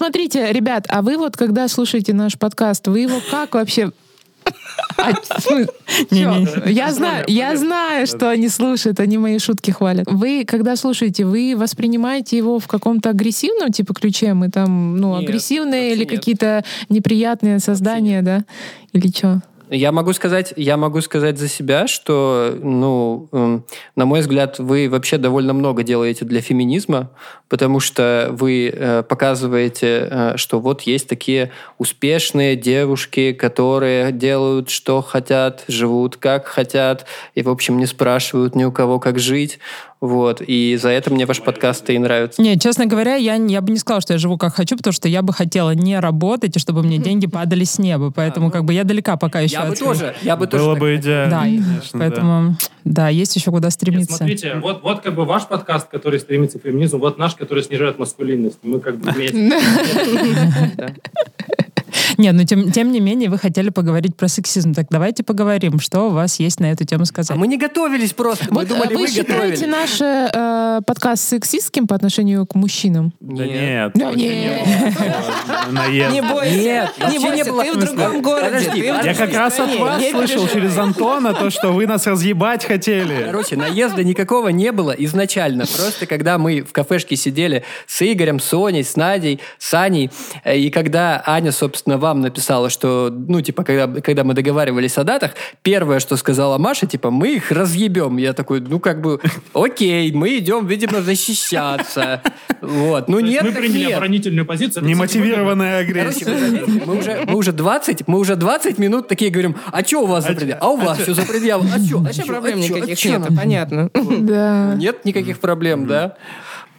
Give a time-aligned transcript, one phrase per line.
[0.00, 3.92] смотрите, ребят, а вы вот, когда слушаете наш подкаст, вы его как вообще
[4.96, 5.66] а, чё?
[6.64, 10.06] Я знаю, я знаю, что они слушают, они мои шутки хвалят.
[10.10, 14.32] Вы, когда слушаете, вы воспринимаете его в каком-то агрессивном типа ключе?
[14.32, 18.44] Мы там, ну, Нет, агрессивные или какие-то неприятные создания, да?
[18.94, 19.42] Или что?
[19.72, 23.64] Я могу сказать, я могу сказать за себя, что, ну, эм,
[23.94, 27.10] на мой взгляд, вы вообще довольно много делаете для феминизма,
[27.48, 35.02] потому что вы э, показываете, э, что вот есть такие успешные девушки, которые делают, что
[35.02, 39.60] хотят, живут как хотят, и, в общем, не спрашивают ни у кого, как жить.
[40.00, 40.40] Вот.
[40.46, 42.40] И за это мне ваш подкаст и нравится.
[42.40, 45.08] Не, честно говоря, я, я бы не сказала, что я живу как хочу, потому что
[45.08, 48.10] я бы хотела не работать, и чтобы мне деньги падали с неба.
[48.10, 50.74] Поэтому как бы я далека пока еще Я бы от- тоже, я бы тоже Было
[50.76, 51.30] бы идеально.
[51.30, 51.98] Да, конечно, да.
[51.98, 54.16] поэтому, да, есть еще куда Нет, стремиться.
[54.16, 57.98] смотрите, вот, вот как бы ваш подкаст, который стремится к феминизму, вот наш, который снижает
[57.98, 58.58] маскулинность.
[58.62, 59.52] Мы как бы вместе.
[62.20, 64.74] Нет, но тем, тем не менее вы хотели поговорить про сексизм.
[64.74, 67.30] Так давайте поговорим, что у вас есть на эту тему сказать.
[67.30, 68.44] А мы не готовились просто.
[68.50, 73.14] Мы Вот думали, э, вы вы считаете наш э, подкаст сексистским по отношению к мужчинам?
[73.20, 73.92] Да нет.
[73.94, 74.68] Да нет.
[75.70, 76.12] Наезд.
[76.12, 76.54] Не бойся.
[76.54, 78.46] Нет, не вообще не бойся, было ты в другом городе.
[78.48, 82.06] Подожди, ты в Я как раз от вас слышал через Антона то, что вы нас
[82.06, 83.24] разъебать хотели.
[83.24, 85.64] Короче, наезда никакого не было изначально.
[85.64, 90.10] Просто когда мы в кафешке сидели с Игорем, с Соней, с Надей, с Аней,
[90.44, 95.04] э, и когда Аня, собственно, вам написала, что, ну, типа, когда, когда мы договаривались о
[95.04, 98.16] датах, первое, что сказала Маша, типа, мы их разъебем.
[98.16, 99.20] Я такой, ну, как бы,
[99.54, 102.22] окей, мы идем, видимо, защищаться.
[102.60, 103.08] Вот.
[103.08, 103.92] Ну, нет, мы приняли нет.
[103.92, 104.84] оборонительную позицию.
[104.84, 106.26] Немотивированная агрессия.
[106.86, 110.26] мы, уже, мы, уже 20, мы уже 20 минут такие говорим, а что у вас
[110.26, 110.60] за предъява?
[110.60, 111.64] А у вас что за предъява?
[111.74, 111.98] А что?
[111.98, 113.90] Вообще проблем никаких нет, понятно.
[114.20, 114.74] Да.
[114.76, 116.16] Нет никаких проблем, да?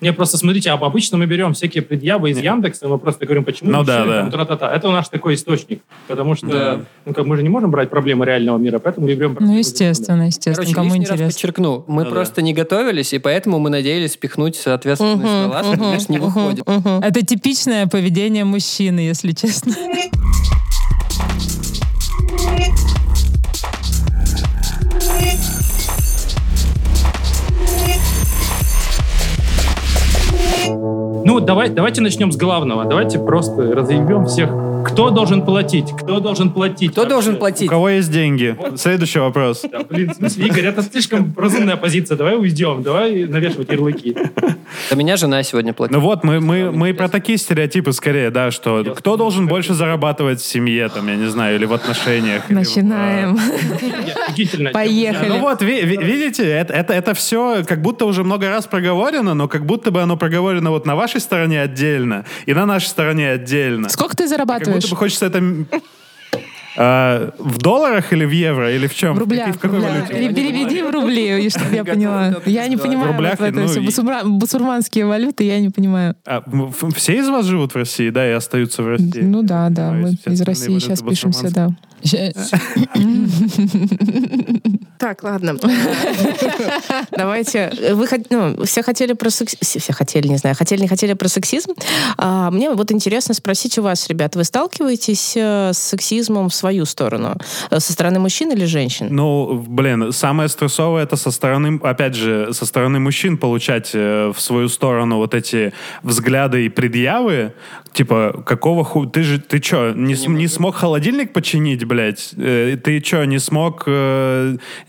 [0.01, 3.71] Не, просто смотрите, об- обычно мы берем всякие предъявы из Яндекса, мы просто говорим, почему
[3.71, 4.21] Ну да, да.
[4.21, 4.75] там тра-та-та.
[4.75, 6.79] Это наш такой источник, потому что Да.
[7.05, 10.23] ну, как мы же не можем брать проблемы реального мира, поэтому мы берем Ну, естественно,
[10.23, 11.33] естественно, Короче, кому лишний раз интересно.
[11.35, 12.15] подчеркну, мы Ну да.
[12.15, 16.65] просто не готовились, и поэтому мы надеялись спихнуть соответственность на вас, это, конечно, не выходит.
[16.67, 19.73] Это типичное поведение мужчины, если честно.
[31.31, 32.83] Ну, давай, давайте начнем с главного.
[32.83, 34.49] Давайте просто разъебем всех.
[34.85, 35.89] Кто должен платить?
[35.97, 36.91] Кто должен платить?
[36.91, 37.13] Кто вообще?
[37.13, 37.69] должен У платить?
[37.69, 38.57] кого есть деньги?
[38.75, 39.63] Следующий вопрос.
[39.71, 42.17] Да, блин, в смысле, Игорь, это слишком разумная позиция.
[42.17, 44.13] Давай уйдем, давай навешивать ярлыки.
[44.89, 45.93] Да меня жена сегодня платит.
[45.93, 50.41] Ну вот, мы, мы, мы про такие стереотипы скорее, да, что кто должен больше зарабатывать
[50.41, 52.49] в семье, там, я не знаю, или в отношениях.
[52.49, 53.37] Начинаем.
[54.27, 54.71] Офигительно.
[54.71, 55.29] Поехали.
[55.29, 59.33] Ну вот, ви- ви- видите, это, это, это все как будто уже много раз проговорено,
[59.33, 63.29] но как будто бы оно проговорено вот на вашей стороне отдельно и на нашей стороне
[63.31, 63.89] отдельно.
[63.89, 64.83] Сколько ты Как зарабатываешь?
[64.83, 65.41] будто бы хочется это...
[66.83, 69.15] а, в долларах или в евро, или в чем?
[69.15, 69.55] В рублях.
[69.55, 70.09] В какой рублях.
[70.09, 70.13] валюте?
[70.13, 72.33] Пере- Переведи в рубли, и чтобы я поняла.
[72.45, 75.69] Я не понимаю В рублях, вот это ну, все и- басурма- басурманские валюты, я не
[75.69, 76.15] понимаю.
[76.25, 76.41] А,
[76.95, 79.21] все из вас живут в России, да, и остаются в России?
[79.21, 81.69] Ну да, да, То мы из России сейчас пишемся, да.
[85.01, 85.55] Так, ладно.
[87.11, 87.71] Давайте.
[87.93, 89.79] Вы хот- ну, все хотели про сексизм.
[89.79, 91.71] Все хотели, не знаю, хотели, не хотели про сексизм.
[92.17, 96.85] А, мне вот интересно спросить у вас, ребят, вы сталкиваетесь э, с сексизмом в свою
[96.85, 97.35] сторону?
[97.71, 99.07] Э, Со стороны мужчин или женщин?
[99.09, 104.39] Ну, блин, самое стрессовое это со стороны, опять же, со стороны мужчин получать э, в
[104.39, 105.73] свою сторону вот эти
[106.03, 107.53] взгляды и предъявы,
[107.91, 109.07] типа, какого ху...
[109.07, 112.29] Ты же, ты чё, не, не смог холодильник починить, блядь?
[112.35, 113.87] Ты чё, не смог,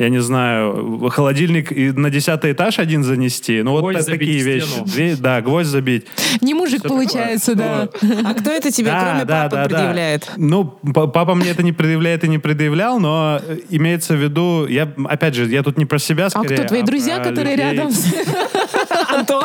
[0.02, 3.62] я не знаю, холодильник и на десятый этаж один занести?
[3.62, 4.66] Ну, вот Гвоздь забить такие вещи.
[4.66, 4.84] стену.
[4.86, 6.06] Две- да, гвоздь забить.
[6.40, 7.88] Не мужик получается, да.
[8.24, 9.68] А кто это тебе, Да, кроме да, папы, да, да.
[9.68, 10.30] предъявляет?
[10.36, 14.66] Ну, п- папа мне это не предъявляет и не предъявлял, но э, имеется в виду,
[14.66, 16.56] я, опять же, я тут не про себя А скорее.
[16.58, 17.72] кто твои друзья, про которые людей.
[17.76, 17.90] рядом?
[17.92, 18.12] с-
[19.08, 19.44] Антон?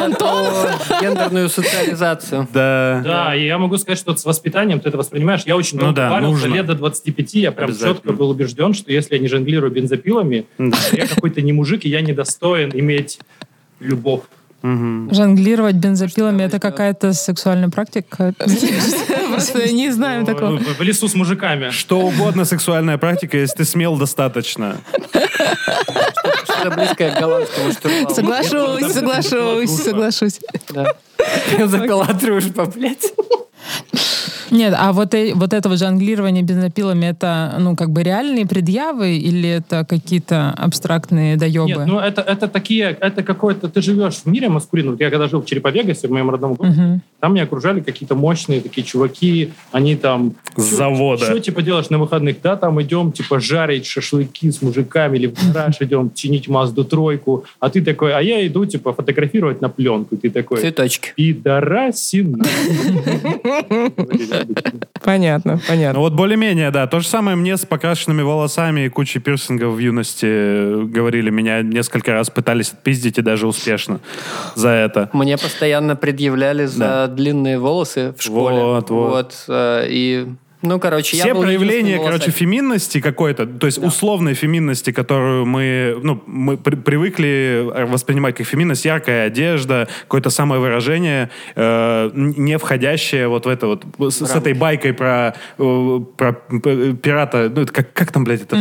[0.00, 0.46] Антон?
[0.88, 2.48] Про гендерную социализацию.
[2.52, 3.02] Да.
[3.04, 5.42] Да, и я могу сказать, что с воспитанием ты это воспринимаешь.
[5.46, 8.92] Я очень Ну долго да, парился, лет до 25, я прям четко был убежден, что
[8.92, 10.46] если я не жонглирую бензопилами,
[10.92, 13.18] я какой-то не мужик, и я недостоин иметь
[13.80, 14.22] любовь.
[14.62, 15.10] Мгм.
[15.12, 18.34] Жонглировать бензопилами это какая-то сексуальная практика.
[19.30, 20.56] Просто не знаем такого.
[20.56, 21.70] В лесу с мужиками.
[21.70, 24.78] Что угодно сексуальная практика, если ты смел достаточно.
[26.44, 28.14] Что-то близкое к голландскому штурвалу.
[28.14, 30.40] Соглашусь, соглашусь, соглашусь.
[30.70, 30.94] Да.
[31.66, 33.12] Заколотруешь, блядь.
[34.50, 39.16] Нет, а вот, э- вот это вот жонглирование бензопилами, это, ну, как бы реальные предъявы
[39.16, 41.68] или это какие-то абстрактные доебы?
[41.68, 44.92] Нет, ну это, это такие, это какое-то, ты живешь в мире маскулинном.
[44.94, 47.02] Вот я когда жил в Череповегасе, в моем родном городе, Мгм.
[47.20, 50.34] там меня окружали какие-то мощные такие чуваки, они там...
[50.56, 51.24] С завода.
[51.24, 52.36] Что типа делаешь на выходных?
[52.42, 57.44] Да, там идем типа жарить шашлыки с мужиками или в гараж идем чинить Мазду тройку,
[57.60, 60.14] а ты такой, а я иду типа фотографировать на пленку.
[60.14, 61.12] И ты такой, Цветочки.
[61.16, 62.44] пидорасина.
[65.02, 65.94] Понятно, понятно.
[65.98, 66.86] Ну вот более-менее, да.
[66.86, 71.30] То же самое мне с покрашенными волосами и кучей пирсингов в юности э, говорили.
[71.30, 74.00] Меня несколько раз пытались отпиздить и даже успешно
[74.54, 75.10] за это.
[75.12, 77.06] Мне постоянно предъявляли за Да.
[77.06, 78.56] длинные волосы в школе.
[78.62, 79.44] Вот, вот.
[79.48, 80.26] э, и,
[80.66, 85.98] ну, короче, я Все был проявления, короче, феминности какой-то, то есть условной феминности, которую мы,
[86.02, 93.46] ну, мы при- привыкли воспринимать как феминность, яркая одежда, какое-то самовыражение, э, не входящее вот
[93.46, 97.92] в это вот, с, с этой байкой про, э, про п- пирата, ну, это как,
[97.92, 98.56] как там, блядь, это?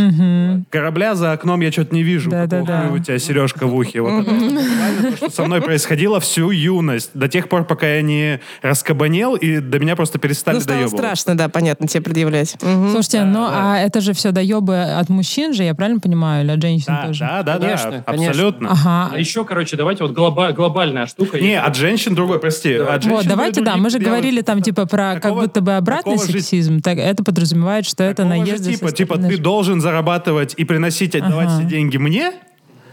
[0.69, 2.29] Корабля за окном я что-то не вижу.
[2.29, 2.65] Да-да-да.
[2.65, 4.01] Какого хуя у тебя сережка в ухе.
[4.01, 7.11] Вот это то, что со мной происходило всю юность.
[7.13, 10.99] До тех пор, пока я не раскабанел, и до меня просто перестали Ну, стало доебывать.
[10.99, 12.55] страшно, да, понятно, тебе предъявлять.
[12.61, 12.91] Мгм.
[12.91, 16.61] Слушайте, ну а это же все доебы от мужчин же, я правильно понимаю, или от
[16.61, 17.19] женщин Да, тоже?
[17.19, 18.29] да, да, Конечно, да, конечно.
[18.31, 18.69] абсолютно.
[18.71, 19.09] Ага.
[19.13, 21.39] А еще, короче, давайте вот глоба- глобальная штука.
[21.39, 22.73] Не, от женщин другой, прости.
[22.73, 25.75] От женщин Вот, давайте, да, мы же говорили там типа про как Такого- будто бы
[25.75, 26.81] обратный такого же- сексизм.
[26.81, 31.15] Так, это подразумевает, что это Такого наезды со типа, типа ты должен зарабатывать и приносить,
[31.15, 31.59] отдавать Ага.
[31.59, 32.33] все деньги мне,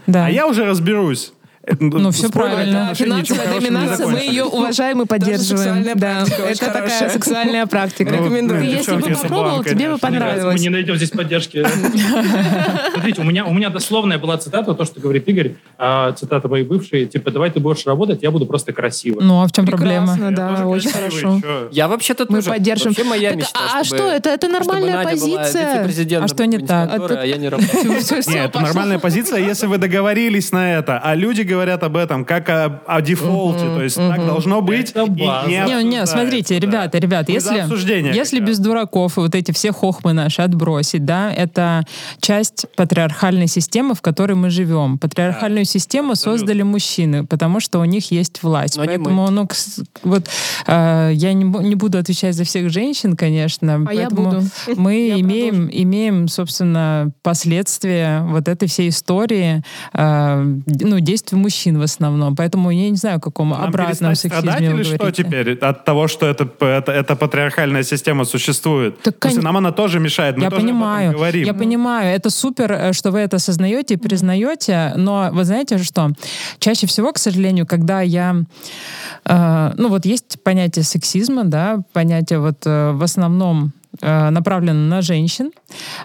[0.07, 0.25] Да.
[0.27, 1.33] а я уже разберусь.
[1.79, 2.93] Ну, всё спойлер, правильно.
[2.93, 5.83] Финансовая доминация, мы ее уважаем и поддерживаем.
[5.95, 8.11] Да, это такая сексуальная практика.
[8.11, 8.63] Ну, Рекомендую.
[8.63, 10.55] ну, Если бы попробовал, тебе бы понравилось.
[10.55, 11.63] Мы не найдем здесь поддержки.
[12.93, 16.65] Смотрите, у меня, у меня дословная была цитата, то, что говорит Игорь, а, цитата моей
[16.65, 19.25] бывшей, типа, давай ты будешь работать, я буду просто красивым.
[19.25, 20.17] Ну, а в чем проблема?
[20.31, 21.41] Да, очень хорошо.
[21.71, 22.89] Я вообще-то Мы поддержим.
[22.89, 25.87] Вообще моя мечта, а что, это, это нормальная позиция.
[26.21, 26.89] А что не так?
[26.93, 27.93] А а я не работаю.
[28.27, 32.49] Нет, это нормальная позиция, если вы договорились на это, а люди говорят об этом как
[32.49, 34.91] о, о дефолте, то есть так должно быть.
[34.91, 35.49] Это и база.
[35.49, 36.67] не Не, не, смотрите, да.
[36.67, 41.31] ребята, ребят, Мы если, если без дураков и вот эти все хохмы наши отбросить, да,
[41.31, 41.85] это
[42.19, 44.97] часть патриархальной системы, в которой мы живем.
[44.97, 48.77] Патриархальную систему создали мужчины, потому что у них есть власть.
[48.77, 49.47] Но Поэтому, ну,
[50.03, 50.27] вот
[50.67, 53.75] э, я не, не буду отвечать за всех женщин, конечно.
[53.87, 54.43] А я поэтому буду.
[54.75, 59.63] Мы Я имеем, имеем, собственно, последствия вот этой всей истории,
[59.93, 62.35] э, ну, действий мужчин в основном.
[62.35, 65.23] Поэтому я не знаю, о каком Нам обратном сексизме страдать вы или что говорите.
[65.23, 69.01] теперь от того, что это, это, эта патриархальная система существует?
[69.01, 71.45] Так, кон- нам она тоже мешает, мы я тоже об этом понимаю, говорим.
[71.45, 76.11] я понимаю, это супер, э, что вы это осознаете и признаете, но вы знаете что?
[76.59, 78.35] Чаще всего, к сожалению, когда я,
[79.25, 85.01] э, ну вот есть понятие сексизма, да, понятие вот э, в основном э, направлено на
[85.01, 85.51] женщин,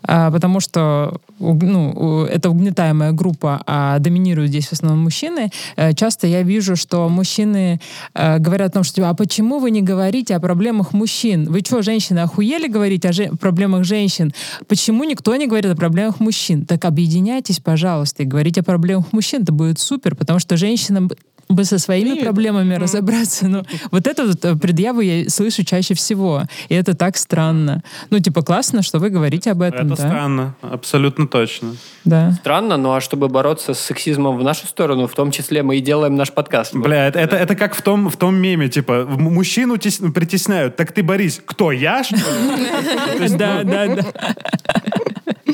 [0.07, 5.51] э, потому что ну, это угнетаемая группа, а доминируют здесь в основном мужчины.
[5.77, 7.81] Э, Часто я вижу, что мужчины
[8.15, 11.51] говорят о том, что а почему вы не говорите о проблемах мужчин?
[11.51, 14.33] Вы что, женщины, охуели говорить о же- проблемах женщин?
[14.67, 16.65] Почему никто не говорит о проблемах мужчин?
[16.65, 19.43] Так объединяйтесь, пожалуйста, и говорите о проблемах мужчин.
[19.43, 21.11] Это будет супер, потому что женщинам
[21.49, 23.49] бы со своими проблемами разобраться.
[23.49, 26.45] Но вот это вот э, предъяву я слышу чаще всего.
[26.69, 27.83] И это так странно.
[28.11, 30.09] Ну, типа, классно, что вы говорите об этом, Это да?
[30.09, 31.77] странно, абсолютно точно.
[32.05, 32.33] Да.
[32.33, 35.81] Странно, ну а чтобы бороться с сексизмом в нашу сторону, в том числе мы и
[35.81, 36.75] делаем наш подкаст.
[36.75, 40.93] Бля, это, это, это как в том, в том меме, типа, мужчину тес- притесняют, так
[40.93, 43.29] ты, Борис, кто, я, что ли?
[43.39, 44.03] Да, да, да.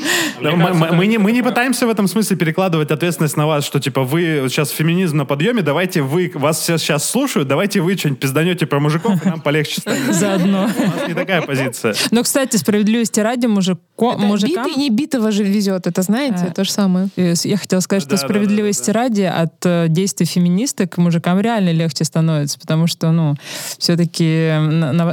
[0.41, 4.03] Да, мы, не, мы не пытаемся в этом смысле перекладывать ответственность на вас, что типа
[4.03, 8.65] вы сейчас феминизм на подъеме, давайте вы, вас все сейчас слушают, давайте вы что-нибудь пизданете
[8.65, 10.01] про мужиков, и нам полегче станет.
[10.13, 10.69] Заодно.
[10.77, 11.95] У нас не такая позиция.
[12.11, 14.65] Но, кстати, справедливости ради мужико, мужикам...
[14.65, 16.53] битый не битого же везет, это знаете, А.
[16.53, 17.07] то же самое.
[17.15, 22.59] Э, Я хотела сказать, что справедливости ради от э, действий феминисток мужикам реально легче становится,
[22.59, 23.35] потому что, ну,
[23.77, 24.51] все-таки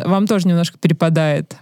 [0.07, 1.55] вам тоже немножко перепадает.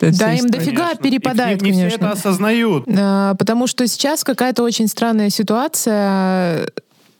[0.00, 0.12] Да, им
[0.46, 0.50] история.
[0.50, 1.02] дофига Конечно.
[1.02, 2.04] перепадает, И не, не все конечно.
[2.06, 2.84] это осознают.
[2.88, 6.68] А, Потому что сейчас какая-то очень странная ситуация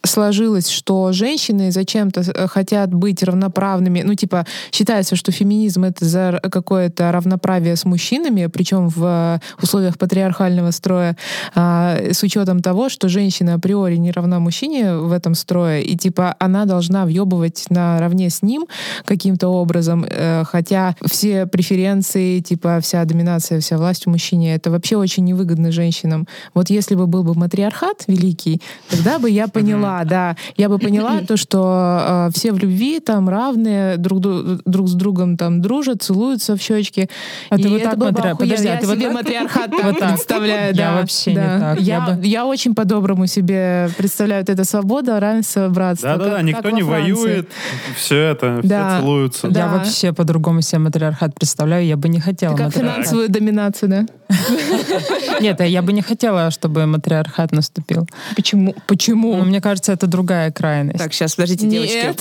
[0.05, 4.03] сложилось, что женщины зачем-то э, хотят быть равноправными.
[4.03, 9.99] Ну, типа, считается, что феминизм— это за какое-то равноправие с мужчинами, причем в э, условиях
[9.99, 11.17] патриархального строя,
[11.55, 16.35] а, с учетом того, что женщина априори не равна мужчине в этом строе, и, типа,
[16.39, 18.67] она должна въебывать наравне с ним
[19.05, 24.97] каким-то образом, э, хотя все преференции, типа, вся доминация, вся власть у мужчине, это вообще
[24.97, 26.27] очень невыгодно женщинам.
[26.55, 30.37] Вот если бы был бы матриархат великий, тогда бы я поняла, поняла, да.
[30.57, 34.93] Я бы поняла то, что э, все в любви там равные, друг, дру- друг с
[34.93, 37.09] другом там дружат, целуются в щечки.
[37.51, 39.15] А ты вот так матри- подожди, а я ты вот себе так?
[39.15, 40.09] матриархат Вот так.
[40.15, 40.95] представляю, Я да.
[40.95, 41.59] вообще не да.
[41.61, 41.81] так.
[41.81, 46.11] Я Я, бы- я очень по-доброму себе представляю вот это свобода, равенство, братство.
[46.17, 47.13] Да-да-да, никто не Франции.
[47.13, 47.49] воюет,
[47.97, 48.91] все это, Да.
[48.97, 49.49] все целуются.
[49.49, 49.61] Да.
[49.61, 52.95] Я вообще по-другому себе матриархат представляю, я бы не хотела Ты как матриархат.
[52.97, 54.07] финансовую доминацию, да?
[55.41, 58.07] Нет, я бы не хотела, чтобы матриархат наступил.
[58.35, 58.75] Почему?
[58.87, 59.37] Почему?
[59.37, 60.99] Но мне кажется, это другая крайность.
[60.99, 62.15] Так, сейчас, подождите, девочки.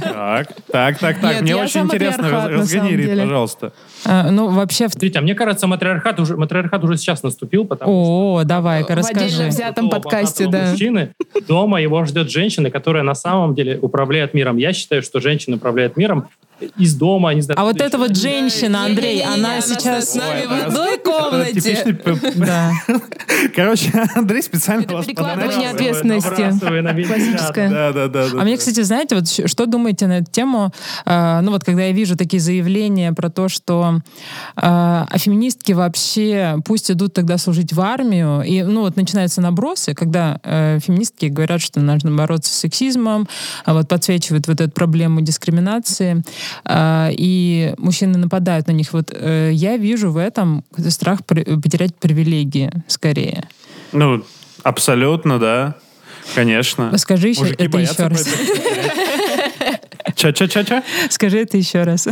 [0.00, 1.40] Так, так, так, так.
[1.42, 3.72] Мне очень интересно, разгони, пожалуйста.
[4.04, 4.86] А, ну, вообще...
[4.88, 8.94] в- Смотрите, а мне кажется, матриархат уже, матриархат уже сейчас наступил, потому что О, давай-ка,
[8.94, 9.48] В отдельно расскажи.
[9.48, 10.70] взятом крутого, подкасте, да.
[10.70, 11.10] мужчины,
[11.48, 14.56] дома его ждет женщина, которая на самом деле управляет миром.
[14.56, 16.28] Я считаю, что женщина управляет миром
[16.76, 17.60] из дома, не знаю.
[17.60, 20.12] А вот эта вот женщина, Андрей, она сейчас...
[20.12, 21.96] с нами в Ой, одной комнате.
[23.54, 26.28] Короче, Андрей специально Это вас перекладывание ответственности.
[26.28, 27.70] Классическое.
[27.70, 28.26] Да, да, да.
[28.40, 30.72] А мне, кстати, знаете, вот что думаете на эту тему?
[31.04, 34.00] Э, ну вот когда я вижу такие заявления про то, что
[34.56, 39.94] э, а феминистки вообще пусть идут тогда служить в армию, и ну вот начинаются набросы,
[39.94, 43.28] когда э, феминистки говорят, что нужно бороться с сексизмом,
[43.64, 46.22] а вот подсвечивают вот эту проблему дискриминации,
[46.68, 48.92] и мужчины нападают на них.
[48.92, 53.48] Вот э, я вижу в этом страх потерять привилегии скорее.
[53.92, 54.24] Ну,
[54.62, 55.74] абсолютно, да.
[56.34, 56.96] Конечно.
[56.98, 58.26] Скажи еще Мужики это еще раз.
[60.14, 60.82] Ча-ча-ча-ча?
[61.10, 62.08] Скажи это еще раз.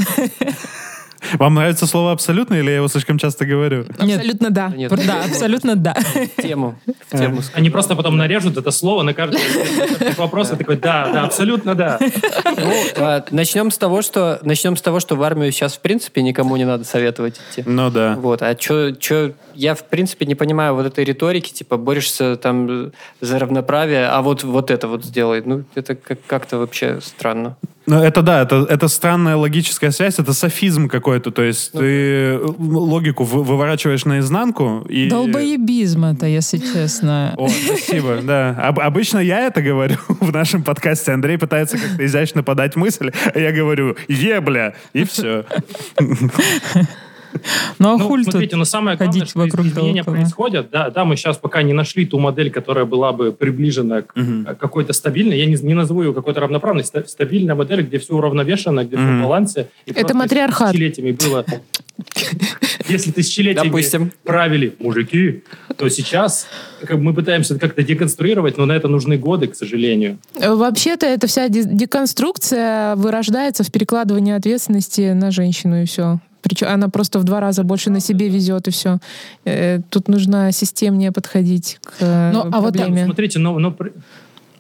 [1.38, 3.84] Вам нравится слово «абсолютно» или я его слишком часто говорю?
[4.00, 4.18] Нет.
[4.18, 4.68] Абсолютно да.
[4.76, 5.94] Нет, Да, абсолютно да.
[6.36, 6.78] в тему.
[7.10, 9.40] В тему Они просто потом нарежут это слово на каждый
[10.16, 11.98] вопрос и такой, да, да, абсолютно да.
[12.00, 16.22] Ну, а, начнем с того, что начнем с того, что в армию сейчас в принципе
[16.22, 17.62] никому не надо советовать идти.
[17.66, 18.16] Ну да.
[18.16, 22.92] Вот, а что, чё, я в принципе не понимаю вот этой риторики, типа борешься там
[23.20, 25.42] за равноправие, а вот вот это вот сделай.
[25.44, 27.56] Ну это как- как-то вообще странно.
[27.86, 31.30] Ну, это да, это, это странная логическая связь, это софизм какой-то.
[31.30, 31.78] То есть ты
[32.34, 35.08] э, логику вы- выворачиваешь наизнанку и...
[35.08, 37.34] Долбоебизм это, если честно.
[37.36, 38.50] О, спасибо, да.
[38.60, 41.12] Об- обычно я это говорю в нашем подкасте.
[41.12, 45.44] Андрей пытается как-то изящно подать мысль, а я говорю «ебля», и все.
[47.78, 48.58] Ну а Ну, хуль смотрите, тут?
[48.58, 50.14] но самое главное, ходить что вокруг изменения около?
[50.14, 50.70] происходят.
[50.70, 54.54] Да, да, мы сейчас пока не нашли ту модель, которая была бы приближена к э,
[54.58, 55.38] какой-то стабильной.
[55.38, 56.84] Я не, не назову ее какой-то равноправной.
[56.84, 59.20] ста- Стабильная модель, где все уравновешено, где все Мгм.
[59.20, 59.68] в балансе.
[59.86, 60.70] И Это матриархат.
[60.72, 61.44] Тысячелетиями было...
[62.88, 64.12] Если тысячелетиями Допустим.
[64.24, 65.42] правили мужики,
[65.76, 66.46] то сейчас
[66.88, 70.18] мы пытаемся это как-то деконструировать, но на это нужны годы, к сожалению.
[70.38, 76.20] Э, Вообще-то эта вся де- деконструкция вырождается в перекладывании ответственности на женщину и все.
[76.46, 78.98] Причем она просто в два раза больше на себе везет и все.
[79.90, 83.04] Тут нужно системнее подходить к э, Ну, а вот проблеме.
[83.04, 83.74] Смотрите, но, но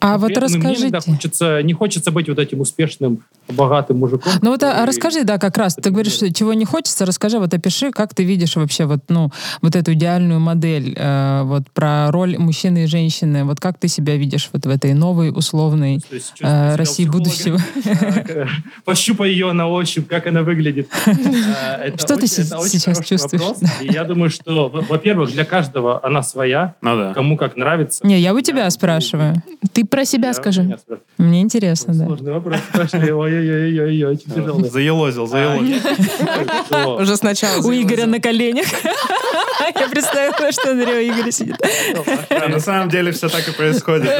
[0.00, 1.00] А вот и мне расскажите.
[1.00, 4.32] хочется, не хочется быть вот этим успешным, богатым мужиком.
[4.42, 5.74] Ну вот а, расскажи, да, как раз.
[5.74, 9.30] Ты говоришь, что чего не хочется, расскажи, вот опиши, как ты видишь вообще вот, ну,
[9.62, 13.44] вот эту идеальную модель, э, вот про роль мужчины и женщины.
[13.44, 17.58] Вот как ты себя видишь вот в этой новой условной есть э, России будущего?
[17.84, 18.46] Э,
[18.84, 20.88] Пощупай ее на ощупь, как она выглядит.
[21.78, 23.42] Э, Что ты сейчас чувствуешь?
[23.80, 28.06] я думаю, что, во- во-первых, для каждого она своя, Ну кому как нравится.
[28.06, 29.42] Не, я у тебя спрашиваю.
[29.72, 30.76] Ты про себя Я- скажи.
[31.18, 32.06] Мне интересно, да.
[32.06, 32.60] Сложный вопрос.
[32.72, 33.10] Пошли.
[33.12, 34.68] Ой-ой-ой, очень тяжелый.
[34.70, 35.76] Заелозил, А, заелозил.
[36.66, 37.62] что- Уже сначала.
[37.66, 38.66] У Игоря на коленях.
[39.74, 41.56] Я представила, что Андрей у Игоря сидит.
[42.30, 44.10] А на самом деле все так и происходит.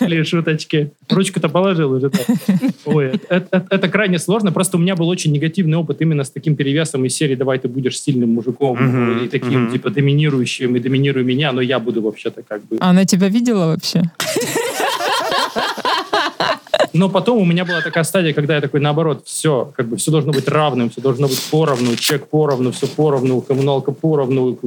[0.00, 0.92] Блин, шуточки.
[1.08, 2.10] Ручку-то положил уже.
[2.84, 4.52] Ой, это, крайне сложно.
[4.52, 7.68] Просто у меня был очень негативный опыт именно с таким перевесом из серии «Давай ты
[7.68, 12.62] будешь сильным мужиком и таким, типа, доминирующим, и доминируй меня, но я буду вообще-то как
[12.66, 14.02] бы...» А Она тебя видела вообще?
[16.92, 20.10] Но потом у меня была такая стадия, когда я такой, наоборот, все, как бы все
[20.10, 24.58] должно быть равным, все должно быть поровну, чек поровну, все поровну, коммуналка поровну,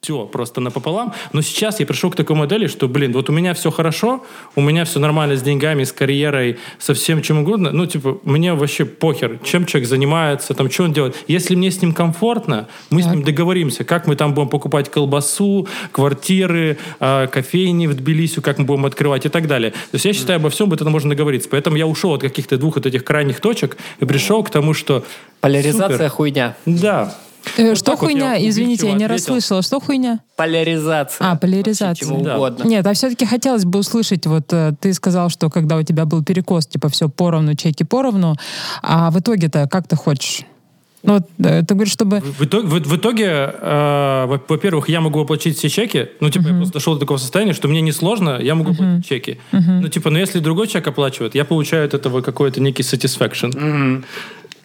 [0.00, 1.12] все просто напополам.
[1.32, 4.24] Но сейчас я пришел к такой модели, что, блин, вот у меня все хорошо,
[4.56, 7.70] у меня все нормально с деньгами, с карьерой, со всем чем угодно.
[7.72, 11.16] Ну, типа, мне вообще похер, чем человек занимается, там, что он делает.
[11.28, 15.68] Если мне с ним комфортно, мы с ним договоримся, как мы там будем покупать колбасу,
[15.92, 19.70] квартиры, э, кофейни в Тбилиси, как мы будем открывать и так далее.
[19.70, 21.48] То есть я считаю, обо всем об этом можно договориться.
[21.60, 25.04] Поэтому я ушел от каких-то двух вот этих крайних точек и пришел к тому, что
[25.42, 26.08] Поляризация Супер.
[26.08, 26.56] хуйня.
[26.64, 27.14] да,
[27.56, 28.34] Э, Вот Что так вот хуйня?
[28.34, 29.34] я Извините, я не ответил.
[29.34, 29.62] расслышала.
[29.62, 30.20] Что хуйня?
[30.36, 31.30] Поляризация.
[31.30, 31.88] А, поляризация.
[31.88, 32.36] Вообще чего Да.
[32.36, 32.64] угодно.
[32.64, 36.22] Нет, а все-таки хотелось бы услышать, вот э, ты сказал, что когда у тебя был
[36.24, 38.36] перекос, типа все поровну, чеки поровну,
[38.82, 40.42] а в итоге-то как ты хочешь?
[41.02, 42.20] Ну, вот, ты говоришь, чтобы...
[42.20, 46.08] В итоге, в, в итоге э, во- во-первых, я могу оплатить все чеки.
[46.20, 49.38] Ну, типа, я просто дошел до такого состояния, что мне несложно, я могу оплатить чеки.
[49.52, 54.02] Ну, типа, но если другой человек оплачивает, я получаю от этого какой-то некий satisfaction.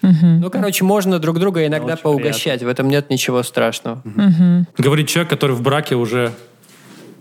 [0.01, 2.61] Ну, короче, можно друг друга иногда Очень поугощать.
[2.63, 4.01] В этом нет ничего страшного.
[4.77, 6.31] Говорит человек, который в браке уже,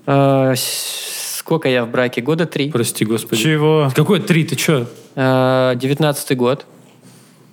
[0.06, 2.20] Э, Сколько я в браке?
[2.20, 2.70] Года три.
[2.70, 3.40] прости господи.
[3.42, 3.90] Чего?
[3.94, 4.86] Какой три, ты что?
[5.14, 6.66] Э, Девятнадцатый год.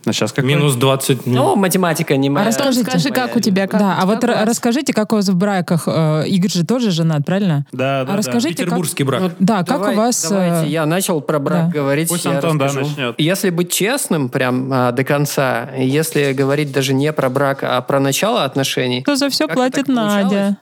[0.06, 1.28] А сейчас как Минус 20.
[1.28, 2.48] Ну, математика не моя.
[2.48, 2.90] расскажите.
[2.90, 3.68] Скажи, как у тебя?
[3.68, 4.48] Как, да, а вот как вас?
[4.48, 5.84] расскажите, как у вас в браках?
[5.86, 7.66] э, Игорь же тоже женат, правильно?
[7.72, 8.18] Да, да, а да.
[8.18, 8.66] расскажите, как...
[8.66, 9.34] Петербургский брак.
[9.40, 10.28] Да, как Давай- у вас...
[10.28, 11.72] Давайте, э, я начал про брак да.
[11.72, 12.10] говорить.
[12.10, 12.90] Пусть я Антон, да, расскажу.
[12.90, 13.16] начнет.
[13.20, 18.00] Если быть честным, прям а, до конца, если говорить даже не про брак, а про
[18.00, 20.56] начало отношений, Кто за все платит так получалось?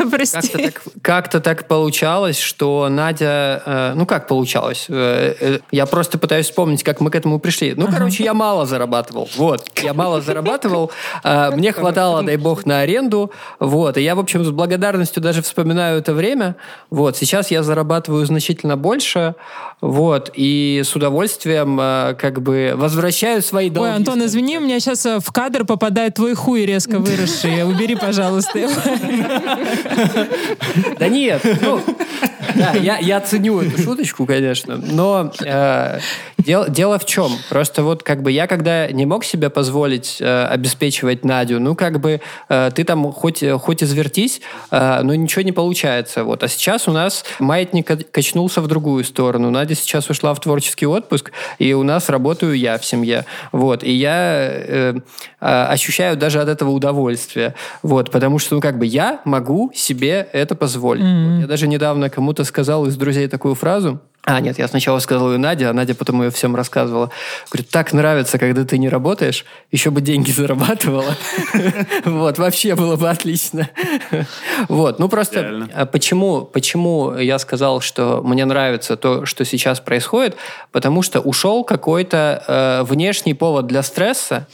[0.10, 0.10] Надя?
[0.10, 0.48] как-то Прости.
[0.62, 3.62] так, как-то так получалось, что Надя...
[3.64, 4.86] э, ну, как получалось?
[4.88, 7.74] Э, э, я просто пытаюсь вспомнить, как мы к этому пришли.
[7.76, 9.28] Ну, короче, я мало зарабатывал.
[9.36, 9.66] Вот.
[9.82, 10.90] Я мало зарабатывал.
[11.24, 13.30] э, мне хватало, дай бог, на аренду.
[13.58, 13.96] Вот.
[13.96, 16.56] И я, в общем, с благодарностью даже вспоминаю это время.
[16.90, 17.16] Вот.
[17.16, 19.34] Сейчас я зарабатываю значительно больше.
[19.80, 20.30] Вот.
[20.34, 23.90] И с удовольствием э, как бы возвращаю свои долги.
[23.90, 27.64] Ой, Антон, извини, у меня сейчас в кадр попадает твой хуй резко выросший.
[27.64, 28.58] Убери, пожалуйста.
[28.58, 28.70] его.
[30.98, 31.80] Да нет, ну,
[32.54, 35.98] да, я, я ценю эту шуточку, конечно, но э,
[36.38, 37.32] дел- дело в чем?
[37.48, 42.00] Просто вот как бы я когда не мог себе позволить э, обеспечивать Надю, ну как
[42.00, 44.40] бы э, ты там хоть, хоть извертись,
[44.70, 46.24] э, но ничего не получается.
[46.24, 46.42] Вот.
[46.42, 49.50] А сейчас у нас маятник ка- качнулся в другую сторону.
[49.50, 53.24] Надя сейчас ушла в творческий отпуск, и у нас работаю я в семье.
[53.52, 53.82] Вот.
[53.84, 54.14] И я
[54.50, 54.94] э,
[55.40, 57.54] э, ощущаю даже от этого удовольствие.
[57.82, 58.10] Вот.
[58.10, 61.02] Потому что, ну как бы я могу себе это позволить.
[61.02, 61.40] Вот.
[61.40, 64.00] Я даже недавно кому-то сказал из друзей такую фразу.
[64.24, 67.10] А, нет, я сначала сказал ее Наде, а Надя потом ее всем рассказывала.
[67.50, 71.16] Говорит, так нравится, когда ты не работаешь, еще бы деньги зарабатывала.
[72.04, 73.68] Вот, вообще было бы отлично.
[74.68, 80.36] Вот, ну просто а почему, почему я сказал, что мне нравится то, что сейчас происходит?
[80.70, 84.46] Потому что ушел какой-то э, внешний повод для стресса.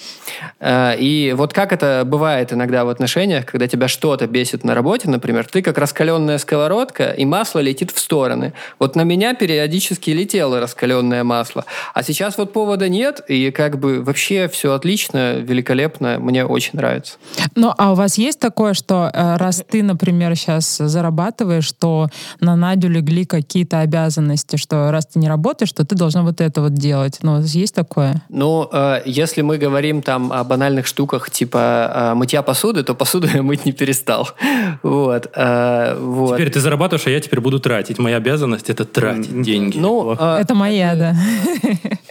[0.60, 5.08] Э, и вот как это бывает иногда в отношениях, когда тебя что-то бесит на работе,
[5.08, 8.52] например, ты как раскаленная сковородка, и масло летит в стороны.
[8.78, 11.64] Вот на меня периодически летело раскаленное масло.
[11.94, 17.14] А сейчас вот повода нет, и как бы вообще все отлично, великолепно, мне очень нравится.
[17.54, 22.08] Ну, а у вас есть такое, что э, раз ты, например, сейчас зарабатываешь, что
[22.40, 26.60] на Надю легли какие-то обязанности, что раз ты не работаешь, то ты должна вот это
[26.60, 27.20] вот делать.
[27.22, 28.22] Ну, есть такое?
[28.28, 33.26] Ну, э, если мы говорим там о банальных штуках типа э, мытья посуды, то посуду
[33.34, 34.28] я мыть не перестал.
[34.82, 35.30] Вот.
[35.36, 36.34] вот.
[36.34, 37.98] Теперь ты зарабатываешь, а я теперь буду тратить.
[37.98, 39.78] Моя обязанность это тратить деньги.
[39.78, 41.16] Ну, э, это моя, да.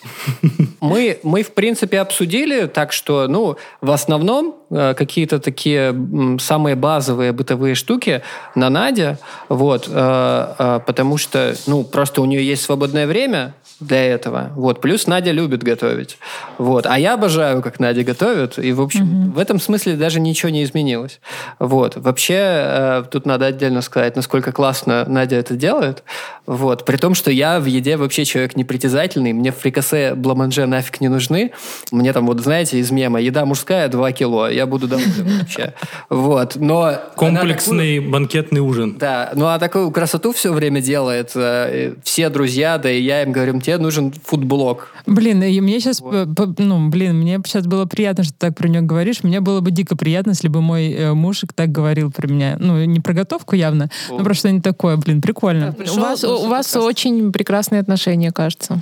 [0.81, 5.95] мы, мы, в принципе, обсудили, так что, ну, в основном э, какие-то такие
[6.39, 8.21] самые базовые бытовые штуки
[8.55, 9.17] на Наде,
[9.49, 14.79] вот, э, э, потому что, ну, просто у нее есть свободное время для этого, вот,
[14.81, 16.17] плюс Надя любит готовить,
[16.57, 20.49] вот, а я обожаю, как Надя готовит, и, в общем, в этом смысле даже ничего
[20.49, 21.19] не изменилось,
[21.59, 26.03] вот, вообще, э, тут надо отдельно сказать, насколько классно Надя это делает,
[26.45, 31.07] вот, при том, что я в еде вообще человек непритязательный, мне фрикасе бламанже нафиг не
[31.07, 31.51] нужны,
[31.91, 35.73] мне там, вот, знаете, из мема, еда мужская 2 кило, я буду доволен вообще,
[36.09, 36.93] вот, но...
[37.15, 38.93] Комплексный банкетный ужин.
[38.93, 43.23] такую- да, ну а такую красоту все время делает э, все друзья, да и я
[43.23, 44.89] им говорю, тебе нужен фудблок.
[45.05, 48.81] Блин, и мне сейчас, ну, блин, мне сейчас было приятно, что ты так про нее
[48.81, 49.23] говоришь.
[49.23, 52.57] Мне было бы дико приятно, если бы мой э, мужик так говорил про меня.
[52.59, 54.97] Ну, не про готовку явно, но про что-нибудь такое.
[54.97, 55.75] Блин, прикольно.
[55.95, 58.81] У вас, у вас очень прекрасные отношения, кажется.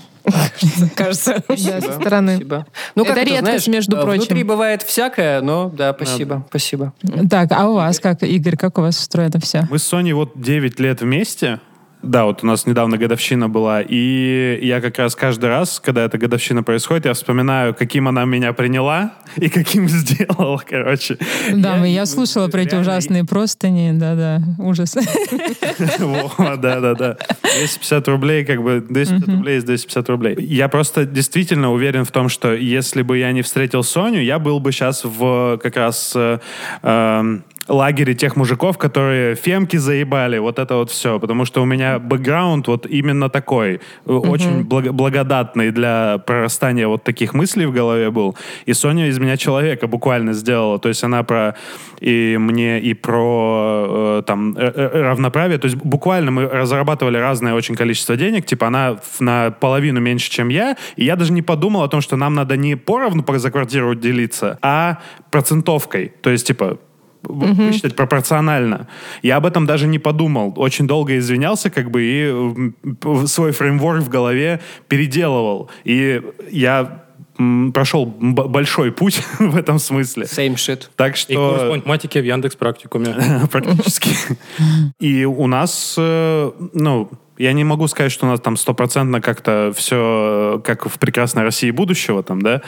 [0.95, 1.43] Кажется.
[1.53, 2.35] Да, со стороны.
[2.35, 2.65] Спасибо.
[2.95, 4.21] Ну, Это редкость, между прочим.
[4.21, 6.93] Внутри бывает всякое, но да, спасибо, спасибо.
[7.29, 9.67] Так, а у вас как, Игорь, как у вас устроено все?
[9.69, 11.59] Мы с Соней вот 9 лет вместе.
[12.03, 16.17] Да, вот у нас недавно годовщина была, и я как раз каждый раз, когда эта
[16.17, 21.17] годовщина происходит, я вспоминаю, каким она меня приняла и каким сделала, короче.
[21.53, 24.95] Да, Я- я слушала про эти ужасные простыни, да-да, ужас.
[26.57, 27.17] Да-да-да.
[27.59, 30.35] 250 рублей, как бы 250 рублей из 250 рублей.
[30.39, 34.59] Я просто действительно уверен в том, что если бы я не встретил Соню, я был
[34.59, 36.39] бы сейчас в как раз э,
[36.81, 41.19] эм, лагере тех мужиков, которые фемки заебали, вот это вот все.
[41.19, 47.03] Потому что у меня бэкграунд вот именно такой, э, очень благо- благодатный для прорастания вот
[47.03, 48.35] таких мыслей в голове был.
[48.65, 50.79] И Соня из меня человека буквально сделала.
[50.79, 51.55] То есть она про
[51.99, 55.57] и мне, и про э, там э, э, равноправие.
[55.57, 58.45] То есть буквально мы разрабатывали разное очень количество денег.
[58.45, 60.75] Типа она на половину меньше, чем я.
[60.97, 64.59] И я даже не подумал о том, что нам надо не поровну за квартиру делиться,
[64.61, 64.99] а
[65.31, 66.13] процентовкой.
[66.21, 66.77] То есть, типа,
[67.23, 68.87] высчитать пропорционально.
[69.21, 70.53] Я об этом даже не подумал.
[70.57, 75.69] Очень долго извинялся, как бы, и свой фреймворк в голове переделывал.
[75.83, 77.03] И я
[77.73, 80.25] прошел б- большой путь в этом смысле.
[80.25, 80.83] Same shit.
[80.95, 83.15] Так И курс по что математике в Яндекс практикуме.
[83.51, 84.11] практически.
[84.99, 89.73] И у нас, э, ну, я не могу сказать, что у нас там стопроцентно как-то
[89.75, 92.61] все как в прекрасной России будущего там, да,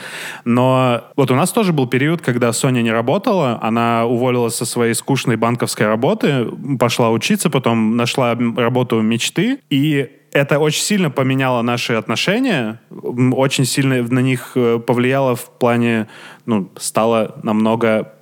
[0.44, 4.94] но вот у нас тоже был период, когда Соня не работала, она уволилась со своей
[4.94, 6.46] скучной банковской работы,
[6.78, 14.02] пошла учиться, потом нашла работу мечты, и это очень сильно поменяло наши отношения, очень сильно
[14.02, 16.08] на них э, повлияло в плане,
[16.44, 18.12] ну, стало намного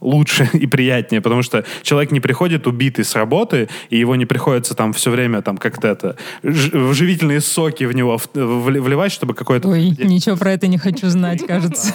[0.00, 4.74] лучше и приятнее, потому что человек не приходит убитый с работы, и его не приходится
[4.74, 9.34] там все время там как-то это ж- живительные соки в него в- вли- вливать, чтобы
[9.34, 9.68] какой-то...
[9.68, 11.92] Ой, ничего про это не хочу знать, кажется.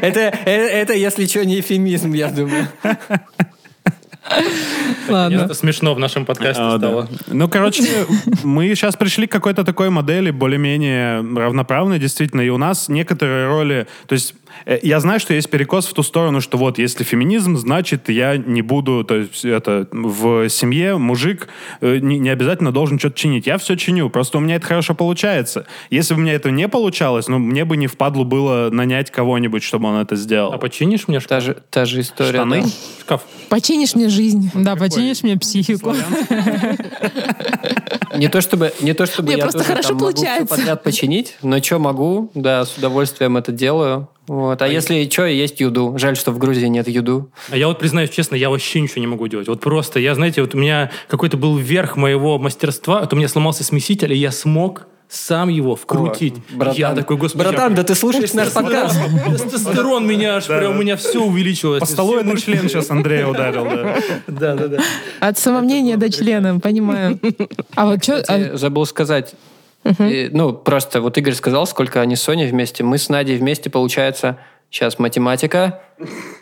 [0.00, 2.68] Это, э, это, если что, не эфемизм, я думаю.
[5.08, 5.42] Ладно.
[5.42, 6.88] Это смешно в нашем подкасте А, да.
[6.88, 7.08] стало.
[7.26, 8.06] Ну, короче,
[8.42, 13.86] мы сейчас пришли к какой-то такой модели более-менее равноправной, действительно, и у нас некоторые роли...
[14.06, 14.34] То есть
[14.64, 18.36] э, я знаю, что есть перекос в ту сторону, что вот если феминизм, значит, я
[18.36, 19.04] не буду...
[19.04, 21.48] То есть это в семье мужик
[21.80, 23.46] э, не, не обязательно должен что-то чинить.
[23.46, 25.66] Я все чиню, просто у меня это хорошо получается.
[25.90, 29.62] Если бы у меня это не получалось, ну, мне бы не впадлу было нанять кого-нибудь,
[29.62, 30.52] чтобы он это сделал.
[30.52, 31.28] А починишь мне шкаф?
[31.28, 32.38] Та же, та же история.
[32.38, 32.62] Штаны?
[32.62, 32.68] да.
[33.00, 33.22] Шкаф.
[33.48, 34.50] Починишь мне жизнь.
[34.54, 35.94] Да, починишь мне психику.
[38.16, 40.56] Не то чтобы, не то чтобы Не, я просто тоже хорошо там могу получается.
[40.56, 44.08] подряд починить, но что могу, да, с удовольствием это делаю.
[44.26, 44.62] Вот.
[44.62, 45.94] А если что, есть юду.
[45.98, 47.30] Жаль, что в Грузии нет юду.
[47.50, 49.48] А я вот признаюсь честно, я вообще ничего не могу делать.
[49.48, 53.28] Вот просто, я, знаете, вот у меня какой-то был верх моего мастерства, вот у меня
[53.28, 56.34] сломался смеситель, и я смог сам его вкрутить.
[56.50, 58.98] Братан, я такой, господи, братан, я- да ты слушаешь наш подкаст.
[59.50, 61.80] Тестостерон меня аж прям, у меня все увеличилось.
[61.80, 63.96] По столу это член сейчас Андрея ударил, да.
[64.26, 64.78] Да, да, да.
[65.20, 67.18] От самомнения до члена, понимаю.
[67.74, 68.20] А вот что...
[68.20, 69.34] Кстати, забыл сказать.
[69.98, 72.82] Ну, просто вот Игорь сказал, сколько они с Соней вместе.
[72.82, 74.38] Мы с Надей вместе, получается,
[74.70, 75.80] сейчас математика,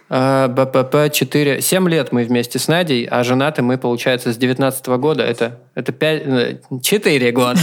[0.08, 4.86] э, БПП 4, 7 лет мы вместе с Надей, а женаты мы, получается, с 19
[4.98, 5.22] года.
[5.22, 7.60] Это, это 5, 4 года.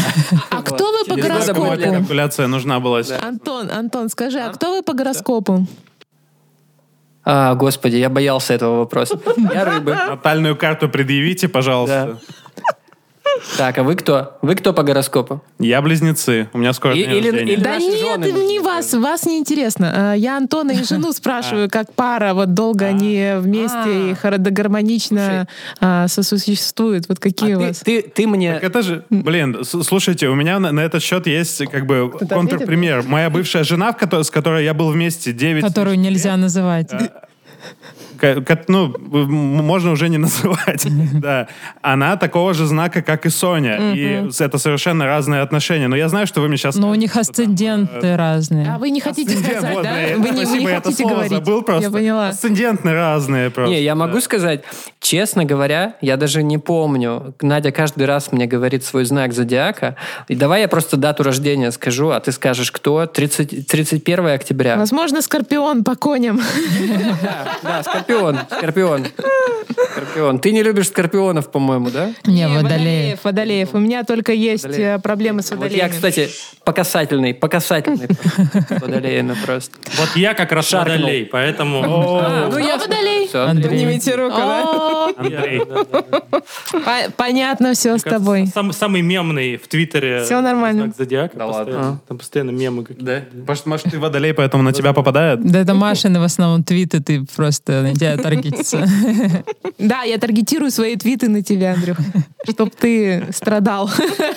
[0.50, 1.82] А кто вы по гороскопу?
[1.82, 3.02] Калькуляция нужна была.
[3.22, 5.66] Антон, Антон, скажи, а кто вы по гороскопу?
[7.26, 9.20] А, господи, я боялся этого вопроса.
[9.54, 9.92] Я рыбы.
[9.94, 12.20] Натальную карту предъявите, пожалуйста.
[13.58, 14.38] Так, а вы кто?
[14.42, 15.42] Вы кто по гороскопу?
[15.60, 16.50] Я близнецы.
[16.54, 17.54] У меня скоро И- день или- рождения.
[17.54, 20.12] или- Да наши нет, жены не вас, вас не интересно.
[20.12, 25.48] А, Я Антона и жену спрашиваю, как пара, вот долго они вместе и хоро- гармонично
[25.80, 27.08] а, сосуществуют.
[27.10, 27.80] Вот какие у А вас?
[27.80, 28.54] ты, ты, ты мне...
[28.56, 32.12] Так это же, блин, с- слушайте, у меня на, на этот счет есть как бы
[32.30, 33.04] контрпример.
[33.04, 35.64] Моя бывшая жена, в с которой я был вместе 9...
[35.64, 36.92] Которую нельзя называть.
[38.68, 41.48] Ну, можно уже не называть, да.
[41.82, 43.94] Она такого же знака, как и Соня.
[43.94, 45.88] И это совершенно разные отношения.
[45.88, 46.76] Но я знаю, что вы мне сейчас...
[46.76, 48.74] Но у них асценденты разные.
[48.74, 49.96] А вы не хотите сказать, Вот, да?
[50.18, 51.32] Вы не, вы хотите говорить.
[51.32, 51.86] забыл просто.
[51.86, 52.30] Я поняла.
[52.30, 53.74] Асцендентны разные просто.
[53.74, 54.64] Не, я могу сказать,
[55.00, 57.34] честно говоря, я даже не помню.
[57.42, 59.96] Надя каждый раз мне говорит свой знак зодиака.
[60.28, 63.06] И давай я просто дату рождения скажу, а ты скажешь, кто?
[63.06, 64.76] 30, 31 октября.
[64.78, 66.40] Возможно, скорпион по коням.
[67.22, 69.06] Да, да, скорпион, скорпион.
[69.92, 70.40] Скорпион.
[70.40, 72.12] Ты не любишь скорпионов, по-моему, да?
[72.26, 73.24] Не, водолеев.
[73.24, 73.70] Водолеев.
[73.74, 75.00] У меня только есть Водолеев.
[75.00, 75.82] э, проблемы с Вот водолеями.
[75.88, 76.30] я, кстати,
[76.64, 78.08] по касательной, по касательной
[78.70, 79.78] водолеяна просто.
[79.98, 80.98] Вот я как раз Шаркнул.
[80.98, 81.82] водолей, поэтому...
[81.86, 83.28] А, ну Кто водолей?
[83.28, 83.70] Всё, Андрей.
[83.70, 84.60] Поднимите руку, да?
[84.60, 85.62] Я- Андрей.
[87.16, 88.48] Понятно все с тобой.
[88.48, 90.92] Сам- Самый мемный в Твиттере Всё нормально.
[90.98, 91.38] зодиака.
[91.38, 92.00] Да ладно.
[92.08, 93.26] Там постоянно мемы какие-то.
[93.34, 93.44] Да.
[93.48, 95.42] Может, может, ты водолей, поэтому на тебя попадает?
[95.44, 98.86] Да это Машины в основном твиты, ты просто на тебя таргетится.
[99.78, 101.98] Да, я таргетирую свои твиты на тебя, Андрюх,
[102.50, 103.90] чтобы ты страдал.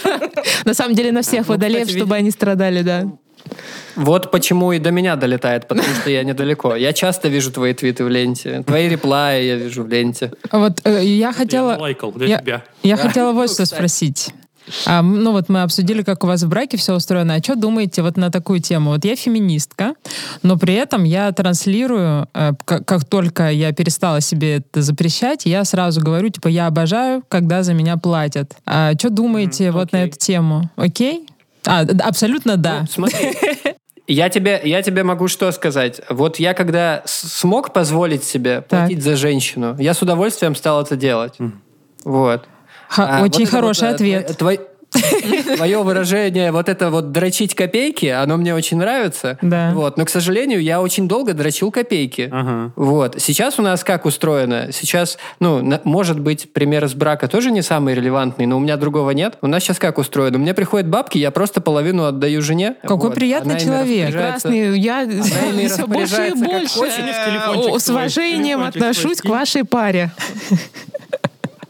[0.64, 3.08] На самом деле на всех Ну, водолеев, чтобы они страдали, да.
[3.96, 6.76] Вот почему и до меня долетает, потому что я недалеко.
[6.76, 8.62] Я часто вижу твои твиты в ленте.
[8.64, 10.32] Твои реплаи я вижу в ленте.
[10.52, 11.76] Вот э, я Я хотела...
[11.76, 12.64] лайкал для Я, тебя.
[12.84, 14.32] я хотела вот что спросить.
[14.86, 17.34] А, ну вот мы обсудили, как у вас в браке все устроено.
[17.34, 18.90] А что думаете вот на такую тему?
[18.90, 19.94] Вот я феминистка,
[20.42, 25.64] но при этом я транслирую, э, как, как только я перестала себе это запрещать, я
[25.64, 28.54] сразу говорю, типа, я обожаю, когда за меня платят.
[28.66, 30.70] А что думаете Мгм, вот на эту тему?
[30.76, 31.26] Окей?
[31.66, 32.80] А, абсолютно да.
[32.80, 33.32] Ну, смотри,
[34.06, 36.00] я тебе, я тебе могу что сказать.
[36.08, 41.34] Вот я когда смог позволить себе платить за женщину, я с удовольствием стал это делать.
[42.04, 42.48] Вот.
[42.92, 44.36] Ха- А, очень вот хороший вот, э, ответ.
[44.36, 44.60] твой-
[45.56, 49.38] Твое выражение, вот это вот дрочить копейки, оно мне очень нравится.
[49.40, 49.72] Да.
[49.74, 49.96] Вот.
[49.96, 52.28] Но, к сожалению, я очень долго дрочил копейки.
[52.30, 52.72] Ага.
[52.76, 53.16] Вот.
[53.18, 54.68] Сейчас у нас как устроено?
[54.70, 58.76] Сейчас, ну, на- может быть, пример из брака тоже не самый релевантный, но у меня
[58.76, 59.38] другого нет.
[59.40, 60.36] У нас сейчас как устроено?
[60.36, 62.74] Мне приходят бабки, я просто половину отдаю жене.
[62.82, 63.14] Какой Вот.
[63.14, 64.08] приятный Она человек.
[64.08, 64.78] Прекрасный.
[64.78, 65.08] Я
[65.70, 70.10] все больше и больше с уважением отношусь к вашей паре.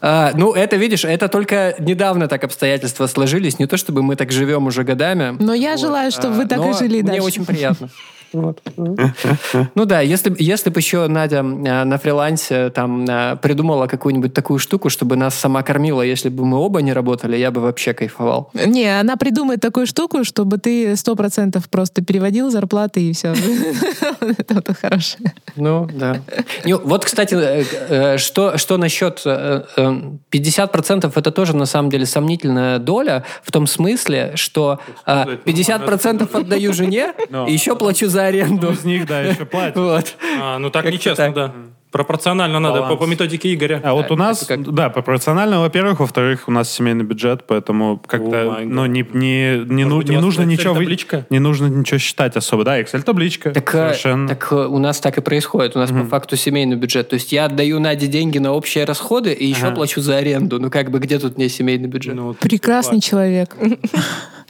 [0.05, 3.57] А, ну, это, видишь, это только недавно так обстоятельства сложились.
[3.57, 5.37] Не то, чтобы мы так живем уже годами.
[5.39, 7.23] Но я желаю, чтобы вы так и жили мне дальше.
[7.23, 7.89] очень приятно.
[8.33, 8.61] Вот.
[9.75, 11.41] Ну да, если, если бы еще Надя э,
[11.83, 16.57] на фрилансе там э, придумала какую-нибудь такую штуку, чтобы нас сама кормила, если бы мы
[16.57, 18.49] оба не работали, я бы вообще кайфовал.
[18.53, 23.33] Не, она придумает такую штуку, чтобы ты сто процентов просто переводил зарплаты и все.
[24.19, 25.33] Это хорошее.
[25.55, 26.21] Ну, да.
[26.65, 31.89] Ну, вот, кстати, э, э, что, что насчет э, э, 50% это тоже, на самом
[31.89, 37.47] деле, сомнительная доля в том смысле, что э, 50% отдаю жене Но.
[37.47, 38.71] и еще плачу за аренду.
[38.71, 39.75] Из них, да, еще платят.
[39.77, 40.15] Вот.
[40.41, 41.33] А, ну так нечестно, так.
[41.33, 41.53] да.
[41.93, 43.79] Пропорционально надо, по, по методике Игоря.
[43.83, 44.63] А вот у нас, как?
[44.73, 49.85] да, пропорционально, во-первых, во-вторых, у нас семейный бюджет, поэтому как-то, май ну, не, не, не,
[49.85, 51.27] ну- не нужно ничего, вы- Excel-табличка?
[51.29, 54.27] не нужно ничего считать особо, да, Excel-табличка, Так, э, совершенно.
[54.27, 55.75] так э, у нас так и происходит.
[55.75, 57.09] У нас по факту семейный бюджет.
[57.09, 59.75] То есть я отдаю Наде деньги на общие расходы и еще Ага.
[59.75, 60.59] плачу за аренду.
[60.59, 62.15] Ну как бы где тут не семейный бюджет?
[62.15, 63.55] Ну, вот Прекрасный человек.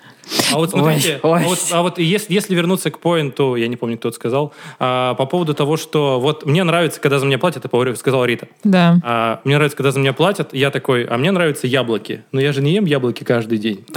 [0.51, 1.43] А вот смотрите, Ой, ой.
[1.43, 4.53] а вот, а вот если, если вернуться к поинту, я не помню, кто это сказал,
[4.79, 8.47] а, по поводу того, что вот мне нравится, когда за меня платят, это сказала Рита.
[8.63, 8.99] Да.
[9.03, 12.23] А, мне нравится, когда за меня платят, я такой, а мне нравятся яблоки.
[12.31, 13.85] Но я же не ем яблоки каждый день.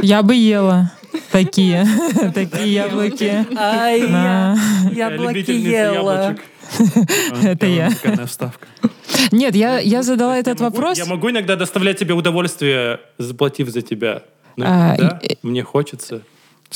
[0.00, 0.92] Я бы ела
[1.32, 1.84] такие,
[2.34, 3.44] такие яблоки.
[3.56, 4.56] Ай, Да.
[4.92, 6.40] Я любительница яблочек.
[7.42, 7.90] Это я.
[8.26, 8.66] Вставка.
[9.32, 10.98] Нет, я, я задала этот Я могу- вопрос.
[10.98, 14.22] Я могу иногда доставлять тебе удовольствие, заплатив за тебя.
[14.66, 16.22] А, и- мне хочется.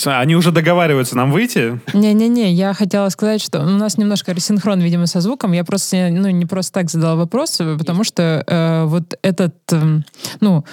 [0.05, 1.81] Они уже договариваются нам выйти.
[1.93, 5.53] Не-не-не, я хотела сказать, что у нас немножко рассинхрон, видимо, со звуком.
[5.53, 10.05] Я просто ну, не просто так задала вопрос, потому что э, вот этот, эм,
[10.41, 10.65] ну,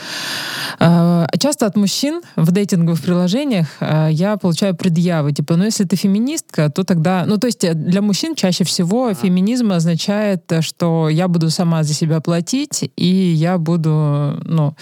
[0.80, 5.96] э, часто от мужчин в дейтинговых приложениях э, я получаю предъявы, типа, ну, если ты
[5.96, 11.10] феминистка, то тогда, ну, то есть э, для мужчин чаще всего феминизм означает, э, что
[11.10, 14.76] я буду сама за себя платить, и я буду, ну,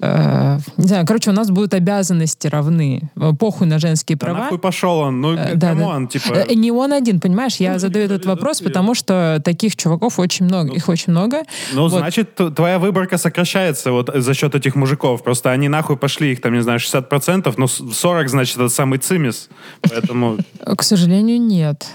[0.00, 4.38] э, не знаю, короче, у нас будут обязанности равны, Э, похуй на женские Да права.
[4.40, 6.06] нахуй пошел он, ну, Э, да, да.
[6.06, 6.34] типа...
[6.34, 7.56] Э, Не он один, понимаешь?
[7.56, 11.42] Я задаю этот вопрос, потому что таких чуваков очень много, их очень много.
[11.72, 11.92] Ну, Вот.
[11.92, 15.22] значит, твоя выборка сокращается вот за счет этих мужиков.
[15.22, 18.98] Просто они нахуй пошли, их там, не знаю, 60%, но с- 40, значит, это самый
[18.98, 19.48] цимис.
[19.82, 20.38] Поэтому...
[20.76, 21.86] К сожалению, нет.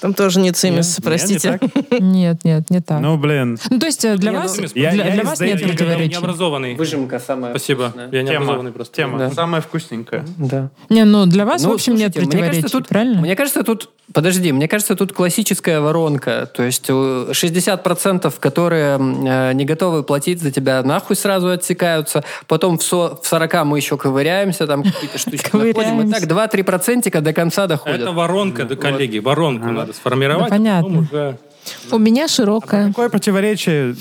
[0.00, 1.58] Там тоже не цимис, Нет, не простите.
[1.58, 1.90] так?
[2.00, 3.00] Нет, нет, не так.
[3.00, 3.56] Ну, Ну, блин.
[3.80, 5.72] то есть э, для Не, вас, ну, я- для, я для из вас нет дейтинга
[5.72, 6.12] Я противоречий.
[6.12, 6.74] необразованный.
[6.74, 7.84] Выжимка самая Спасибо.
[7.88, 8.08] вкусная.
[8.12, 8.72] Я необразованный Тема.
[8.72, 8.94] просто.
[8.96, 9.18] Тема.
[9.18, 9.30] Да.
[9.30, 10.24] Самая вкусненькая.
[10.36, 10.68] Да.
[10.90, 13.20] Не, ну для вас, Ну, в общем, нет противоречий, кажется, тут, правильно?
[13.20, 13.90] Мне кажется, тут...
[14.12, 16.48] Подожди, мне кажется, тут классическая воронка.
[16.54, 16.92] То есть э,
[17.32, 22.22] 60%, которые э, не готовы платить за тебя, нахуй сразу отсекаются.
[22.46, 25.70] Потом в, со- в 40 мы еще ковыряемся, там какие-то штучки находим.
[25.70, 26.20] И Ковыряемся.
[26.26, 28.00] так 2-3 процентика до конца доходят.
[28.02, 30.44] Это воронка, да, коллеги, воронку надо сформировать.
[30.44, 30.98] Да, понятно.
[30.98, 31.38] а уже-
[31.92, 32.88] У меня широкая.
[32.88, 33.94] Какое противоречие?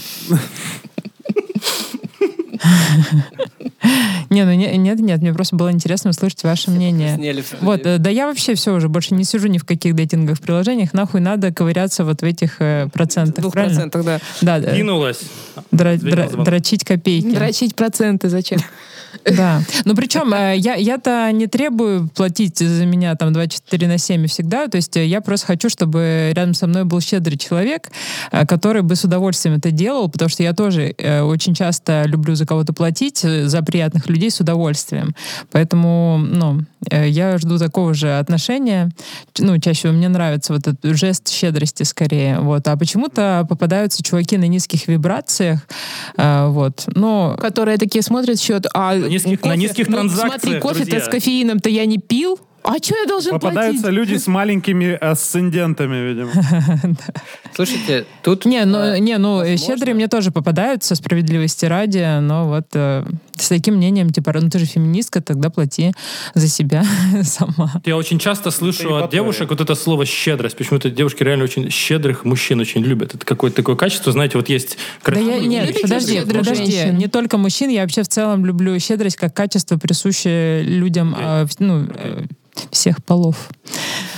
[4.30, 7.44] Не, ну не- нет, нет, мне просто было интересно услышать ваше мнение.
[7.62, 11.22] Вот, да я вообще все уже больше не сижу ни в каких дейтинговых приложениях, нахуй
[11.22, 13.76] надо ковыряться вот в этих э, процентах, Двух правильно?
[13.90, 14.04] процентах,
[14.42, 14.60] да.
[14.60, 15.22] Да, Кинулась.
[15.72, 17.28] дрочить копейки.
[17.36, 18.60] Дрочить проценты зачем?
[19.24, 19.62] Да.
[19.86, 24.68] Ну, причем э, я, я-то не требую платить за меня там 24 на 7 всегда.
[24.68, 27.92] То есть э, я просто хочу, чтобы рядом со мной был щедрый человек,
[28.32, 32.46] э, который бы с удовольствием это делал, потому что я тоже очень часто люблю за
[32.46, 35.16] кого-то платить, за приятных людей с удовольствием.
[35.52, 38.92] Поэтому, ну, я жду такого же отношения.
[39.40, 42.40] Ну, чаще мне нравится вот этот жест щедрости скорее.
[42.40, 42.68] Вот.
[42.68, 45.62] А почему-то попадаются чуваки на низких вибрациях.
[46.18, 46.84] Вот.
[46.88, 51.08] Но Которые такие смотрят счет, а На низких- на низких ну, транзакциях, Смотри, кофе-то с
[51.08, 52.40] кофеином-то я не пил.
[52.68, 53.98] А что я должен Попадаются платить?
[53.98, 56.32] люди с маленькими асцендентами, видимо.
[57.56, 58.46] Слушайте, тут...
[58.46, 63.50] Не, ну, э, не, ну щедрые мне тоже попадаются, справедливости ради, но вот э, с
[63.50, 65.94] таким мнением, типа, ну ты же феминистка, тогда плати
[66.34, 66.84] за себя
[67.24, 67.82] сама.
[67.86, 70.58] Я очень часто слышу от девушек вот это слово щедрость.
[70.58, 73.14] Почему-то девушки реально очень щедрых мужчин очень любят.
[73.14, 76.98] Это какое-то такое качество, знаете, вот есть Да я, нет, подожди, подожди, женщин?
[76.98, 81.60] не только мужчин, я вообще в целом люблю щедрость как качество, присущее людям, э, в-
[81.60, 82.24] ну, э,
[82.72, 83.50] всех полов.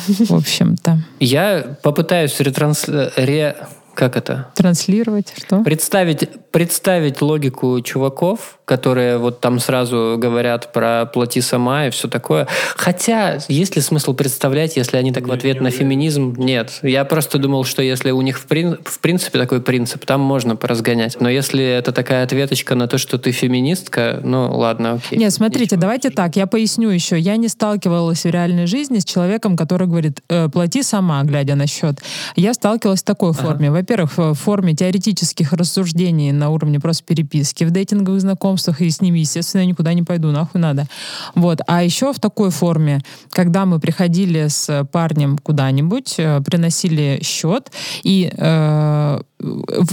[0.07, 0.99] В общем-то.
[1.19, 3.55] Я попытаюсь ретранс- ре...
[3.97, 4.49] Как это?
[4.53, 5.63] Транслировать, что?
[5.63, 12.47] Представить, представить логику чуваков, которые вот там сразу говорят про «плати сама» и все такое.
[12.75, 16.35] Хотя, есть ли смысл представлять, если они так в ответ на феминизм?
[16.37, 16.77] Нет.
[16.83, 20.55] Я просто думал, что если у них в, прин- в принципе такой принцип, там можно
[20.55, 21.19] поразгонять.
[21.19, 25.17] Но если это такая ответочка на то, что ты феминистка, ну ладно, окей.
[25.17, 25.81] Нет, смотрите, Ничего.
[25.81, 27.17] давайте так, я поясню еще.
[27.17, 31.65] Я не сталкивалась в реальной жизни с человеком, который говорит, «Э, плати сама, глядя на
[31.65, 31.95] счет.
[32.35, 33.71] Я сталкивалась в такой форме.
[33.87, 39.19] Во-первых, в форме теоретических рассуждений на уровне просто переписки, в дейтинговых знакомствах, и с ними,
[39.19, 40.87] естественно, я никуда не пойду, нахуй надо.
[41.35, 41.61] Вот.
[41.67, 47.71] А еще в такой форме, когда мы приходили с парнем куда-нибудь, э, приносили счет,
[48.03, 49.21] и э,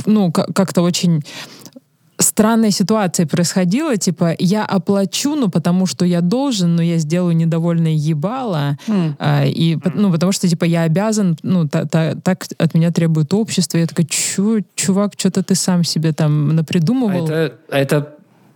[0.06, 1.22] ну, как-то очень
[2.18, 7.92] странная ситуация происходила, типа, я оплачу, ну, потому что я должен, но я сделаю недовольное
[7.92, 8.76] ебало,
[9.18, 12.90] а, и, по- ну, потому что, типа, я обязан, ну, та- та- так от меня
[12.90, 13.78] требует общество.
[13.78, 17.26] Я такая, чё, чувак, что-то ты сам себе там А напридумывал.
[17.26, 18.13] это, а это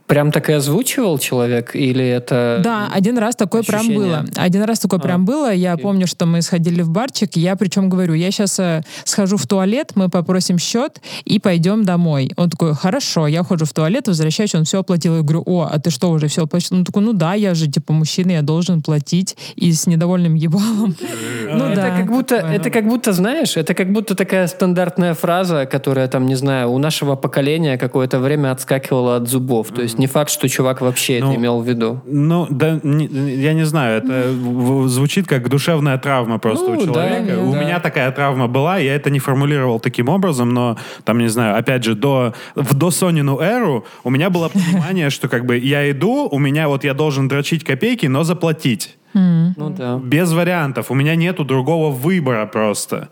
[0.09, 1.77] прям так и озвучивал человек?
[1.77, 2.61] Или это...
[2.65, 4.23] Да, один раз такое прям ощущение?
[4.23, 4.25] было.
[4.37, 5.53] Один раз такое А, прям было.
[5.53, 5.83] Я окей.
[5.83, 7.37] помню, что мы сходили в барчик.
[7.37, 8.59] и Я причем говорю, я сейчас
[9.05, 12.33] схожу в туалет, мы попросим счет и пойдем домой.
[12.37, 13.27] Он такой, хорошо.
[13.27, 15.17] Я ухожу в туалет, возвращаюсь, он все оплатил.
[15.17, 16.79] Я говорю, о, а ты что, уже все оплатил?
[16.79, 19.37] Он такой, ну да, я же типа мужчина, я должен платить.
[19.57, 20.97] И с недовольным ебалом.
[21.51, 21.97] Ну это да.
[21.97, 26.35] как будто, это как будто, знаешь, это как будто такая стандартная фраза, которая там, не
[26.35, 29.69] знаю, у нашего поколения какое-то время отскакивала от зубов.
[29.69, 32.01] То есть не факт, что чувак вообще Ну, это имел в виду.
[32.07, 34.33] Ну, да, не- я не знаю, это
[34.89, 37.39] звучит как душевная травма просто Ну, у да, человека.
[37.41, 37.61] у да.
[37.61, 41.85] меня такая травма была, я это не формулировал таким образом, но там, не знаю, опять
[41.85, 46.39] же, до, в досонину эру у меня было понимание, что как бы я иду, у
[46.39, 48.98] меня вот я должен дрочить копейки, но заплатить.
[49.15, 49.99] Ну да.
[50.03, 50.91] Без вариантов.
[50.91, 53.09] У меня нету другого выбора просто.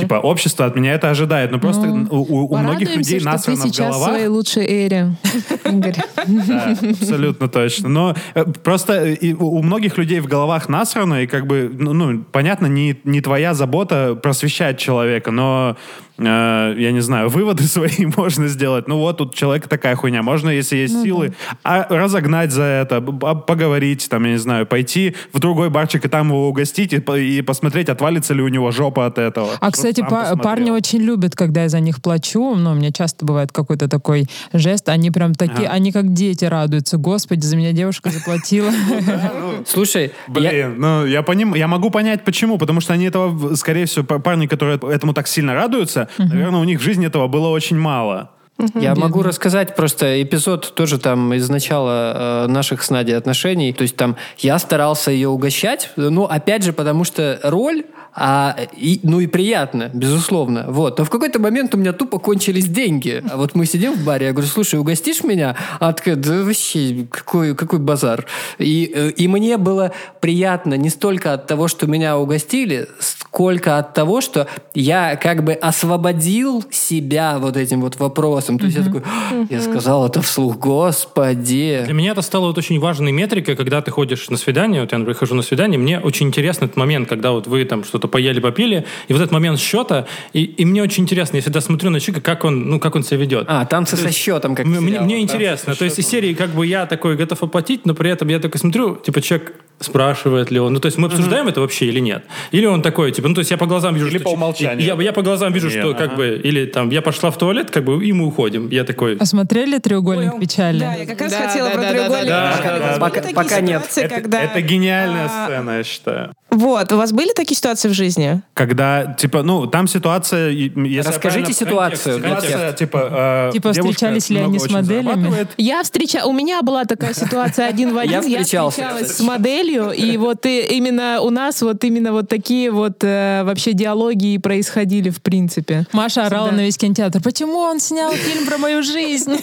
[0.00, 1.50] Типа, общество от меня это ожидает.
[1.52, 4.08] Но просто у, у- у многих людей что ты насрано в сейчас в головах.
[4.10, 5.16] своей лучшей эре.
[5.64, 7.88] Да, абсолютно точно.
[7.88, 12.24] Но э, просто э, у многих людей в головах насрано, и как бы, ну, ну,
[12.32, 15.76] понятно, не, не твоя забота просвещать человека, но
[16.18, 18.88] э, я не знаю, выводы свои можно сделать.
[18.88, 20.22] Ну вот, тут у человека такая хуйня.
[20.22, 25.38] Можно, если есть силы, а, разогнать за это, поговорить, там, я не знаю, пойти в
[25.38, 29.18] другой барчик и там его угостить и, и посмотреть, отвалится ли у него жопа от
[29.18, 29.50] этого.
[29.60, 30.42] А, кстати, па- посмотрел.
[30.42, 32.54] парни очень любят, когда я за них плачу.
[32.54, 34.88] Ну, у меня часто бывает какой-то такой жест.
[34.88, 35.74] Они прям такие, Ага.
[35.74, 36.96] они как дети радуются.
[36.96, 38.70] Господи, за меня девушка заплатила.
[39.66, 43.86] Слушай, я- Блин, ну я поним, я могу понять почему, потому что они этого, скорее
[43.86, 47.48] всего, па- парни, которые этому так сильно радуются, наверное, у них в жизни этого было
[47.48, 48.30] очень мало.
[48.74, 53.72] Я могу рассказать просто эпизод тоже там из начала э, наших с Надей отношений.
[53.72, 57.84] То есть там я старался ее угощать, ну, опять же, потому что роль,
[58.16, 60.66] а, и, ну и приятно, безусловно.
[60.68, 60.98] Вот.
[60.98, 63.22] Но в какой-то момент у меня тупо кончились деньги.
[63.28, 65.56] А вот мы сидим в баре, я говорю, слушай, угостишь меня?
[65.80, 68.26] А она такая, да вообще, какой, какой базар.
[68.58, 69.90] И, э, и мне было
[70.20, 75.52] приятно не столько от того, что меня угостили, сколько от того, что я как бы
[75.52, 78.43] освободил себя вот этим вот вопросом.
[78.46, 81.82] То есть я такой, «А, я сказал это вслух, господи.
[81.84, 84.98] Для меня это стало вот очень важной метрикой, когда ты ходишь на свидание, вот я,
[84.98, 88.40] например, хожу на свидание, мне очень интересно этот момент, когда вот вы там что-то поели,
[88.40, 92.00] попили, и вот этот момент счета, и, и мне очень интересно, я всегда смотрю на
[92.00, 93.46] человека, как он, ну, как он себя ведет.
[93.48, 95.74] А, танцы со счетом, как Мне, мне- интересно.
[95.74, 98.58] То есть из серии как бы я такой готов оплатить, но при этом я такой
[98.58, 100.72] смотрю, типа человек спрашивает ли он.
[100.72, 102.24] Ну, то есть мы обсуждаем это вообще или нет?
[102.52, 104.24] Или он такой, типа, ну, то есть я по глазам вижу, Или что...
[104.24, 104.86] по умолчанию.
[104.86, 106.16] Я, я по глазам вижу, Нет, что как ага.
[106.16, 106.40] бы...
[106.42, 108.68] Или там, я пошла в туалет, как бы, мы уходим.
[108.70, 109.16] Я такой...
[109.16, 110.80] А смотрели «Треугольник печали»?
[110.80, 112.28] Да, я как раз Да, хотела да, про да, треугольник.
[112.28, 112.78] да, печали.
[112.80, 113.00] да, да.
[113.00, 113.82] Пока- пока нет.
[113.82, 116.32] ситуации, Это, когда- это гениальная а, сцена, я считаю.
[116.50, 118.40] Вот, у вас были такие ситуации в жизни?
[118.54, 120.50] Когда, типа, ну, там ситуация...
[120.50, 122.18] Если Расскажите ситуацию.
[122.18, 123.48] Ситуация, типа...
[123.50, 125.46] э, Типа, встречались ли они с моделями?
[125.56, 126.24] Я встреча...
[126.24, 128.12] У меня была такая ситуация один в один.
[128.14, 132.70] Я встречался, встречалась с моделью, и вот и именно у нас вот именно вот такие
[132.70, 135.86] вот э, вообще диалоги и происходили в принципе.
[135.92, 137.20] Маша орала на весь кинотеатр.
[137.20, 139.36] Почему он снял фильм про мою жизнь.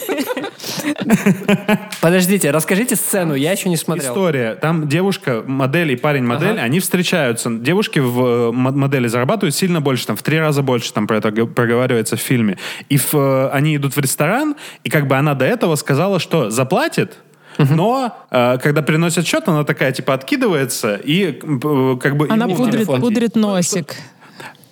[2.00, 4.10] Подождите, расскажите сцену, я еще не смотрел.
[4.12, 4.54] История.
[4.56, 7.50] Там девушка, модель и парень, модель, они встречаются.
[7.50, 11.18] Девушки в э, мо- модели зарабатывают сильно больше, там в три раза больше там про
[11.18, 12.58] это проговаривается в фильме.
[12.88, 16.50] И в, э, они идут в ресторан, и как бы она до этого сказала, что
[16.50, 17.18] заплатит,
[17.58, 22.72] но э, когда приносят счет, она такая типа откидывается и э, как бы Она пудрит,
[22.72, 23.94] телефон- пудрит носик.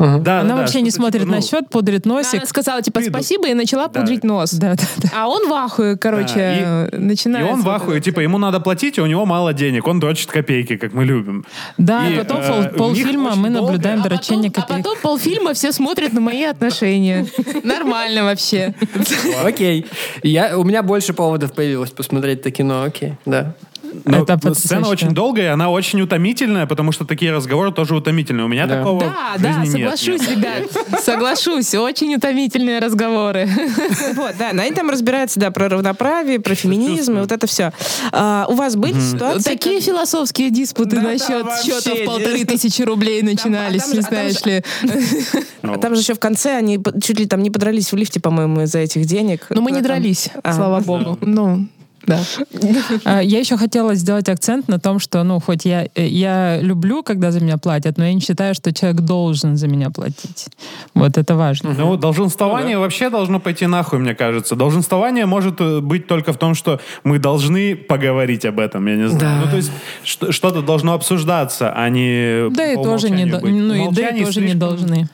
[0.01, 2.35] Да, Она да, вообще не смотрит типа, на ну, счет, пудрит носик.
[2.37, 4.01] Она сказала, типа, спасибо, и начала Да.
[4.01, 4.53] пудрить нос.
[4.53, 5.09] Да, да, да.
[5.15, 7.47] А он в ахуе, короче, Да, и- начинает.
[7.47, 9.87] И он в ахуе, типа, ему надо платить, а у него мало денег.
[9.87, 11.45] Он дрочит копейки, как мы любим.
[11.77, 14.85] Да, И, и потом э, пол- полфильма мы долго- наблюдаем А дрочение потом, а копеек.
[14.85, 17.27] потом полфильма все смотрят на мои отношения.
[17.63, 18.75] Нормально вообще.
[19.45, 19.87] Окей.
[20.23, 23.55] Я, у меня больше поводов появилось посмотреть это кино, окей, да.
[24.05, 24.89] Но Это сцена потрясающе.
[24.91, 28.45] очень долгая, и она очень утомительная, потому что такие разговоры тоже утомительные.
[28.45, 28.79] У меня Да.
[28.79, 30.31] такого Да, в да, соглашусь, нет.
[30.31, 31.03] ребят.
[31.03, 31.75] Соглашусь.
[31.75, 33.49] Очень утомительные разговоры.
[34.15, 37.73] Вот, да, но они там разбираются, да, про равноправие, про феминизм, и вот это все.
[38.13, 39.51] у вас были ситуации...
[39.51, 42.07] Такие философские диспуты насчет счетов нет.
[42.07, 44.63] полторы тысячи рублей начинались, там же- а там знаешь ли.
[45.63, 48.63] А там же еще в конце они чуть ли там не подрались в лифте, по-моему,
[48.63, 49.47] из-за этих денег.
[49.51, 50.53] Но мы не дрались, А.
[50.53, 51.19] слава богу.
[51.21, 51.67] Ну,
[52.07, 52.21] да.
[53.05, 57.03] А, Я еще хотела сделать акцент на том, что, ну, хоть я, э, я люблю,
[57.03, 60.47] когда за меня платят, но я не считаю, что человек должен за меня платить.
[60.95, 61.75] Вот это важно.
[61.77, 64.57] Ну, долженствование вообще должно пойти нахуй, мне кажется.
[64.57, 69.09] Долженствование может э, быть только в том, что мы должны поговорить об этом, я не
[69.09, 69.21] знаю.
[69.41, 69.45] Да.
[69.45, 69.71] Ну, то есть
[70.05, 73.43] что- что-то должно обсуждаться, а не Да и тоже не, быть.
[73.43, 75.09] ну, и да и тоже не слишком- должны.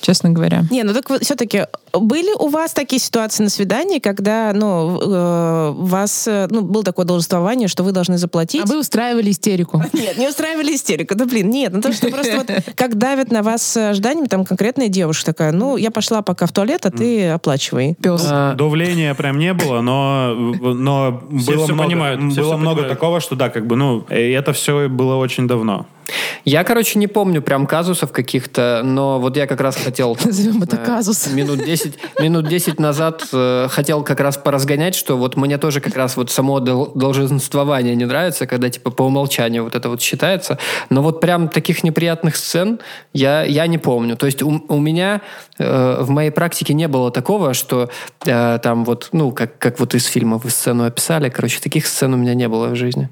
[0.00, 0.64] Честно говоря.
[0.70, 6.28] Не, ну так все-таки были у вас такие ситуации на свидании, когда, ну, э, вас,
[6.28, 8.62] э, ну, было такое должествование, что вы должны заплатить?
[8.62, 9.82] А вы устраивали истерику.
[9.92, 11.14] Нет, не устраивали истерику.
[11.14, 11.72] Да блин, нет.
[11.72, 15.52] Ну то, что просто вот как давят на вас с ожиданиями, там конкретная девушка такая,
[15.52, 17.96] ну, я пошла пока в туалет, а ты оплачивай.
[18.00, 18.26] Пес.
[18.30, 23.36] А, Давления прям не было, но, но Все было много, понимают, было много такого, что
[23.36, 25.86] да, как бы, ну, и это все было очень давно.
[26.44, 30.16] Я, короче, не помню прям казусов каких-то, но вот я как раз хотел...
[30.24, 31.26] Назовем это э, казус.
[31.26, 35.96] Минут 10, минут 10 назад э, хотел как раз поразгонять, что вот мне тоже как
[35.96, 40.58] раз вот само дол- долженствование не нравится, когда типа по умолчанию вот это вот считается.
[40.90, 42.78] Но вот прям таких неприятных сцен
[43.12, 44.16] я, я не помню.
[44.16, 45.22] То есть у, у меня
[45.58, 47.90] э, в моей практике не было такого, что
[48.24, 52.14] э, там вот, ну, как, как вот из фильма вы сцену описали, короче, таких сцен
[52.14, 53.08] у меня не было в жизни.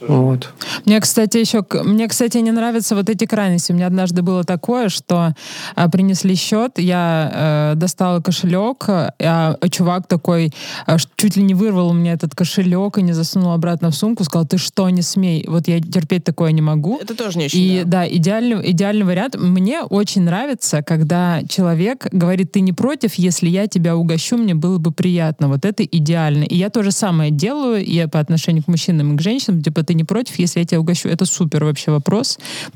[0.00, 0.50] Вот.
[0.84, 3.72] Мне, кстати, еще, мне, кстати, не нравятся вот эти крайности.
[3.72, 5.34] У меня однажды было такое, что
[5.74, 10.52] а, принесли счет, я э, достала кошелек, а чувак такой
[10.86, 14.24] а, чуть ли не вырвал у меня этот кошелек и не засунул обратно в сумку,
[14.24, 15.44] сказал, ты что, не смей.
[15.48, 16.98] Вот я терпеть такое не могу.
[16.98, 18.00] Это тоже не очень, И да.
[18.02, 19.36] да, идеальный, идеальный вариант.
[19.36, 24.78] Мне очень нравится, когда человек говорит, ты не против, если я тебя угощу, мне было
[24.78, 25.48] бы приятно.
[25.48, 26.44] Вот это идеально.
[26.44, 29.62] И я то же самое делаю и по отношению к мужчинам и к женщинам.
[29.62, 31.08] Типа, ты не против, если я тебя угощу.
[31.08, 32.17] Это супер вообще вопрос.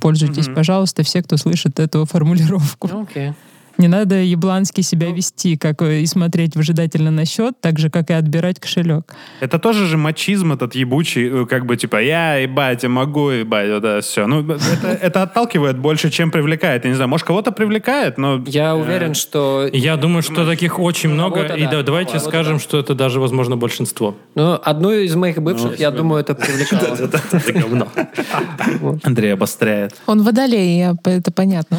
[0.01, 2.88] Пользуйтесь, пожалуйста, все, кто слышит эту формулировку.
[3.03, 3.32] Окей.
[3.78, 8.10] Не надо еблански себя вести, как э, и смотреть выжидательно на счет, так же, как
[8.10, 9.14] и отбирать кошелек.
[9.40, 13.70] Это тоже же мачизм этот ебучий, э, как бы типа я ебать, я могу ебать,
[13.70, 14.26] вот это все.
[14.26, 16.84] Ну, это, это отталкивает больше, чем привлекает.
[16.84, 18.42] Я не знаю, может, кого-то привлекает, но...
[18.46, 21.42] Я уверен, что Я думаю, что таких очень много.
[21.42, 22.62] Кого-то И да, да, давайте скажем, да.
[22.62, 24.14] что это даже, возможно, большинство.
[24.34, 26.94] Ну, одну из моих бывших, я думаю, это привлекало.
[26.94, 27.88] Это говно.
[29.02, 29.94] Андрей обостряет.
[30.06, 31.78] Он водолей, это понятно.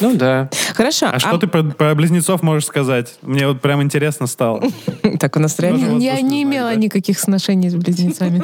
[0.00, 0.48] Ну да.
[0.74, 1.10] Хорошо.
[1.12, 3.14] А что ты про, про близнецов можешь сказать?
[3.22, 4.62] Мне вот прям интересно стало.
[5.20, 8.42] Так у нас Тоже Я не имела никаких сношений с близнецами.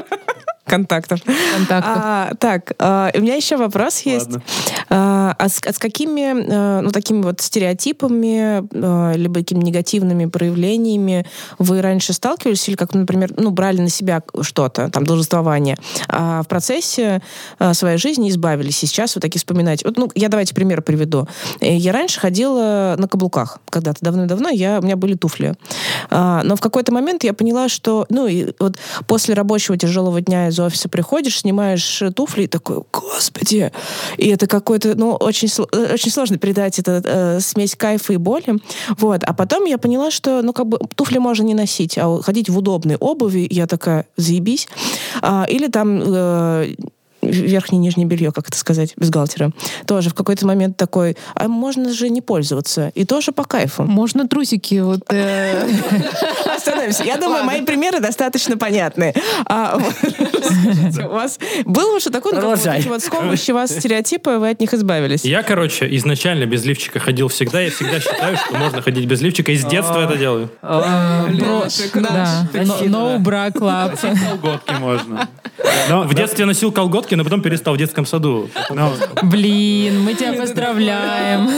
[0.65, 1.21] Контактов.
[1.57, 1.93] Контактов.
[1.97, 4.27] А, так, а, у меня еще вопрос есть.
[4.27, 4.43] Ладно.
[4.89, 10.27] А, а с, а с какими, э, ну, такими вот стереотипами, э, либо какими негативными
[10.27, 11.27] проявлениями
[11.59, 15.77] вы раньше сталкивались, или как, например, ну, брали на себя что-то, там, должествование,
[16.09, 17.23] а в процессе
[17.59, 19.87] э, своей жизни избавились, и сейчас вы такие вспоминаете.
[19.87, 21.27] Вот, ну, я давайте пример приведу.
[21.61, 23.59] Я раньше ходила на каблуках.
[23.71, 25.55] Когда-то давно-давно я, у меня были туфли.
[26.11, 30.51] А, но в какой-то момент я поняла, что, ну, и вот после рабочего тяжелого дня
[30.55, 33.73] из офиса приходишь, снимаешь туфли и такой, господи,
[34.17, 38.55] и это какой-то, ну, очень, э, очень сложно передать это э, смесь кайфа и боли.
[38.99, 39.25] Вот.
[39.25, 42.57] А потом я поняла, что, ну, как бы туфли можно не носить, а ходить в
[42.57, 43.47] удобной обуви.
[43.51, 44.69] Я такая, заебись.
[45.21, 46.75] А, или там э,
[47.31, 49.53] верхнее и нижнее белье, как это сказать, бюстгальтера,
[49.87, 52.91] тоже в какой-то момент такой, а можно же не пользоваться.
[52.95, 53.85] И тоже по кайфу.
[53.85, 55.01] Можно трусики вот...
[55.11, 55.69] э,
[56.57, 57.05] Остановимся.
[57.05, 59.15] Я думаю, мои примеры достаточно понятны.
[59.47, 59.77] А,
[61.05, 62.45] у вас было уже такое, как
[62.87, 65.25] вот сковывающие вас стереотипы, вы от них избавились?
[65.25, 67.61] Я, короче, изначально без лифчика ходил всегда.
[67.61, 69.53] Я всегда считаю, что можно ходить без лифчика.
[69.53, 70.51] И с детства это делаю.
[70.63, 70.85] No
[73.19, 73.99] bra club.
[74.29, 75.29] Колготки можно.
[75.89, 78.49] Но В детстве носил колготки, но потом перестал в детском саду.
[78.71, 78.93] ну,
[79.23, 81.49] Блин, мы тебя поздравляем.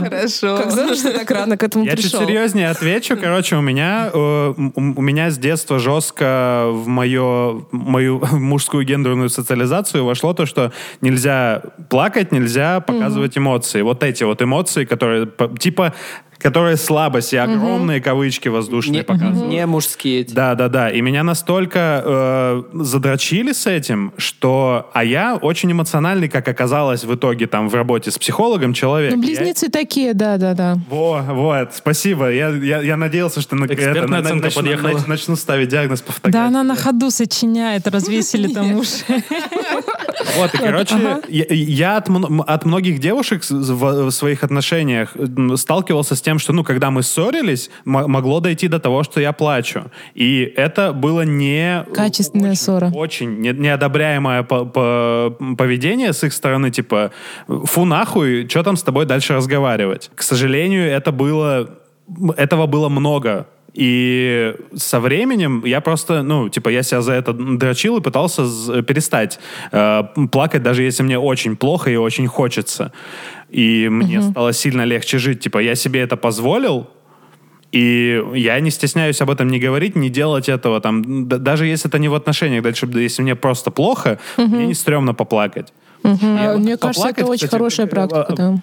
[0.00, 0.56] Хорошо.
[0.56, 2.20] Как здорово, что так рано к этому Я чуть пришел.
[2.20, 3.16] серьезнее отвечу.
[3.16, 10.04] Короче, у меня, э, у меня с детства жестко в мое, мою мужскую гендерную социализацию
[10.04, 13.82] вошло то, что нельзя плакать, нельзя показывать эмоции.
[13.82, 15.28] Вот эти вот эмоции, которые
[15.58, 15.94] типа
[16.42, 19.48] которые слабость и огромные кавычки воздушные не, показывают.
[19.50, 20.34] не мужские эти.
[20.34, 20.90] Да, да, да.
[20.90, 24.90] И меня настолько э, задрочили с этим, что...
[24.92, 29.14] А я очень эмоциональный, как оказалось в итоге там в работе с психологом человек.
[29.14, 30.76] Ну, Я- близнецы такие, да-да-да.
[30.90, 32.30] во, вот, спасибо.
[32.30, 34.88] Я, я, я надеялся, что на, Экспертная на- оценка начну, подъехала.
[34.90, 36.32] нач- начну ставить диагноз по фотографии.
[36.42, 39.04] Да, она на ходу сочиняет, развесили там уши.
[40.36, 40.94] Вот, и, короче,
[41.28, 42.08] я, я от,
[42.46, 45.14] от многих девушек в, в своих отношениях
[45.56, 49.90] сталкивался с тем, что, ну, когда мы ссорились, могло дойти до того, что я плачу.
[50.14, 51.84] И это было не...
[51.94, 52.90] Качественная очень, ссора.
[52.94, 57.10] Очень не- неодобряемое по- по- поведение с их стороны, типа,
[57.46, 60.10] фу нахуй, что там с тобой дальше разговаривать?
[60.14, 61.78] К сожалению, это было...
[62.36, 63.46] Этого было много.
[63.74, 68.42] И со временем я просто, ну, типа, я себя за это дрочил и пытался
[68.82, 69.38] перестать
[69.70, 72.92] э, плакать, даже если мне очень плохо и очень хочется.
[73.52, 75.40] И мне стало сильно легче жить.
[75.40, 76.86] Типа, я себе это позволил,
[77.70, 81.88] и я не стесняюсь об этом не говорить, не делать этого там, д- даже если
[81.90, 85.72] это не в отношениях, дальше, если мне просто плохо, мне не стрёмно поплакать.
[86.02, 88.58] Вот Мне кажется, поплакать, это очень кстати, хорошая э, практика, да.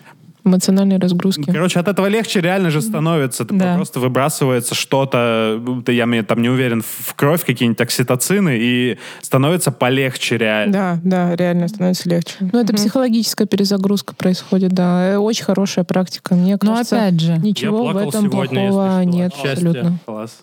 [0.45, 1.43] Эмоциональной разгрузки.
[1.51, 3.45] Короче, от этого легче реально же становится.
[3.45, 3.75] Ты Да.
[3.75, 9.71] Просто выбрасывается что-то, да я мне там не уверен, в кровь какие-нибудь окситоцины, и становится
[9.71, 10.73] полегче реально.
[10.73, 12.35] Да, да, реально становится легче.
[12.39, 15.09] Ну, это психологическая перезагрузка происходит, да.
[15.13, 16.35] Э, Очень хорошая практика.
[16.35, 19.51] Мне Но кажется, опять же, ничего в этом сегодня, плохого нет от счастья.
[19.51, 19.99] абсолютно.
[20.05, 20.37] Класс.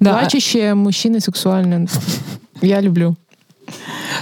[0.00, 1.88] да, Плачущие мужчины сексуальные.
[2.62, 3.16] Я люблю.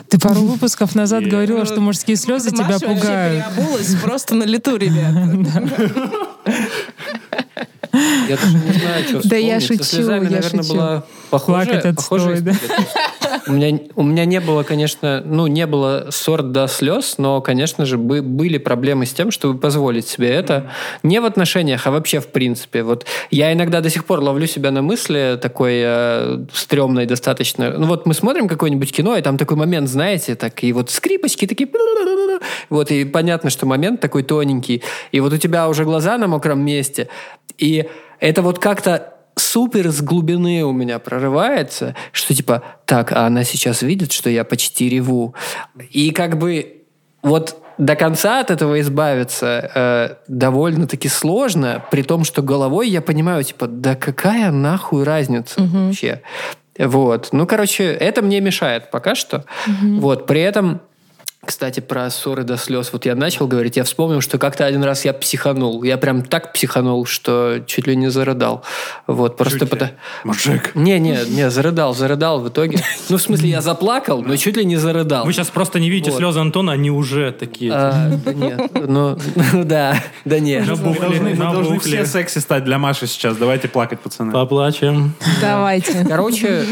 [0.08, 3.44] Ты пару выпусков назад говорила, что мужские слезы тебя пугают.
[3.54, 5.28] переобулась просто на лету, ребята.
[8.28, 10.74] Я даже не знаю, что Да я шучу, я наверное, шучу.
[10.74, 13.09] была похожая, Плакать похожая отстой, да.
[13.50, 17.84] У меня, у меня не было, конечно, ну, не было ссор до слез, но, конечно
[17.84, 20.70] же, бы- были проблемы с тем, чтобы позволить себе это.
[21.02, 22.84] Не в отношениях, а вообще в принципе.
[22.84, 27.70] Вот я иногда до сих пор ловлю себя на мысли такой э, стрёмной достаточно.
[27.76, 31.46] Ну вот мы смотрим какое-нибудь кино, и там такой момент, знаете, так, и вот скрипочки
[31.46, 31.68] такие...
[32.68, 34.82] Вот, и понятно, что момент такой тоненький.
[35.10, 37.08] И вот у тебя уже глаза на мокром месте.
[37.58, 37.86] И
[38.20, 43.82] это вот как-то супер с глубины у меня прорывается, что типа, так, а она сейчас
[43.82, 45.34] видит, что я почти реву.
[45.90, 46.82] И как бы
[47.22, 53.42] вот до конца от этого избавиться э, довольно-таки сложно, при том, что головой я понимаю,
[53.42, 56.22] типа, да какая нахуй разница вообще?
[56.78, 57.28] Вот.
[57.32, 59.44] Ну, короче, это мне мешает пока что.
[59.66, 60.26] Вот.
[60.26, 60.82] При этом
[61.50, 62.90] кстати, про ссоры до слез.
[62.92, 65.82] Вот я начал говорить, я вспомнил, что как-то один раз я психанул.
[65.82, 68.62] Я прям так психанул, что чуть ли не зарыдал.
[69.08, 69.90] Вот, просто потому...
[70.22, 70.76] Мужик.
[70.76, 72.78] Не, не, не, зарыдал, зарыдал в итоге.
[73.08, 75.24] Ну, в смысле, я заплакал, но чуть ли не зарыдал.
[75.24, 76.18] Вы сейчас просто не видите Вот.
[76.18, 77.72] слезы Антона, они уже такие.
[77.74, 79.18] А, да нет, ну,
[79.52, 80.68] ну да, да нет.
[80.68, 83.36] Мы должны, мы должны все секси стать для Маши сейчас.
[83.36, 84.30] Давайте плакать, пацаны.
[84.30, 85.14] Поплачем.
[85.40, 86.04] Давайте.
[86.08, 86.64] Короче,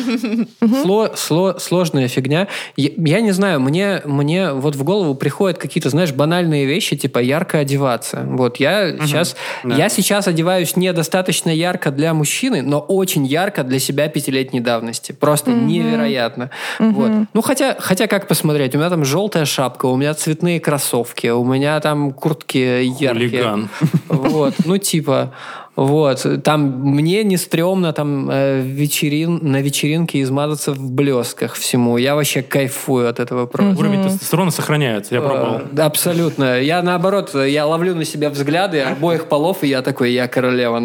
[0.61, 2.47] сло- сло- сложная фигня.
[2.77, 7.19] Я, я не знаю, мне, мне вот в голову приходят какие-то, знаешь, банальные вещи, типа
[7.19, 8.25] ярко одеваться.
[8.27, 14.09] Вот я сейчас, я сейчас одеваюсь недостаточно ярко для мужчины, но очень ярко для себя
[14.09, 15.13] пятилетней давности.
[15.13, 16.51] Просто невероятно.
[16.79, 17.11] Вот.
[17.33, 18.75] Ну, хотя, хотя как посмотреть?
[18.75, 23.29] У меня там желтая шапка, у меня цветные кроссовки, у меня там куртки яркие.
[23.29, 23.69] Хулиган.
[24.09, 25.33] Вот, ну типа,
[25.79, 31.99] вот, там мне не стрёмно там э, вечерин, на вечеринке измазаться в блесках всему.
[31.99, 33.79] Я вообще кайфую от этого просто.
[33.79, 35.61] Уровень тестостерона сохраняется, я пробовал.
[35.77, 36.61] Э, Абсолютно.
[36.61, 40.83] Я наоборот, я ловлю на себя взгляды обоих полов, и я такой, я королева.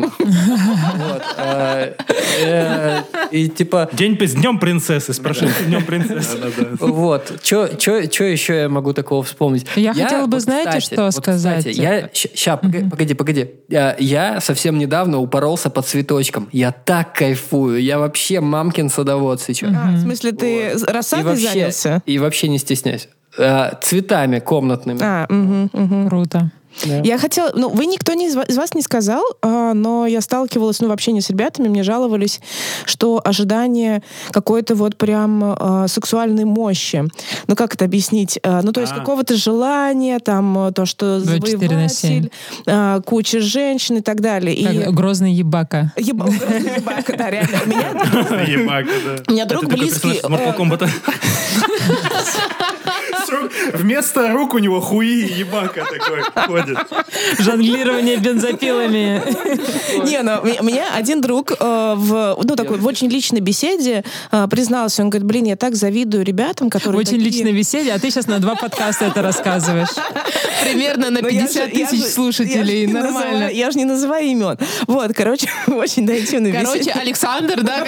[1.38, 1.94] э,
[3.32, 6.38] И типа, День с днем принцессы, с прошедшим днем принцессы.
[6.80, 7.34] вот.
[7.42, 9.66] Что еще я могу такого вспомнить?
[9.76, 11.66] Я хотела бы, знаете, что сказать?
[11.66, 13.48] я, ща, погоди, погоди.
[13.70, 16.48] Я, я совсем недавно упоролся по цветочкам.
[16.52, 17.82] Я так кайфую.
[17.82, 19.72] Я вообще мамкин садовод сейчас.
[19.76, 22.02] А, в смысле, ты И рассадой вообще, занялся?
[22.06, 23.08] и вообще не стесняйся.
[23.38, 25.00] э, цветами комнатными.
[25.02, 26.08] А, мгм, мгм.
[26.10, 26.52] Круто.
[27.04, 30.80] Я хотела, ну, вы никто не из из вас не сказал, а, но я сталкивалась,
[30.82, 32.40] ну, в общении с ребятами, мне жаловались,
[32.86, 34.02] что ожидание
[34.32, 37.06] какой-то вот прям а, сексуальной мощи.
[37.48, 38.40] Ну, как это объяснить?
[38.44, 38.96] А, ну, то есть А.
[39.00, 42.10] какого-то желания, там, то, что 24 на 7.
[42.10, 42.32] завоеватель,
[42.66, 44.56] а, куча женщин и так далее.
[44.56, 44.84] И...
[44.84, 45.94] Как грозный ебака.
[45.98, 47.58] Еба- ебака, да, реально.
[47.66, 49.24] Меня, Ебака, да.
[49.28, 50.20] у меня друг близкий...
[50.24, 50.28] э,
[53.74, 55.86] Вместо рук у него хуи и ебака
[56.34, 56.78] такой ходит.
[57.40, 59.22] Жонглирование бензопилами.
[60.06, 65.04] Не, ну, меня один друг э, в, ну, такой, в очень личной беседе э, признался,
[65.04, 68.40] он говорит, блин, я так завидую ребятам, которые Очень личное веселье, а ты сейчас на
[68.40, 69.90] два подкаста это рассказываешь.
[70.64, 72.88] Примерно на Ну, я 50 же- я тысяч слушателей.
[72.88, 73.50] Нормально.
[73.52, 74.58] я же не называю имен.
[74.88, 77.86] Вот, короче, очень интимный Короче, Александр, да,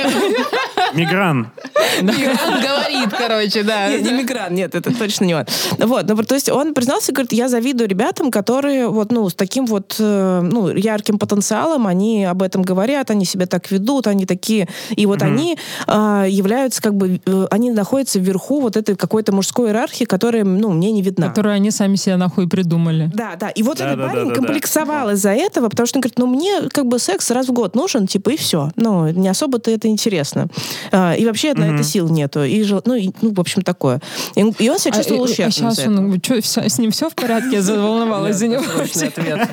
[0.93, 1.49] Мигран.
[2.01, 3.89] он говорит, короче, да.
[3.89, 5.45] Не мигрант, нет, это точно не он.
[5.77, 9.65] Вот, ну, то есть он признался, говорит, я завидую ребятам, которые вот, ну, с таким
[9.65, 14.67] вот, э, ну, ярким потенциалом, они об этом говорят, они себя так ведут, они такие,
[14.95, 15.57] и вот они
[15.87, 20.71] а, являются как бы, э, они находятся вверху вот этой какой-то мужской иерархии, которая, ну,
[20.71, 21.27] мне не видна.
[21.29, 23.11] Которую они сами себе нахуй придумали.
[23.13, 23.49] Да, да.
[23.49, 26.17] И вот Да, этот да, парень да, да, комплексовал из-за этого, потому что он говорит,
[26.19, 28.71] ну мне как бы секс раз в год нужен, типа, и все.
[28.75, 30.47] Ну, не особо-то это интересно.
[30.91, 32.43] А, и вообще на это сил нету.
[32.43, 34.01] И, ну, и, ну, в общем, такое.
[34.35, 37.15] И, он- и он себя чувствовал а, ущербным сейчас он, всё- с ним все в
[37.15, 37.55] порядке?
[37.57, 38.71] Я заволновалась за него.
[38.85, 39.49] Срочный ответ.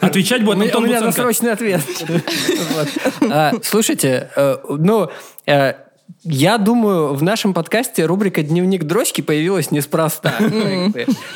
[0.00, 1.80] Отвечать будет меня, у Антон меня досрочный ответ.
[3.30, 5.10] А, Слушайте, э, ну,
[5.46, 5.74] э,
[6.30, 10.34] я думаю, в нашем подкасте рубрика «Дневник дрочки» появилась неспроста.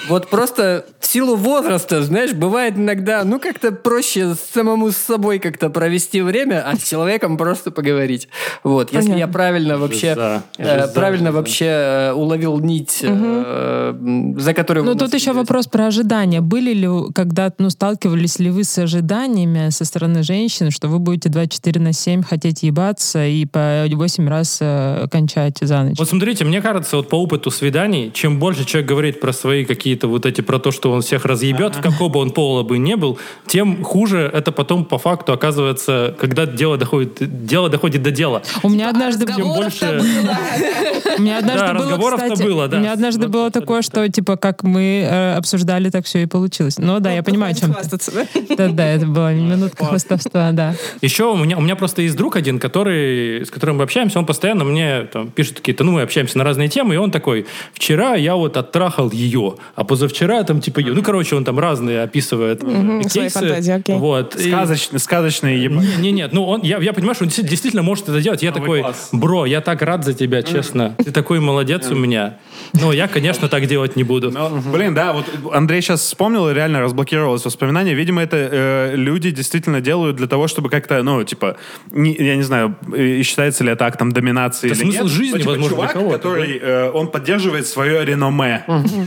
[0.08, 5.70] Вот просто в силу возраста, знаешь, бывает иногда, ну, как-то проще самому с собой как-то
[5.70, 8.28] провести время, а с человеком просто поговорить.
[8.64, 13.94] Вот, если я правильно вообще, э, правильно вообще э, уловил нить, э,
[14.36, 16.40] за которую Ну, тут еще вопрос про ожидания.
[16.40, 21.28] Были ли, когда, ну, сталкивались ли вы с ожиданиями со стороны женщин, что вы будете
[21.28, 24.60] 24 на 7 хотеть ебаться и по 8 раз
[25.04, 25.98] э, кончать за ночь?
[25.98, 30.08] Вот смотрите, мне кажется, вот по опыту свиданий, чем больше человек говорит про свои какие-то
[30.08, 32.96] вот эти, про то, что он всех разъебет, в какого бы он пола бы не
[32.96, 38.42] был, тем хуже это потом по факту оказывается, когда дело доходит, дело доходит до дела.
[38.62, 39.26] У меня однажды...
[39.26, 40.02] Чем больше...
[41.18, 42.76] У меня однажды Да, было, разговоров-то кстати, было, да.
[42.76, 43.82] У меня однажды Вот было это такое, да.
[43.82, 46.78] что, типа, как мы э, обсуждали, так все и получилось.
[46.78, 47.74] Ну да, я понимаю, о чем ты.
[47.74, 48.26] Хвастаться, да?
[48.56, 50.74] Да, да, это была минутка хвастовства, да.
[51.00, 54.26] Еще у меня, у меня просто есть друг один, который, с которым мы общаемся, он
[54.26, 58.14] постоянно мне там, пишет какие-то, ну, мы общаемся на разные темы, и он такой, вчера
[58.14, 60.92] я вот оттрахал ее, а позавчера там типа ее.
[60.94, 63.38] Ну, короче, он там разные описывает свои кейсы.
[63.38, 63.96] фантазии, окей.
[63.96, 64.34] Вот.
[64.36, 64.50] И-
[64.98, 65.86] сказочные ебаки.
[65.86, 68.42] Не, не, нет, ну он, я, я понимаю, что он действительно, может это делать.
[68.42, 69.08] Я Новый такой, класс.
[69.12, 70.94] бро, я так рад за тебя, честно.
[71.04, 72.38] Ты такой молодец у меня.
[72.72, 74.30] Но я, конечно, так делать не буду.
[74.30, 77.94] Ну, Блин, да, вот Андрей сейчас вспомнил и реально разблокировалось воспоминание.
[77.94, 81.56] Видимо, это э, люди действительно делают для того, чтобы как-то, ну, типа,
[81.90, 82.74] не- я не знаю,
[83.22, 85.06] считается ли это актом доминации Это или смысл нет.
[85.06, 88.64] жизни, Но, типа, возможно, для чувак, кого-то, который, э, он поддерживает свое реноме.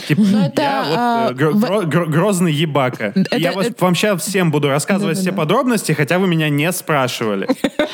[0.07, 3.13] Типа, это, я вот, а, э, грозный ебака.
[3.31, 7.47] Я вам сейчас всем буду рассказывать все подробности, хотя вы меня не спрашивали.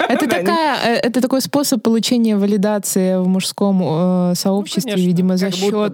[0.10, 5.94] Это, такая, э, это такой способ получения валидации в мужском э, сообществе, видимо, за счет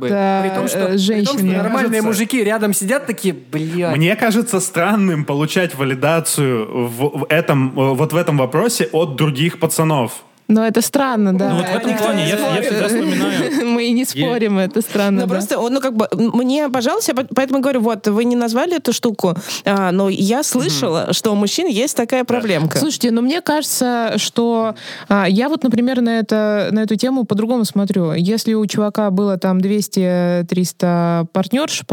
[0.99, 1.57] женщины.
[1.57, 3.95] нормальные мужики рядом сидят такие, блядь.
[3.95, 10.23] Мне кажется странным получать валидацию в, этом, вот в этом вопросе от других пацанов.
[10.47, 11.49] Но это странно, да.
[11.49, 13.65] Ну, вот в этом Это плане никто я- я всегда вспоминаю.
[13.73, 15.21] Мы и не спорим, это странно.
[15.21, 15.33] Ну, да.
[15.33, 19.35] просто, он, ну, как бы, мне, пожалуйста, поэтому говорю, вот, вы не назвали эту штуку,
[19.65, 22.77] а, но я слышала, что у мужчин есть такая проблемка.
[22.77, 24.75] Слушайте, ну мне кажется, что
[25.09, 28.13] а, я вот, например, на, это, на эту тему по-другому смотрю.
[28.13, 31.83] Если у чувака было там 200-300 партнерш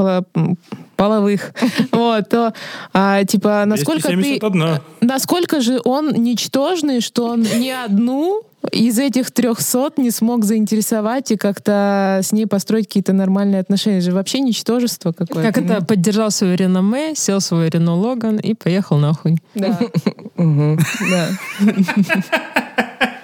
[0.96, 1.52] половых,
[1.92, 2.52] вот, то
[2.92, 4.14] а, типа насколько ты...
[4.14, 4.78] 271.
[5.00, 8.42] Насколько же он ничтожный, что он ни одну
[8.72, 13.98] из этих трехсот не смог заинтересовать и как-то с ней построить какие-то нормальные отношения.
[13.98, 15.52] Это же вообще ничтожество какое-то.
[15.52, 19.38] Как это, поддержал свое реноме, сел в свой Рено Логан и поехал нахуй.
[19.54, 19.78] Да.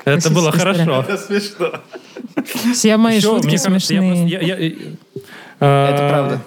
[0.05, 1.05] Это было хорошо.
[1.07, 1.73] Это смешно.
[2.73, 4.29] Все мои шутки смешные.
[5.61, 6.41] э, Это правда.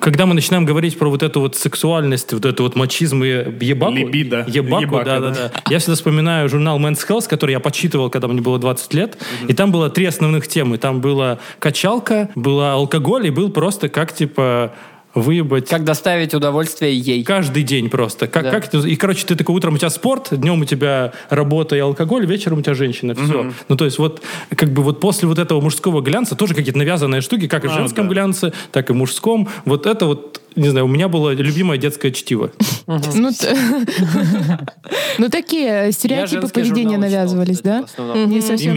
[0.00, 3.28] Когда мы начинаем говорить про вот эту вот сексуальность, вот эту вот мачизм и
[3.64, 4.44] ебаку, Либидо.
[4.46, 5.52] ебаку, Ебака, да, да, да.
[5.70, 9.18] Я всегда вспоминаю журнал Men's Health, который я почитывал, когда мне было 20 лет,
[9.48, 10.78] и там было три основных темы.
[10.78, 14.72] Там была качалка, была алкоголь, и был просто как, типа,
[15.20, 17.24] выебать Как доставить удовольствие ей.
[17.24, 18.26] каждый день просто.
[18.26, 18.50] Как, Да.
[18.50, 21.78] как это- и, короче, ты такой, утром у тебя спорт, днем у тебя работа и
[21.80, 23.14] алкоголь, вечером у тебя женщина.
[23.14, 23.52] Все.
[23.68, 24.22] Ну, то есть вот
[24.56, 27.72] как бы вот после вот этого мужского глянца тоже какие-то навязанные штуки, как и в
[27.72, 28.12] А, женском да.
[28.14, 29.48] глянце, так и в мужском.
[29.64, 32.50] Вот это вот, не знаю, у меня было любимое детское чтиво.
[32.86, 33.30] Ну,
[35.18, 37.84] ну, такие стереотипы поведения навязывались, да?
[38.14, 38.74] Не совсем.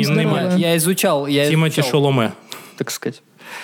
[0.58, 2.34] Я изучал, я Тимати Шоломе.
[2.78, 3.22] так сказать.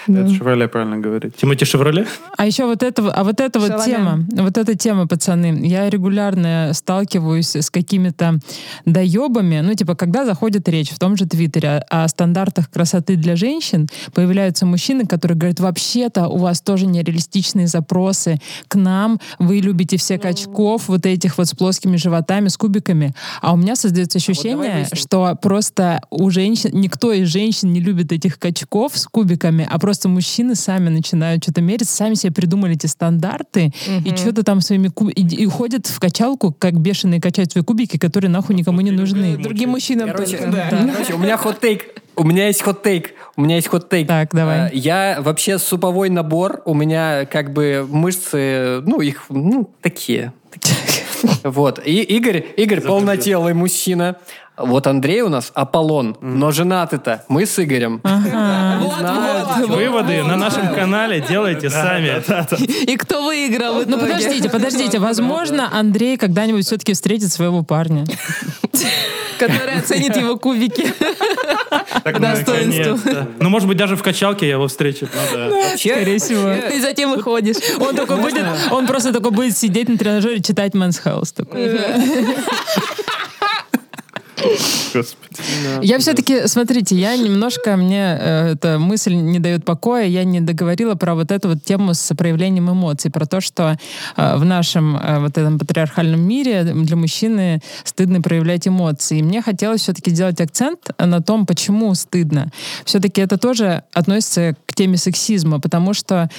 [0.07, 1.35] Это Шевроле правильно говорить.
[1.35, 2.07] Тимати Шевроле?
[2.37, 6.71] А еще вот это, а вот эта вот тема, вот эта тема, пацаны, я регулярно
[6.73, 8.39] сталкиваюсь с какими-то
[8.85, 13.35] доебами, ну, типа, когда заходит речь в том же Твиттере о, о стандартах красоты для
[13.35, 18.39] женщин, появляются мужчины, которые говорят, вообще-то у вас тоже нереалистичные запросы.
[18.67, 23.53] К нам, вы любите все качков, вот этих вот с плоскими животами, с кубиками, а
[23.53, 24.97] у меня создается ощущение, выясним.
[24.97, 30.09] что просто у женщин, никто из женщин не любит этих качков с кубиками, а просто
[30.09, 33.73] мужчины сами начинают что-то мерить, сами себе придумали эти стандарты,
[34.05, 35.09] и что-то там своими куб...
[35.09, 39.37] и, и уходят в качалку, как бешеные качают свои кубики, которые нахуй никому не нужны.
[39.37, 40.51] Другим мужчинам Короче, только.
[40.51, 40.69] да.
[40.93, 41.83] Короче, у меня хот-тейк.
[42.15, 43.11] У меня есть хот-тейк.
[43.35, 44.07] У меня есть хот-тейк.
[44.07, 44.69] Так, давай.
[44.69, 46.63] Э, Я вообще суповой набор.
[46.65, 50.33] У меня как бы мышцы, ну, их, ну, такие.
[51.43, 51.81] Вот.
[51.85, 54.17] И Игорь, Игорь полнотелый мужчина.
[54.57, 56.17] Вот Андрей у нас Аполлон.
[56.19, 58.01] Но женаты-то мы с Игорем.
[59.67, 62.23] Выводы на нашем канале делайте сами.
[62.89, 68.05] И кто выиграл Ну подождите, подождите, возможно, Андрей когда-нибудь все-таки встретит своего парня.
[69.39, 70.91] Который оценит его кубики.
[72.03, 72.95] Так, достоинству.
[72.95, 73.27] наконец-то.
[73.39, 75.07] Ну, может быть, даже в качалке я его встречу.
[75.31, 76.75] Вообще, Скорее всего.
[76.75, 77.57] И затем выходишь.
[77.79, 81.45] Он такой будет, он просто такой будет сидеть на тренажере, читать Men's Health.
[85.81, 90.95] Я все-таки, смотрите, я немножко, мне э, эта мысль не дает покоя, я не договорила
[90.95, 93.77] про вот эту вот тему с проявлением эмоций, про то, что
[94.15, 99.19] э, в нашем э, вот этом патриархальном мире для мужчины стыдно проявлять эмоции.
[99.19, 102.51] И мне хотелось все-таки сделать акцент на том, почему стыдно.
[102.85, 106.29] Все-таки это тоже относится к теме сексизма, потому что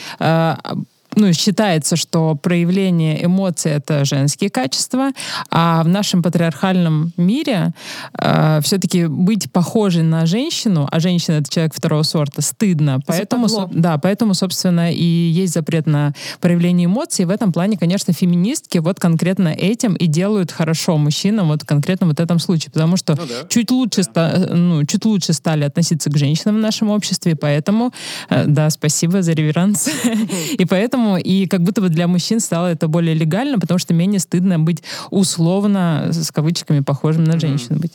[1.16, 5.11] ну, считается, что проявление эмоций это женские качества,
[5.50, 7.72] а в нашем патриархальном мире
[8.18, 13.00] э, все-таки быть похожей на женщину, а женщина это человек второго сорта, стыдно.
[13.06, 17.24] Поэтому, со- да, поэтому, собственно, и есть запрет на проявление эмоций.
[17.24, 22.18] В этом плане, конечно, феминистки вот конкретно этим и делают хорошо мужчинам вот конкретно вот
[22.18, 23.16] в этом случае, потому что
[23.48, 27.92] чуть лучше, ста- ну, чуть лучше стали относиться к женщинам в нашем обществе, и поэтому,
[28.30, 29.88] э, да, спасибо за реверанс.
[30.59, 34.20] И поэтому, и как будто бы для мужчин стало это более легально, потому что менее
[34.20, 37.92] стыдно быть условно, с кавычками, похожим на женщину быть.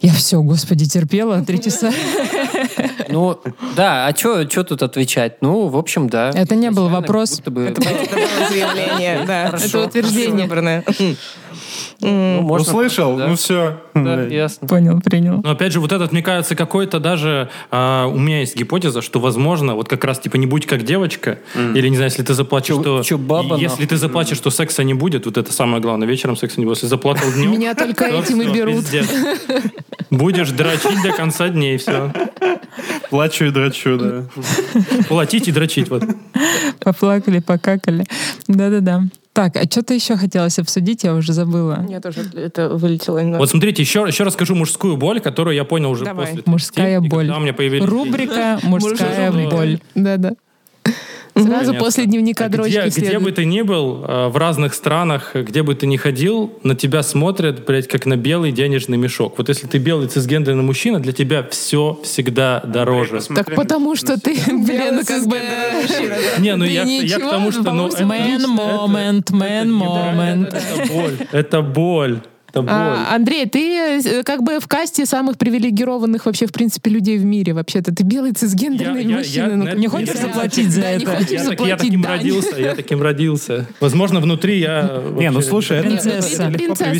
[0.00, 1.92] Я все, господи, терпела три часа.
[3.08, 3.38] ну,
[3.76, 5.42] да, а что тут отвечать?
[5.42, 6.30] Ну, в общем, да.
[6.34, 7.38] Это не был вопрос.
[7.38, 9.54] Это было заявление, да.
[9.62, 10.48] Это утверждение.
[12.00, 13.16] Ну, можно Услышал?
[13.16, 13.28] да.
[13.28, 13.80] Ну все.
[13.94, 14.68] Да, ясно.
[14.68, 15.40] Понял, принял.
[15.42, 17.48] Но опять же, вот этот, мне кажется, какой-то даже...
[17.70, 21.38] а, у меня есть гипотеза, что, возможно, вот как раз, типа, не будь как девочка,
[21.54, 23.02] или, не знаю, если ты заплачешь, Чё- что...
[23.02, 23.86] чё баба, Если нахуй?
[23.86, 26.76] ты заплачешь, что секса не будет, вот это самое главное, вечером секса не будет.
[26.78, 27.52] Если заплакал днем...
[27.52, 28.84] Меня только то этим и берут.
[30.10, 32.12] Будешь дрочить до конца дней, все.
[33.10, 34.24] Плачу и драчу, да.
[35.08, 36.04] Платить и дрочить, вот.
[36.80, 38.04] Поплакали, покакали.
[38.46, 39.02] Да-да-да.
[39.36, 41.84] Так, а что-то еще хотелось обсудить, я уже забыла.
[41.90, 43.18] Я тоже это вылетело.
[43.18, 43.40] немного.
[43.40, 46.26] Вот смотрите, еще, еще расскажу мужскую боль, которую я понял уже Давай.
[46.26, 46.42] после.
[46.46, 47.26] Мужская 30, и боль.
[47.26, 49.80] когда у меня появились Рубрика «Мужская Мужская боль».
[49.94, 50.36] Да-да.
[51.36, 51.78] Сразу Понятно.
[51.78, 53.34] после дневника А где, дрочки где бы следует.
[53.34, 57.66] ты ни был, э, в разных странах, где бы ты ни ходил, на тебя смотрят,
[57.66, 59.34] блядь, как на белый денежный мешок.
[59.36, 63.20] Вот если ты белый цисгендерный мужчина, для тебя все всегда дороже.
[63.34, 65.38] Так потому что ты, блин, ну как бы...
[66.38, 67.70] Не, ну я, я к тому, что...
[67.72, 70.56] Ну, Man moment, man moment.
[70.56, 71.18] Это боль.
[71.32, 72.20] Это боль.
[72.56, 72.72] Это боль.
[72.72, 77.24] А, Андрей, ты э, как бы в касте самых привилегированных вообще, в принципе, людей в
[77.24, 77.52] мире.
[77.52, 79.44] Вообще-то ты белый цисгендерный Я- я- мужчина.
[79.44, 81.18] я- ну, на- как Не хочешь заплатить за Да, это?
[81.28, 83.66] Я, я таким родился, я таким родился.
[83.80, 85.02] Возможно, внутри я...
[85.16, 86.44] Не, ну слушай, это, Принцесса.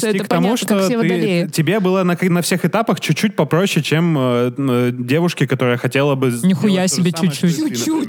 [0.09, 5.47] это к тому, что тебе было на, всех этапах чуть-чуть попроще, чем э, э, девушке,
[5.47, 7.59] которая хотела бы Нихуя себе чуть-чуть.
[7.59, 8.09] например.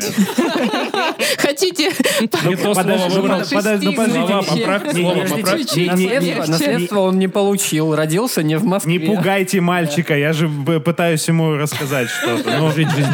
[1.37, 1.91] Хотите?
[2.31, 3.95] Подожди, ну, подожди,
[4.97, 6.47] ну, чуть-чуть.
[6.47, 7.95] Наследство он не получил.
[7.95, 8.97] Родился не в Москве.
[8.97, 12.57] Не пугайте мальчика, я же пытаюсь ему рассказать что-то.
[12.57, 13.11] Ну, Жить жизнь.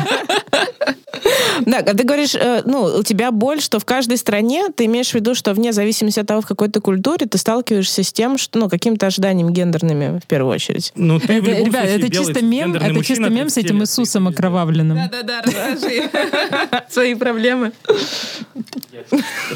[1.65, 5.11] Да, а ты говоришь, э, ну, у тебя боль, что в каждой стране ты имеешь
[5.11, 8.37] в виду, что вне зависимости от того, в какой ты культуре, ты сталкиваешься с тем,
[8.37, 10.91] что, ну, какими-то ожиданиями гендерными, в первую очередь.
[10.95, 13.65] Ну, ты в Это, любом ребят, это чисто мем, это мужчина, чисто мем с 30
[13.65, 14.97] этим Иисусом окровавленным.
[15.11, 16.09] Да-да-да, расскажи
[16.89, 17.71] свои проблемы.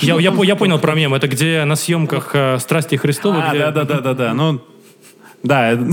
[0.02, 1.14] Я, я, по- я понял про мем.
[1.14, 4.34] Это где на съемках э, «Страсти Христовы», А, где- да-да-да-да-да.
[4.34, 4.62] Ну,
[5.44, 5.88] да, это-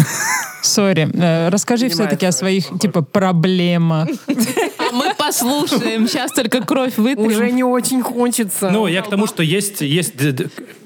[0.62, 4.08] Сори, э, расскажи все-таки о своих, типа, проблемах.
[5.26, 6.06] Послушаем.
[6.06, 7.26] Сейчас только кровь вытрем.
[7.26, 8.70] Уже не очень хочется.
[8.70, 10.14] Ну, я к тому, что есть, есть,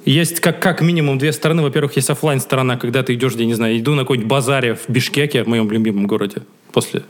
[0.05, 1.63] есть как, как минимум две стороны.
[1.63, 4.89] Во-первых, есть оффлайн сторона, когда ты идешь, я не знаю, иду на какой-нибудь базаре в
[4.89, 7.03] Бишкеке, в моем любимом городе, после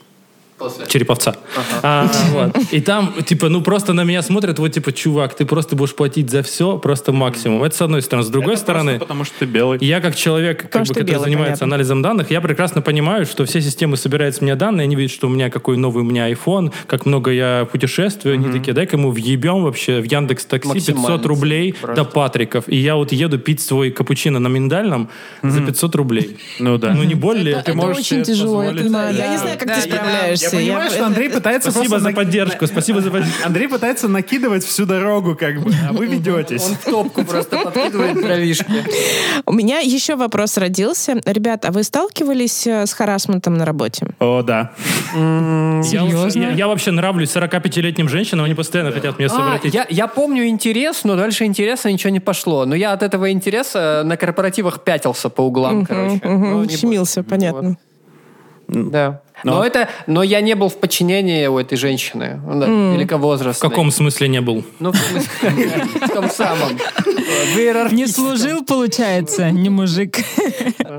[0.88, 1.36] Череповца.
[1.82, 2.56] А, вот.
[2.72, 6.30] И там, типа, ну просто на меня смотрят, вот, типа, чувак, ты просто будешь платить
[6.30, 7.62] за все, просто максимум.
[7.62, 8.26] Это с одной стороны.
[8.26, 9.78] С другой это стороны, потому что ты белый.
[9.80, 11.76] я как человек, как бы, который белый, занимается понятно.
[11.76, 15.26] анализом данных, я прекрасно понимаю, что все системы собирают с меня данные, они видят, что
[15.26, 19.10] у меня какой новый у меня iPhone, как много я путешествую, они такие, дай-ка мы
[19.10, 21.96] въебем вообще в Яндекс Такси 500 Максимально рублей просто.
[21.96, 22.64] до Патриков.
[22.68, 25.08] И я вот еду пить свой капучино на миндальном
[25.42, 26.38] за 500 рублей.
[26.58, 26.94] Ну да.
[26.94, 27.56] Ну не более.
[27.56, 29.14] Это очень тяжело, я понимаю.
[29.14, 30.47] Я не знаю, как Да, ты справляешься.
[30.56, 33.46] Я понимаю, что Андрей пытается Спасибо просто за поддержку, спасибо за поддержку.
[33.46, 36.64] Андрей пытается накидывать всю дорогу, как бы, а вы ведетесь.
[36.66, 38.64] Он в топку просто подкидывает дровишки.
[39.46, 41.20] У меня еще вопрос родился.
[41.24, 44.06] Ребят, а вы сталкивались э, с харасментом на работе?
[44.20, 44.72] О, да.
[45.14, 46.40] Я, Серьезно?
[46.40, 49.74] я- я вообще нравлюсь 45-летним женщинам, они постоянно хотят меня А, совратить.
[49.74, 52.64] я, я помню интерес, но дальше интереса ничего не пошло.
[52.66, 56.20] Но я от этого интереса на корпоративах пятился по углам, короче.
[56.24, 57.30] Ну, Щемился, больше.
[57.30, 57.76] понятно.
[58.68, 59.20] Да.
[59.44, 63.70] Но- Но это, но я не был в подчинении у этой женщины, да, В великовозрастной.
[63.70, 64.64] каком смысле не был?
[64.80, 66.76] Ну, в смысле, в том самом.
[67.54, 67.92] В.
[67.92, 70.18] Не служил, получается, не мужик.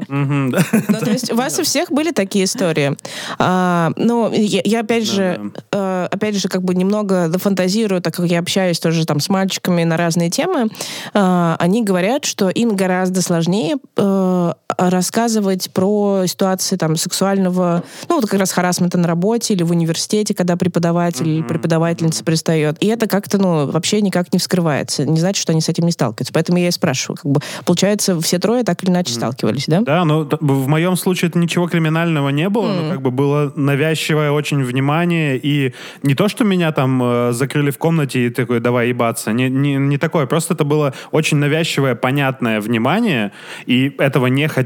[0.08, 2.96] Ну, то есть у вас у всех были такие истории.
[3.38, 8.26] А, ну, я, я опять же, э, опять же, как бы немного дофантазирую, так как
[8.26, 10.70] я общаюсь тоже там с мальчиками на разные темы.
[11.14, 18.30] А, они говорят, что им гораздо сложнее э, рассказывать про ситуации там сексуального, ну, вот
[18.30, 22.78] как раз харасмента на работе или в университете, когда преподаватель или преподавательница пристает.
[22.80, 25.06] И это как-то, ну, вообще никак не вскрывается.
[25.06, 26.34] Не значит, что они с этим не сталкиваются.
[26.34, 27.18] Поэтому я и спрашиваю.
[27.18, 29.82] Как бы, получается, все трое так или иначе сталкивались, да?
[29.82, 34.32] Да, т- в моем случае это ничего криминального не было, но как бы было навязчивое
[34.32, 38.90] очень внимание, и не то, что меня там э, закрыли в комнате и такой, давай
[38.90, 43.32] ебаться, не, не, не такое, просто это было очень навязчивое, понятное внимание,
[43.66, 44.59] и этого не хотелось,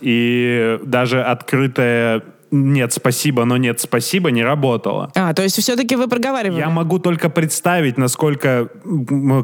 [0.00, 2.22] и даже открытое
[2.52, 5.10] нет, спасибо, но нет, спасибо не работало.
[5.16, 6.60] А, то есть все-таки вы проговаривали?
[6.60, 8.68] Я могу только представить, насколько,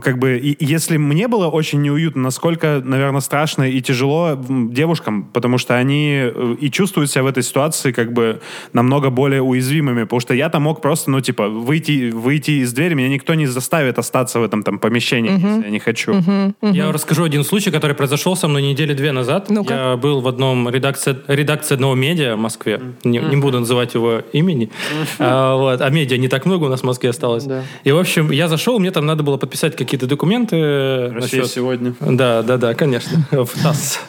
[0.02, 5.58] как бы, и- если мне было очень неуютно, насколько, наверное, страшно и тяжело девушкам, потому
[5.58, 8.40] что они э, и чувствуют себя в этой ситуации как бы
[8.72, 12.94] намного более уязвимыми, потому что я там мог просто, ну, типа, выйти, выйти из двери,
[12.94, 16.14] меня никто не заставит остаться в этом там помещении, если я не хочу.
[16.60, 19.48] Я расскажу один случай, который произошел со мной недели две назад.
[19.48, 19.74] Ну-ка.
[19.74, 22.80] Я был в одном редакции, редакции одного медиа в Москве.
[23.04, 24.70] Не, не буду называть его имени.
[25.18, 25.80] А, вот.
[25.80, 27.44] а медиа не так много у нас в Москве осталось.
[27.44, 27.62] Да.
[27.84, 31.08] И, в общем, я зашел, мне там надо было подписать какие-то документы.
[31.10, 31.94] Россия насчет- сегодня.
[32.00, 33.26] Да, да, да, конечно.
[33.30, 34.00] В ТАСС.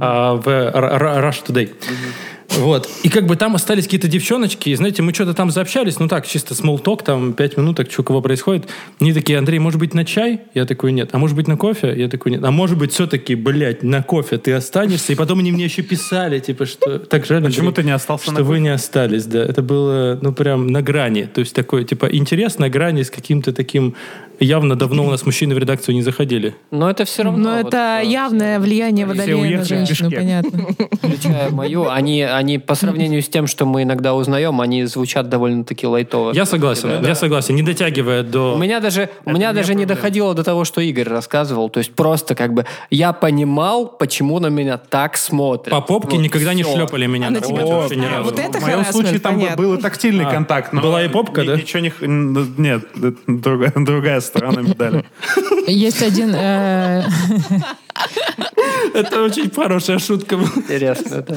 [0.00, 1.70] А, В Rush Today.
[2.50, 2.88] Вот.
[3.02, 6.26] И как бы там остались какие-то девчоночки, и, знаете, мы что-то там заобщались, ну так,
[6.26, 8.66] чисто small talk, там, пять минуток, что кого происходит.
[9.00, 10.40] Они такие, Андрей, может быть, на чай?
[10.54, 11.10] Я такой, нет.
[11.12, 11.94] А может быть, на кофе?
[11.96, 12.44] Я такой, нет.
[12.44, 15.12] А может быть, все-таки, блядь, на кофе ты останешься?
[15.12, 18.30] И потом они мне еще писали, типа, что так жаль, Почему Андрей, ты не остался
[18.30, 19.44] что вы не остались, да.
[19.44, 21.28] Это было, ну, прям на грани.
[21.32, 23.94] То есть такой, типа, интерес на грани с каким-то таким...
[24.40, 26.54] Явно давно у нас мужчины в редакцию не заходили.
[26.70, 27.50] Но это все равно.
[27.50, 30.66] Но вот, это э, явное влияние водолея на женщину, понятно.
[30.92, 35.86] включая мою, они, они по сравнению с тем, что мы иногда узнаем, они звучат довольно-таки
[35.86, 36.32] лайтово.
[36.32, 37.54] Я согласен, я согласен.
[37.54, 38.54] Не дотягивая до...
[38.54, 41.70] У меня даже, у меня даже не доходило до того, что Игорь рассказывал.
[41.70, 45.70] То есть просто как бы я понимал, почему на меня так смотрят.
[45.70, 47.28] По попке Вот никогда не шлепали меня.
[47.28, 48.24] А на тебя вообще ни разу.
[48.24, 50.72] вот это в моем случае там был и тактильный А, контакт.
[50.72, 51.56] но была и попка, ни- да?
[51.56, 51.92] Ничего не...
[52.60, 55.04] Нет, это другая, другая сторона медали.
[55.66, 56.34] Есть один...
[58.94, 60.48] Это очень хорошая шутка была.
[60.56, 61.36] Интересно, да.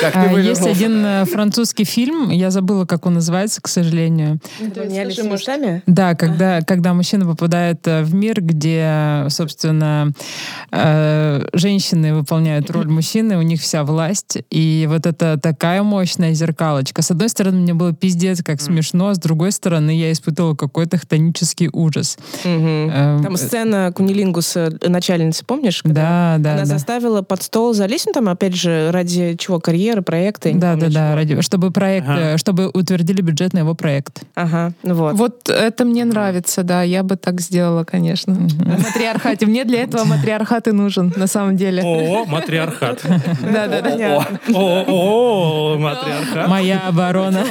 [0.00, 0.68] Как ты вывернулся?
[0.68, 4.40] Есть один э, французский фильм, я забыла, как он называется, к сожалению.
[4.74, 5.82] Поменялись местами?
[5.86, 10.12] Да, когда, когда мужчина попадает э, в мир, где, собственно,
[10.70, 17.02] э, женщины выполняют роль мужчины, у них вся власть, и вот это такая мощная зеркалочка.
[17.02, 21.68] С одной стороны, мне было пиздец как смешно, с другой стороны, я испытывала какой-то хтонический
[21.72, 22.18] ужас.
[22.44, 25.80] Эм, Там сцена Кунилингуса, начальницы, помнишь?
[25.84, 26.66] Да, да, Она да.
[26.66, 30.02] заставила под стол залезть, ну там, опять же, ради чего, карьеры,
[30.44, 32.20] не Да, да, да, ради, чтобы проект, Ага.
[32.20, 34.22] э, чтобы утвердили бюджет на его проект.
[34.34, 35.14] Ага, ну вот.
[35.14, 38.34] Вот это мне нравится, да, я бы так сделала, конечно.
[38.34, 39.46] В матриархате.
[39.46, 41.82] Мне для этого матриархат и нужен, на самом деле.
[41.84, 43.02] О, матриархат.
[43.52, 44.26] Да, да, да.
[44.54, 46.48] О, матриархат.
[46.48, 47.44] Моя оборона.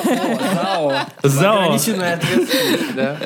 [0.53, 0.93] Зао.
[1.23, 1.63] Зао.
[1.63, 3.17] Ограниченная ответственность, да.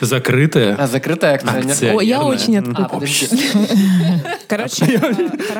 [0.00, 0.76] Закрытая.
[0.78, 1.72] А, закрытая акционерная.
[1.72, 1.94] Акция.
[1.96, 2.84] О, я очень А, открыта.
[2.88, 3.28] подожди.
[4.48, 5.00] Короче, э,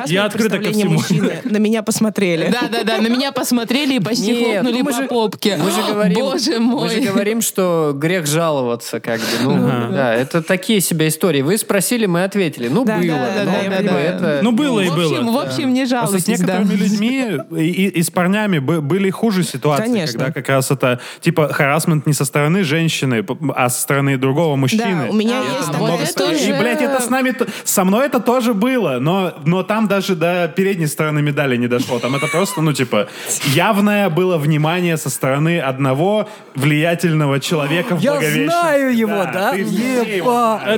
[0.07, 0.91] я мои открыта ко всему.
[0.93, 2.49] мужчины на меня посмотрели.
[2.51, 5.57] Да, да, да, на меня посмотрели и почти Нет, хлопнули ну по же- попке.
[5.57, 7.05] Мы же говорим, Боже мы же мой.
[7.05, 9.25] говорим, что грех жаловаться, как бы.
[9.43, 11.41] Ну, да, это такие себе истории.
[11.41, 12.67] Вы спросили, мы ответили.
[12.67, 13.05] Ну, Да, было.
[13.07, 14.05] да, да, ну, да, понимаю.
[14.15, 15.31] это- Ну, было и в общем, было.
[15.31, 16.59] в общем, не Просто с жалуйтесь, да.
[16.59, 20.19] некоторыми людьми и, с парнями бы- были хуже ситуации, Конечно.
[20.19, 23.25] когда как раз это типа харасмент не со стороны женщины,
[23.55, 25.05] а со стороны другого мужчины.
[25.05, 26.35] Да, у меня А, есть вот такая это история.
[26.35, 30.15] уже- И, блядь, это с нами, со мной это тоже было, но, но там даже
[30.15, 31.99] до передней стороны медали не дошло.
[31.99, 33.07] Там это просто, ну, типа,
[33.55, 39.51] явное было внимание со стороны одного влиятельного человека в Я знаю его, да?
[39.53, 40.07] ты знаешь.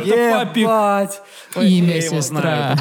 [0.02, 0.58] Это папик.
[0.58, 1.22] Ебать.
[1.58, 2.78] Имя Я его сестра.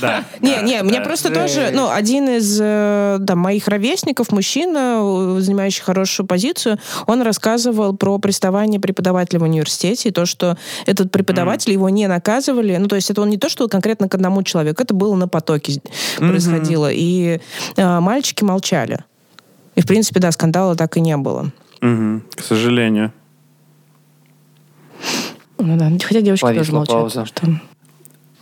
[0.00, 0.24] Да.
[0.40, 5.82] Не, не, мне просто тоже, ну, один из э, да, моих ровесников, мужчина, э, занимающий
[5.82, 10.56] хорошую позицию, он рассказывал про приставание преподавателя в университете, и то, что
[10.86, 14.14] этот преподаватель, его не наказывали, ну, то есть это он не то, что конкретно к
[14.14, 15.80] одному человеку, это было на потоке
[16.18, 17.40] происходило, и
[17.76, 18.98] э, мальчики молчали.
[19.74, 21.50] И, в принципе, да, скандала так и не было.
[21.80, 23.12] Мгм, К сожалению.
[25.58, 26.94] Ну да, хотя девочки тоже Повисла молчат.
[26.94, 27.26] пауза.
[27.26, 27.46] что-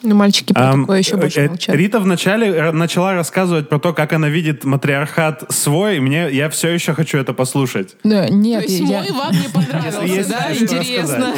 [0.03, 1.77] Ну, мальчики про такое еще больше э, молчат.
[1.77, 6.01] Рита вначале начала рассказывать про то, как она видит матриархат свой.
[6.01, 7.97] Мне я все еще хочу это послушать.
[8.03, 10.53] Да, То Нет, есть я- мой вам не понравился, да?
[10.53, 11.35] Интересно.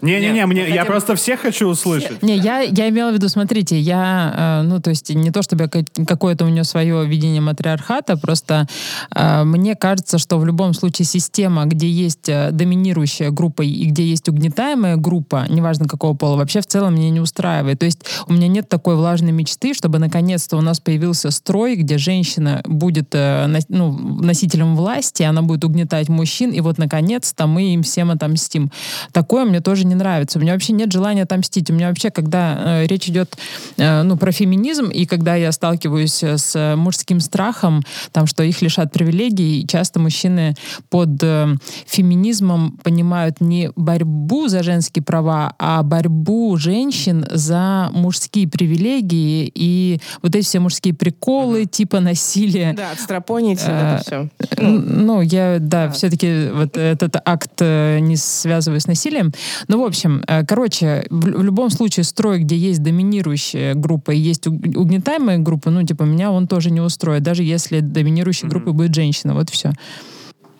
[0.00, 2.22] Не-не-не, мне я просто всех хочу услышать.
[2.22, 5.68] Не, я, я имела в виду, смотрите, я, э, ну, то есть не то, чтобы
[5.68, 8.66] какое-то у нее свое видение матриархата, просто
[9.14, 14.28] э, мне кажется, что в любом случае система, где есть доминирующая группа и где есть
[14.28, 17.41] угнетаемая группа, неважно какого пола, вообще в целом меня не устраивает.
[17.42, 21.98] То есть у меня нет такой влажной мечты, чтобы наконец-то у нас появился строй, где
[21.98, 27.82] женщина будет э, ну, носителем власти, она будет угнетать мужчин, и вот наконец-то мы им
[27.82, 28.70] всем отомстим.
[29.12, 30.38] Такое мне тоже не нравится.
[30.38, 31.70] У меня вообще нет желания отомстить.
[31.70, 33.36] У меня вообще, когда э, речь идет
[33.76, 37.82] э, ну, про феминизм, и когда я сталкиваюсь э, с мужским страхом,
[38.12, 40.54] там, что их лишат привилегий, часто мужчины
[40.90, 41.54] под э,
[41.86, 50.36] феминизмом понимают не борьбу за женские права, а борьбу женщин за мужские привилегии и вот
[50.36, 52.74] эти все мужские приколы, типа насилия.
[52.74, 54.28] Да, отстрапонить Э, это все.
[54.60, 59.32] Ну, я, да, все-таки вот этот акт э, не связываю с насилием.
[59.68, 64.18] Ну, в общем, э, короче, в, в любом случае строй, где есть доминирующая группа и
[64.18, 68.72] есть уг- угнетаемая группа, ну, типа, меня он тоже не устроит, даже если доминирующей группой
[68.72, 69.34] будет женщина.
[69.34, 69.72] Вот все.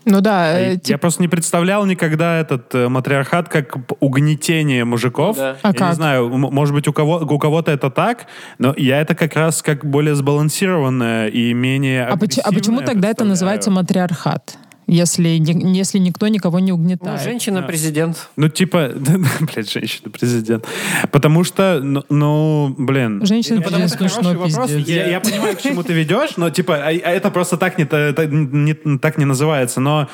[0.05, 5.37] Ну да, э, Я типа, просто не представлял никогда этот э, матриархат как угнетение мужиков.
[5.37, 5.57] Да.
[5.63, 5.89] А я как?
[5.91, 8.27] не знаю, может быть, у, кого, у кого-то это так,
[8.59, 13.09] но я это как раз как более сбалансированное и менее А, поч- а почему тогда
[13.09, 14.57] это называется матриархат?
[14.93, 15.29] Если,
[15.75, 17.23] если никто никого не Ну, угнетает.
[17.23, 18.29] женщина-президент.
[18.37, 18.91] Ну, типа,
[19.41, 20.67] блядь, женщина-президент.
[21.11, 23.25] Потому что, ну, ну, блин.
[23.25, 24.69] Женщина Ну, потому что смешно, вопрос.
[24.71, 24.89] пиздец.
[24.89, 27.85] Я, я понимаю, к чему ты ведешь, но, типа, а, а это просто так не,
[27.87, 29.81] та- не- так не называется.
[29.81, 30.09] Но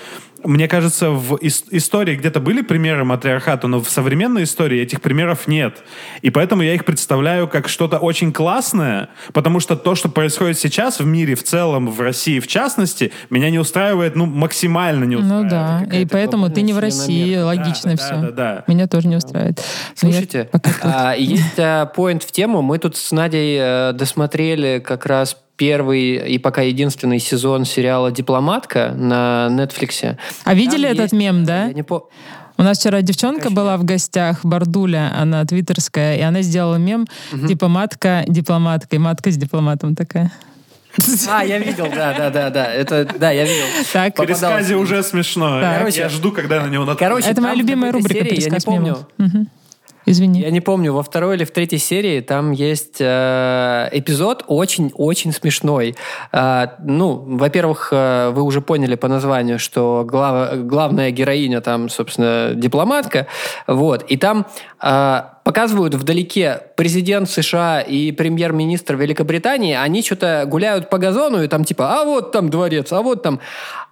[0.45, 5.47] мне кажется, в ис- истории где-то были примеры матриархата, но в современной истории этих примеров
[5.49, 5.79] нет.
[6.23, 11.01] И поэтому я их представляю как что-то очень классное, потому что то, что происходит сейчас
[11.01, 15.45] в мире в целом, в России в частности, меня не устраивает, ну, максимально не устраивает.
[15.45, 18.15] Ну да, и поэтому ты не в России, логично Да, все.
[18.15, 18.65] да, да, да.
[18.67, 19.59] Меня тоже не устраивает.
[20.03, 20.49] Но Слушайте,
[20.83, 22.63] а, есть а, поинт в тему.
[22.63, 28.95] Мы тут с Надей э, досмотрели как раз первый и пока единственный сезон сериала «Дипломатка»
[28.97, 30.17] на Netflix.
[30.45, 31.67] А видели Там этот есть- мем, да?
[31.67, 32.09] Я не по-
[32.57, 37.07] У нас вчера девчонка была в гостях, Бардуля, она твиттерская, и она сделала мем,
[37.47, 40.33] типа матка дипломатка, и матка с дипломатом такая.
[41.29, 42.67] А, я видел, да, да, да, да.
[42.73, 43.67] Это, да, я видел.
[43.93, 45.61] Так, В пересказе уже смешно.
[45.61, 45.73] Так.
[45.73, 47.09] Я- Короче- я жду, когда на него наткнусь.
[47.09, 49.47] Короче, Это моя любимая рубрика серии, я не «Пересказ помню, мемов».
[50.09, 50.41] Извини.
[50.41, 55.95] Я не помню, во второй или в третьей серии там есть э, эпизод очень-очень смешной.
[56.33, 62.53] А, ну, во-первых, э, вы уже поняли по названию, что глав- главная героиня там, собственно,
[62.55, 63.27] дипломатка.
[63.67, 64.03] Вот.
[64.03, 64.47] И там
[64.83, 71.65] э, показывают вдалеке президент США и премьер-министр Великобритании, они что-то гуляют по газону, и там
[71.65, 73.41] типа, а вот там дворец, а вот там...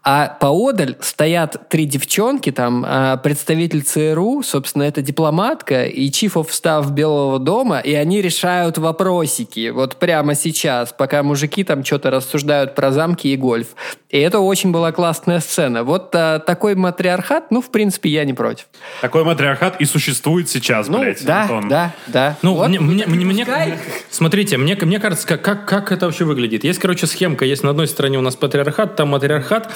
[0.08, 6.50] А поодаль стоят три девчонки, там а, представитель ЦРУ, собственно, это дипломатка и chief of
[6.50, 12.76] staff Белого дома, и они решают вопросики вот прямо сейчас, пока мужики там что-то рассуждают
[12.76, 13.68] про замки и гольф.
[14.16, 15.84] И это очень была классная сцена.
[15.84, 18.64] Вот а, такой матриархат, ну, в принципе, я не против.
[19.02, 21.68] Такой матриархат и существует сейчас, Ну, блядь, да, Антон.
[21.68, 22.38] да, да.
[22.40, 23.74] Ну, Вот, мне, мне- мне- пускай.
[24.08, 26.64] смотрите, мне, мне кажется, как, как, как это вообще выглядит.
[26.64, 27.44] Есть, короче, схемка.
[27.44, 29.70] Есть на одной стороне у нас патриархат, там матриархат.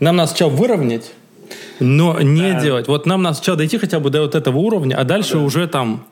[0.00, 1.12] Нам надо сначала выровнять,
[1.78, 2.88] Но не делать.
[2.88, 6.06] Вот нам надо сначала дойти хотя бы до вот этого уровня, а дальше уже там...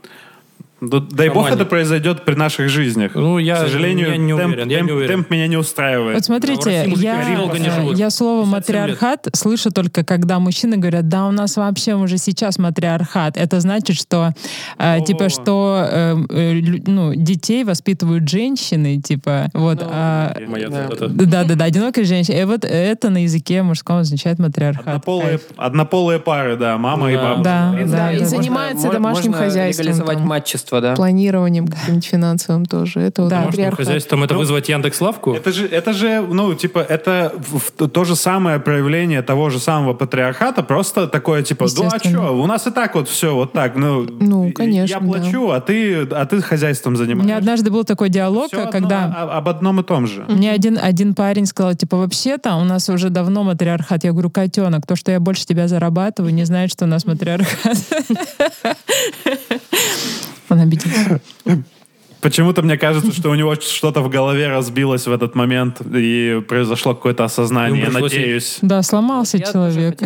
[0.84, 3.12] Да- Дай бог это произойдет при наших жизнях.
[3.14, 5.08] Ну, я- К сожалению, я не темп, уверен, я темп- не уверен.
[5.14, 6.16] темп меня не устраивает.
[6.16, 7.96] Вот смотрите, мужики я, живут.
[7.98, 8.52] я слово 57 лет.
[8.98, 13.36] матриархат слышу только когда мужчины говорят, да, у нас вообще уже сейчас матриархат.
[13.36, 14.30] Это значит, что
[14.78, 19.78] э, типа что э, э, ну, детей воспитывают женщины, типа вот.
[19.82, 20.88] а, Моя Да.
[21.08, 22.34] да, да, да, одинокая женщина.
[22.36, 24.86] И вот это на языке мужском означает матриархат.
[24.88, 27.22] Однополые, однополые пары, да, мама и Да.
[27.22, 27.42] бабушка.
[27.44, 28.24] Да, Да, да, и да.
[28.26, 29.84] занимается домашним можно хозяйством.
[29.84, 30.26] легализовать там,
[30.72, 30.94] матчество, да.
[30.94, 33.00] Планированием каким-нибудь финансовым тоже.
[33.00, 33.36] Это вот Да.
[33.40, 33.86] Домашним матриархат.
[33.86, 35.34] хозяйством это Ну, вызвать Яндекс Лавку?
[35.34, 39.94] Это же, это же, ну, типа, это в- то же самое проявление того же самого
[39.94, 43.76] патриархата, просто такое, типа, ну а что, у нас и так вот все вот так,
[43.76, 47.36] ну, Ну, я конечно, плачу, а ты, а ты хозяйством У меня занимаешься.
[47.36, 50.24] однажды был такой диалог, одно когда о- об одном и том же.
[50.28, 54.04] Мне один, один парень сказал, типа, вообще-то у нас уже давно матриархат.
[54.04, 57.76] Я говорю, котенок, то, что я больше тебя зарабатываю, не знает, что у нас матриархат.
[60.52, 61.20] Он обиделся.
[62.20, 66.94] Почему-то мне кажется, что у него что-то в голове разбилось в этот момент, и произошло
[66.94, 67.86] какое-то осознание.
[67.86, 68.58] Пришлось- надеюсь.
[68.62, 69.98] Да, сломался Я человек.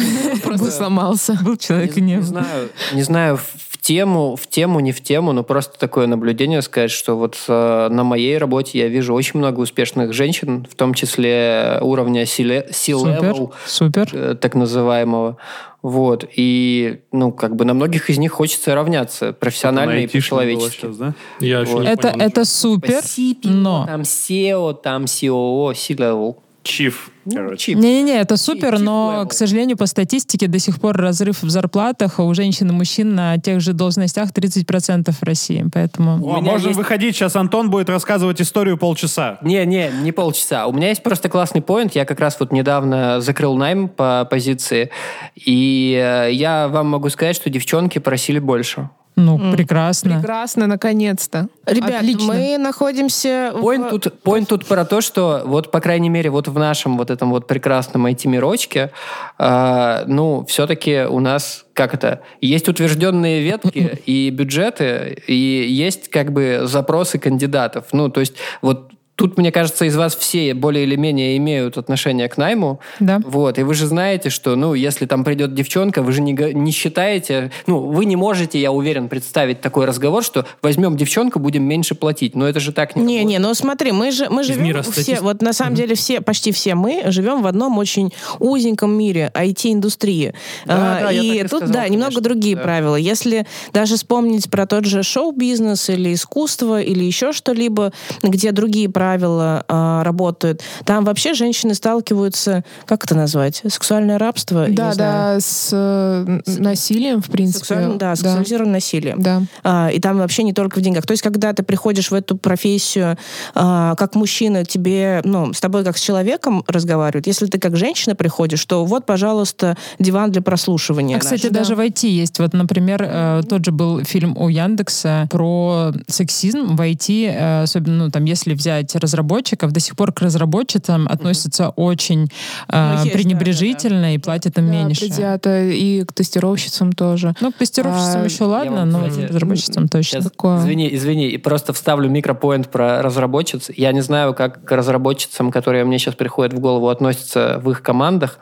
[0.42, 1.38] Просто сломался.
[1.42, 3.38] Был человек и не, не знаю, не знаю
[3.86, 8.02] тему, в тему, не в тему, но просто такое наблюдение сказать, что вот э, на
[8.02, 14.08] моей работе я вижу очень много успешных женщин, в том числе уровня Супер, C-level, супер.
[14.12, 15.36] э, так называемого.
[15.82, 16.28] Вот.
[16.34, 20.80] И, ну, как бы на многих из них хочется равняться профессионально и по-человечески.
[20.80, 21.14] сейчас, да?
[21.38, 23.02] Я еще не Это, понял, это супер,
[23.44, 23.86] но...
[23.86, 26.34] Там SEO, там COO, C-level.
[26.66, 27.72] Чиф, короче.
[27.72, 27.78] Чип.
[27.78, 29.28] Не-не-не, это супер, Chief но, level.
[29.28, 33.38] к сожалению, по статистике до сих пор разрыв в зарплатах у женщин и мужчин на
[33.38, 35.64] тех же должностях 30% в России.
[35.72, 36.14] Поэтому...
[36.26, 39.38] О, можем есть- выходить, сейчас Антон будет рассказывать историю полчаса.
[39.42, 40.66] Не, не, не полчаса.
[40.66, 41.94] У меня есть просто классный поинт.
[41.94, 44.90] Я как раз вот недавно закрыл найм по позиции,
[45.36, 48.90] и э, я вам могу сказать, что девчонки просили больше.
[49.16, 50.18] Ну, прекрасно.
[50.18, 51.48] Прекрасно, наконец-то.
[51.64, 52.34] Ребят, Отлично.
[52.34, 53.50] мы находимся...
[53.54, 56.98] в- Поинт тут, поинт тут про то, что вот, по крайней мере, вот в нашем
[56.98, 58.92] вот этом вот прекрасном IT-мирочке,
[59.38, 66.32] э, ну, все-таки у нас, как это, есть утвержденные ветки и бюджеты, и есть как
[66.32, 67.86] бы запросы кандидатов.
[67.92, 72.28] Ну, то есть вот Тут, мне кажется, из вас все более или менее имеют отношение
[72.28, 72.80] к найму.
[73.00, 73.18] Да.
[73.24, 76.70] Вот, и вы же знаете, что, ну, если там придет девчонка, вы же не, не
[76.70, 81.94] считаете, ну, вы не можете, я уверен, представить такой разговор, что возьмем девчонку, будем меньше
[81.94, 82.36] платить.
[82.36, 83.28] Но это же так не Не, работает.
[83.28, 86.20] не, ну смотри, мы же мы Из живем мира все, вот на самом деле все,
[86.20, 90.34] почти все мы живем в одном очень узеньком мире IT-индустрии.
[90.66, 92.62] Да, А, да, я и так и тут, сказал, да, немного конечно, другие да.
[92.62, 92.96] правила.
[92.96, 99.05] Если даже вспомнить про тот же шоу-бизнес или искусство или еще что-либо, где другие правила
[99.14, 104.66] а, работают, там вообще женщины сталкиваются, как это назвать, сексуальное рабство?
[104.68, 105.34] Да, знаю.
[105.36, 107.58] да, с э, насилием, в принципе.
[107.58, 109.22] Сексуальным- да, сексуализированным насилием.
[109.22, 109.42] Да.
[109.62, 111.06] А, и там вообще не только в деньгах.
[111.06, 113.16] То есть, когда ты приходишь в эту профессию,
[113.54, 117.26] а, как мужчина, тебе, ну, с тобой как с человеком разговаривают.
[117.26, 121.16] Если ты как женщина приходишь, то вот, пожалуйста, диван для прослушивания.
[121.16, 121.52] А, кстати, наш.
[121.52, 122.38] даже в IT есть.
[122.38, 128.04] Вот, например, э, тот же был фильм у Яндекса про сексизм в IT, э, особенно,
[128.04, 132.28] ну, там, если взять разработчиков, до сих пор к разработчицам относятся очень
[132.68, 135.00] э, Ну, пренебрежительно и платят им Да, меньше.
[135.02, 135.62] предвзято.
[135.64, 137.34] И к тестировщицам тоже.
[137.40, 140.20] Ну, к тестировщицам А, еще ладно, вам, но кстати, разработчицам точно.
[140.20, 140.58] Сейчас, Такое.
[140.58, 143.70] Извини, извини, и просто вставлю микропоинт про разработчиц.
[143.76, 147.82] Я не знаю, как к разработчицам, которые мне сейчас приходят в голову, относятся в их
[147.82, 148.38] командах,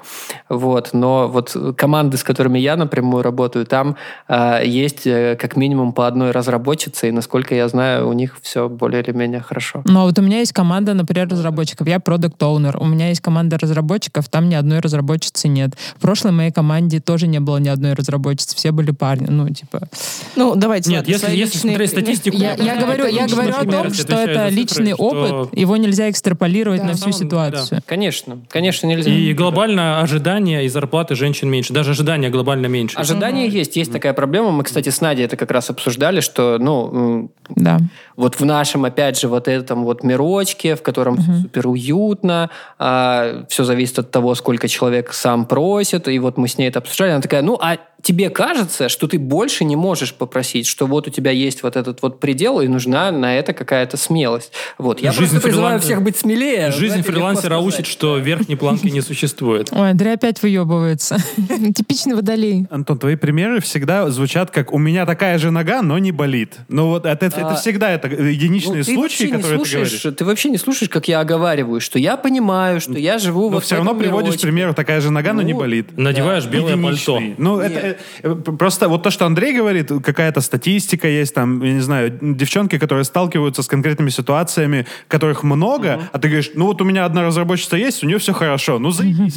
[0.48, 3.96] вот, но вот команды, с которыми я напрямую работаю, там
[4.28, 8.68] э, есть э, как минимум по одной разработчице, и, насколько я знаю, у них все
[8.68, 9.82] более или менее хорошо.
[9.86, 11.86] Но вот у меня есть команда, например, разработчиков.
[11.88, 15.70] Я продукт оунер У меня есть команда разработчиков, там ни одной разработчицы нет.
[15.96, 19.26] В прошлой моей команде тоже не было ни одной разработчицы, все были парни.
[19.28, 19.88] Ну, типа...
[20.36, 20.90] Ну, давайте.
[20.90, 22.36] Нет, ладно, если, если личные смотреть статистику...
[22.36, 25.76] Я, я говорю, я говорю о том, что это за цифры, личный что- опыт, его
[25.76, 26.88] нельзя экстраполировать Да.
[26.88, 27.80] на всю ситуацию.
[27.86, 29.10] Конечно, конечно, нельзя.
[29.10, 31.72] И глобально ожидания и зарплаты женщин меньше.
[31.72, 32.96] Даже ожидания глобально меньше.
[32.98, 34.50] Ожидания есть, есть такая проблема.
[34.50, 37.78] Мы, кстати, с Надей это как раз обсуждали, что, ну, Да.
[38.16, 40.02] вот в нашем, опять же, вот этом вот
[40.34, 46.36] мирочке, в котором супер уютно, все зависит от того, сколько человек сам просит, и вот
[46.36, 49.74] мы с ней это обсуждали, она такая, ну, а тебе кажется, что ты больше не
[49.76, 53.52] можешь попросить, что вот у тебя есть вот этот вот предел, и нужна на это
[53.52, 54.52] какая-то смелость.
[54.78, 55.00] Вот.
[55.00, 56.70] Я Жизнь просто призываю всех быть смелее.
[56.70, 59.68] Жизнь Знаете, фрилансера учит, что верхней планки не существует.
[59.72, 61.16] Ой, Андрей опять выебывается.
[61.74, 62.66] Типичный водолей.
[62.70, 66.58] Антон, твои примеры всегда звучат как «у меня такая же нога, но не болит».
[66.68, 69.64] Ну вот это, это А, всегда это единичные Ну, ты случаи, вообще не которые ты
[69.64, 70.18] слушаешь, говоришь.
[70.18, 73.64] ты вообще не слушаешь, как я оговариваю, что я понимаю, что я живу Но вот
[73.64, 75.96] все в равно приводишь пример «такая же нога, но не Ну, болит».
[75.96, 77.20] Надеваешь белое пальто.
[77.38, 81.80] Ну, это э, просто вот то, что Андрей говорит, какая-то статистика есть, там, я не
[81.80, 86.84] знаю, девчонки, которые сталкиваются с конкретными ситуациями, которых много, а ты говоришь, ну вот у
[86.84, 89.34] меня одна разработчица есть, у нее все хорошо, ну заебись.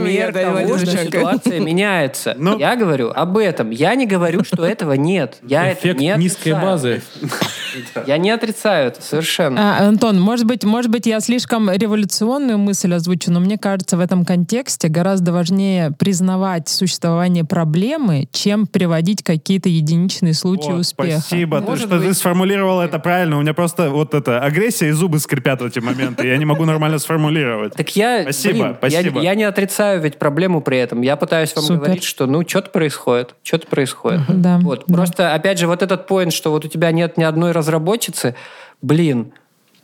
[0.00, 2.34] Пример того, что ситуация меняется.
[2.38, 2.58] Ну.
[2.58, 3.70] Я говорю об этом.
[3.70, 5.38] Я не говорю, что этого нет.
[5.42, 7.02] Я это Эффект не низкой базы.
[8.06, 9.78] Я не отрицаю это совершенно.
[9.78, 14.00] А, Антон, может быть, может быть, я слишком революционную мысль озвучу, но мне кажется, в
[14.00, 21.20] этом контексте гораздо важнее признавать существование проблемы, чем приводить какие-то единичные случаи О, успеха.
[21.20, 22.16] Спасибо, Может что ты быть.
[22.16, 23.38] сформулировал это правильно.
[23.38, 26.26] У меня просто вот это агрессия и зубы скрипят в эти моменты.
[26.26, 27.74] Я не могу нормально сформулировать.
[27.74, 29.20] Так я, Спасибо, блин, спасибо.
[29.20, 31.02] Я, я не отрицаю ведь проблему при этом.
[31.02, 31.80] Я пытаюсь вам Супер.
[31.84, 34.20] говорить, что ну что-то происходит, что-то происходит.
[34.28, 34.84] Да, Вот.
[34.86, 34.94] да.
[34.94, 38.34] Просто, опять же, вот этот поинт, что вот у тебя нет ни одной разработчицы,
[38.82, 39.32] блин,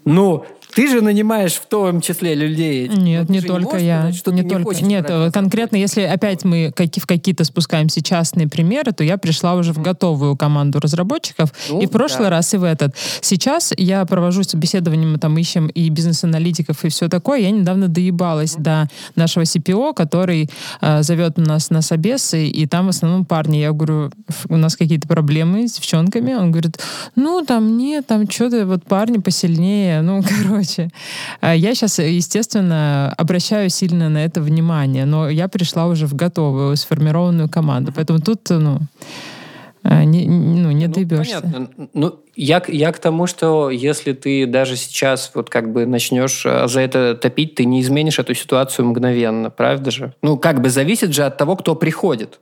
[0.05, 0.47] ну,
[0.77, 2.87] ты же нанимаешь в том числе людей.
[2.87, 3.99] Нет, Вот ты не только можешь я.
[4.01, 4.65] сказать, что не ты не только.
[4.67, 9.73] хочешь Нет, конкретно, если опять мы в какие-то спускаемся частные примеры, то я пришла уже
[9.73, 11.51] в готовую команду разработчиков.
[11.71, 12.31] Ну, и в прошлый да.
[12.31, 12.95] раз, и в этот.
[13.23, 17.39] Сейчас я провожу собеседование, мы там ищем и бизнес-аналитиков, и все такое.
[17.41, 20.51] Я недавно доебалась до нашего CPO, который
[20.83, 23.57] э, зовет нас на собесы, и там в основном парни.
[23.57, 26.35] Я говорю, «Ф- у нас какие-то проблемы с девчонками.
[26.35, 26.79] Он говорит,
[27.15, 30.03] ну, там нет, там что-то вот парни посильнее.
[30.03, 30.66] Ну, короче.
[31.41, 36.77] А Я сейчас, естественно, обращаю сильно на это внимание, но я пришла уже в готовую,
[36.77, 37.93] сформированную команду.
[37.95, 38.79] Поэтому тут, ну,
[39.85, 41.69] э, не, ну, не Ну, понятно.
[41.95, 46.45] Ну, я, к- я к тому, что если ты даже сейчас вот как бы начнешь
[46.45, 50.13] э, за это топить, ты не изменишь эту ситуацию мгновенно, правда же?
[50.23, 52.41] Ну, как бы зависит же от того, кто приходит.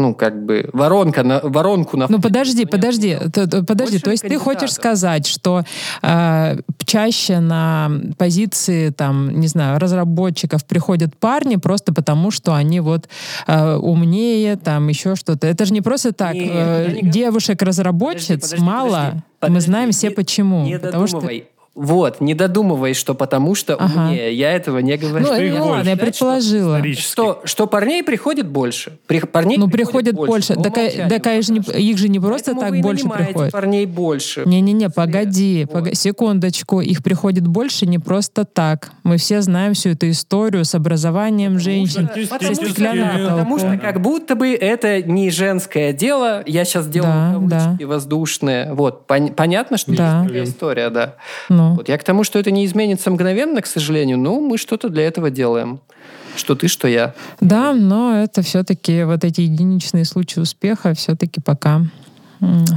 [0.00, 2.06] Ну, как бы воронка на, воронку на...
[2.08, 3.92] Ну подожди, подожди, т- т- подожди.
[3.96, 5.62] Больше То есть ты хочешь сказать, что
[6.02, 6.56] э,
[6.86, 13.08] чаще на позиции там, не знаю, разработчиков приходят парни просто потому, что они вот
[13.46, 15.46] э, умнее, там еще что-то.
[15.46, 16.34] Это же не просто так.
[16.34, 18.88] Нет, Э, не Девушек-разработчиц Подожди, подожди, мало.
[18.90, 19.66] подожди, Мы подожди.
[19.66, 20.64] знаем все Не- почему.
[20.64, 21.20] Не Потому что.
[21.82, 24.08] Вот, не додумывай, что потому что Ага.
[24.08, 24.34] умнее.
[24.34, 25.24] Я этого не говорю.
[25.26, 25.70] Ну, Что их ну больше?
[25.72, 26.76] ладно, я что- предположила.
[26.76, 27.10] Исторически.
[27.12, 28.98] Что, что парней приходит больше.
[29.06, 30.54] При- парней Ну, приходит больше.
[30.54, 31.80] по Так, э, умолчанию так, а же не- пока что.
[31.80, 33.52] их же не просто Поэтому так больше приходит.
[33.52, 34.42] парней больше.
[34.44, 35.72] Не-не-не, погоди, Вот.
[35.88, 36.80] пога- секундочку.
[36.82, 38.90] Их приходит больше не просто так.
[39.02, 42.08] Мы все знаем всю эту историю с образованием женщин.
[42.08, 43.78] Потому со что, потому что толпой.
[43.78, 46.42] как будто бы это не женское дело.
[46.46, 48.74] Я сейчас делаю Да, кавычки воздушные.
[48.74, 50.26] Вот, пон- понятно, что Да.
[50.30, 51.14] есть история, да.
[51.48, 51.69] Ну.
[51.74, 54.18] Вот я к тому, что это не изменится мгновенно, к сожалению.
[54.18, 55.80] Ну, мы что-то для этого делаем.
[56.36, 57.14] Что ты, что я.
[57.40, 61.82] Да, но это все-таки вот эти единичные случаи успеха все-таки пока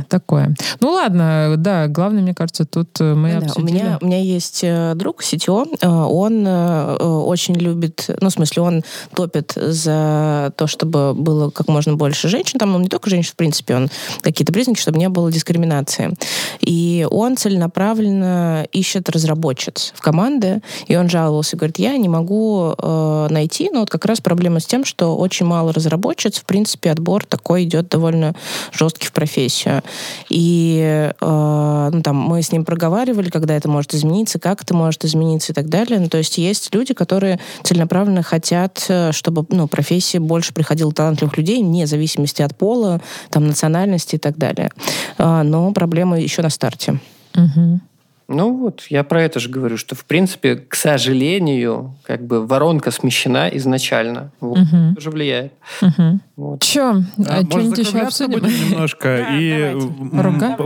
[0.09, 0.55] такое.
[0.79, 3.71] Ну ладно, да, главное, мне кажется, тут э, мы Да, у обсудили.
[3.71, 8.83] меня, у меня есть э, друг CTO, э, он очень любит, ну, в смысле, он
[9.15, 13.35] топит за то, чтобы было как можно больше женщин, там, ну, не только женщин, в
[13.35, 13.89] принципе, он
[14.21, 16.13] какие-то признаки, чтобы не было дискриминации.
[16.61, 23.27] И он целенаправленно ищет разработчиц в команды, и он жаловался, говорит, я не могу э,
[23.29, 27.25] найти, но вот как раз проблема с тем, что очень мало разработчиц, в принципе, отбор
[27.25, 28.35] такой идет довольно
[28.71, 29.11] жесткий в
[29.53, 29.81] профессию.
[30.29, 35.05] И э, ну, там, мы с ним проговаривали, когда это может измениться, как это может
[35.05, 35.99] измениться и так далее.
[35.99, 41.37] Ну, то есть есть люди, которые целенаправленно хотят, э, чтобы ну, профессии больше приходило талантливых
[41.37, 44.71] людей, вне зависимости от пола, там, национальности и так далее.
[45.17, 46.99] А, но проблема еще на старте.
[47.35, 47.81] Мгм.
[48.27, 52.89] Ну вот, я про это же говорю, что, в принципе, к сожалению, как бы воронка
[52.91, 54.31] смещена изначально.
[54.39, 54.59] Вот.
[54.59, 55.53] Это тоже влияет.
[55.81, 56.21] Мгм.
[56.35, 56.61] Вот.
[56.61, 58.39] Че, А, может, что-нибудь еще обсудим?
[58.39, 59.25] будем немножко?
[59.29, 59.75] Да, И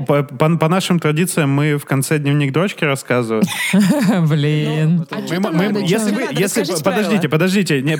[0.05, 3.43] по, по- по нашим традициям мы в конце дневник дрочки рассказываем.
[4.27, 5.05] Блин.
[5.11, 5.17] А
[5.51, 5.79] мы- надо?
[5.79, 6.11] если
[6.83, 7.97] подождите, подождите,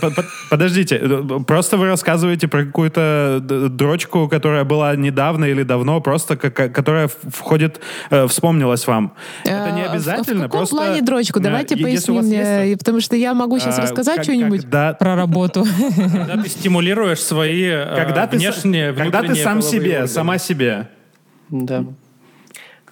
[0.49, 7.09] подождите, э, просто вы рассказываете про какую-то дрочку, которая была недавно или давно, просто которая
[7.31, 7.79] входит,
[8.11, 9.13] э, вспомнилась вам.
[9.47, 11.39] Это не Э, обязательно, В каком просто плане дрочку?
[11.39, 14.61] э, Давайте поясним, вас есть, э, потому что я могу сейчас э, рассказать что-нибудь.
[14.61, 15.65] Когда, Про работу.
[15.95, 20.89] Когда ты стимулируешь свои э, когда с- внешние, когда ты сам себе, сама себе.
[21.49, 21.85] Да.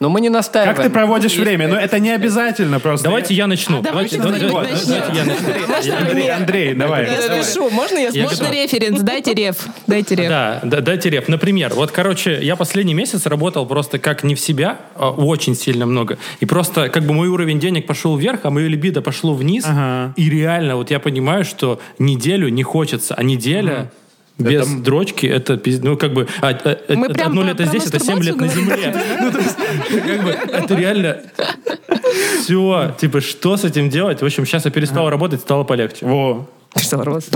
[0.01, 0.75] Но мы не настаиваем.
[0.75, 1.69] Как ты проводишь Есть время?
[1.69, 3.05] Ну, это не обязательно просто.
[3.05, 3.81] Давайте я начну.
[3.81, 4.87] давайте давайте, давайте, начнет.
[4.87, 5.95] давайте я начну.
[5.95, 7.05] Андрей, Андрей, давай.
[7.05, 7.69] Я.
[7.71, 9.65] Можно я можно референс, дайте реф.
[9.87, 10.29] Дайте реф.
[10.29, 11.29] Да, да, дайте реп.
[11.29, 15.85] Например, вот, короче, я последний месяц работал просто как не в себя, а очень сильно
[15.85, 16.17] много.
[16.41, 19.63] И просто как бы мой уровень денег пошел вверх, а мое либидо пошло вниз.
[19.65, 20.13] Ага.
[20.17, 23.89] И реально, вот я понимаю, что неделю не хочется, а неделя...
[24.37, 27.63] Без Это- дрочки это ну как бы а, а, Мы это прям одно про- лето
[27.63, 28.93] про здесь, это 7 лет на земле.
[29.21, 29.55] Ну, то есть,
[30.05, 31.21] как бы, это реально
[32.41, 34.21] все, типа, что с этим делать?
[34.21, 36.05] В общем, сейчас я перестал работать, стало полегче.
[36.05, 36.49] Во.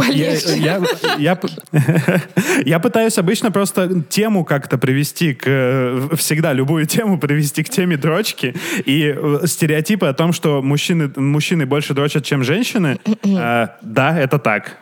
[0.09, 0.81] Я, я-
[1.17, 1.39] я
[2.65, 5.43] я пытаюсь обычно просто тему как-то привести к...
[5.47, 8.53] э, Всегда любую тему привести к теме дрочки.
[8.85, 14.39] И э, стереотипы о том, что мужчины, мужчины больше дрочат, чем женщины, э, да, это
[14.39, 14.75] так.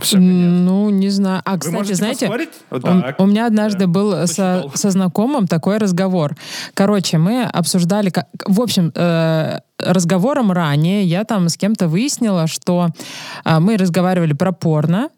[0.00, 1.42] Все, Ну, не знаю.
[1.44, 2.30] А, Вы кстати, знаете,
[2.70, 6.36] у, у меня однажды был со, со знакомым такой разговор.
[6.74, 12.88] Короче, мы обсуждали, как, в общем, э, разговором ранее я там с кем-то выяснила, что
[13.44, 15.08] э, мы разговаривали про порно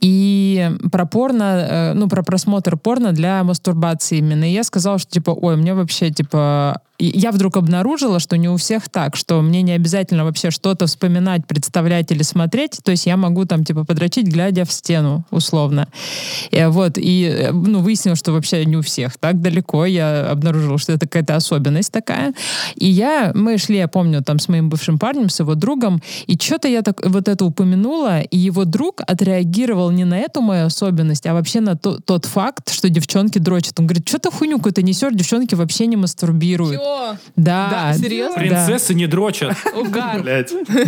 [0.00, 4.44] и про порно, э, ну, про просмотр порно для мастурбации именно.
[4.44, 8.56] И я сказала, что типа, ой, мне вообще типа я вдруг обнаружила, что не у
[8.56, 12.78] всех так, что мне не обязательно вообще что-то вспоминать, представлять или смотреть.
[12.84, 15.88] То есть я могу там типа подрочить, глядя в стену, условно.
[16.50, 19.84] И, вот, и э, ну, выяснилось, что вообще не у всех так далеко.
[19.84, 22.34] Я обнаружила, что это какая-то особенность такая.
[22.76, 26.36] И я, мы шли, я помню, там с моим бывшим парнем, с его другом, и
[26.40, 31.26] что-то я так вот это упомянула, и его друг отреагировал не на эту мою особенность,
[31.26, 33.78] а вообще на то- тот факт, что девчонки дрочат.
[33.80, 36.80] Он говорит, что ты хуйню какую-то несешь, девчонки вообще не мастурбируют.
[37.36, 37.68] Да.
[37.70, 38.36] Да, серьезно?
[38.36, 39.56] Принцессы не дрочат.
[39.76, 40.24] Угар.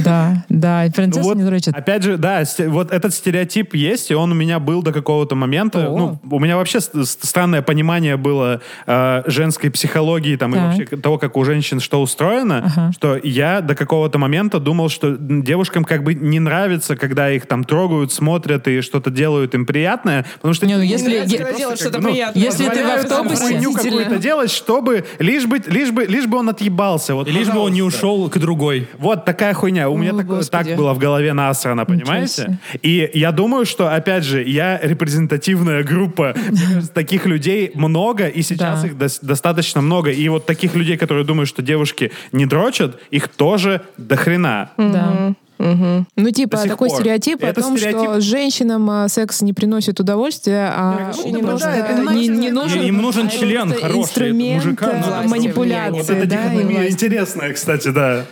[0.05, 1.75] Да, да, и принцесса вот, не дрочит.
[1.77, 5.89] Опять же, да, вот этот стереотип есть, и он у меня был до какого-то момента.
[5.89, 5.97] О.
[5.99, 11.37] Ну, у меня вообще странное понимание было э, женской психологии там, и вообще того, как
[11.37, 12.93] у женщин что устроено, Ага.
[12.93, 17.65] что я до какого-то момента думал, что девушкам как бы не нравится, когда их там
[17.65, 20.67] трогают, смотрят и что-то делают им приятное, потому что...
[20.67, 22.43] Не, ну, если- нравится е- просто делать как что-то ну, приятное.
[22.43, 26.49] Если ты в автобусе, хуйню какую-то делать, чтобы лишь бы, лишь бы, лишь бы он
[26.49, 27.15] отъебался.
[27.15, 28.89] Вот, лишь бы он не ушел к другой.
[28.99, 29.89] Вот такая хуйня.
[29.91, 30.69] У меня так, Господи.
[30.71, 32.59] так было в голове насрано, понимаете?
[32.83, 36.35] И я думаю, что, опять же, я репрезентативная группа.
[36.95, 38.87] Таких людей много, и сейчас Да.
[38.89, 40.11] их дос- достаточно много.
[40.11, 44.71] И вот таких людей, которые думают, что девушки не дрочат, их тоже до хрена.
[44.77, 45.35] Да.
[45.59, 47.01] Ну, типа, такой пор.
[47.01, 51.53] стереотип о Это том, что стереотип- женщинам а, секс не приносит удовольствия, а не бы,
[51.53, 55.29] нужно, да, это не, не нужен, Им нужен а член это хороший, инструмент мужика надо
[55.29, 58.25] манипуляции, Вот это да, и дихотомия интересная, кстати, да.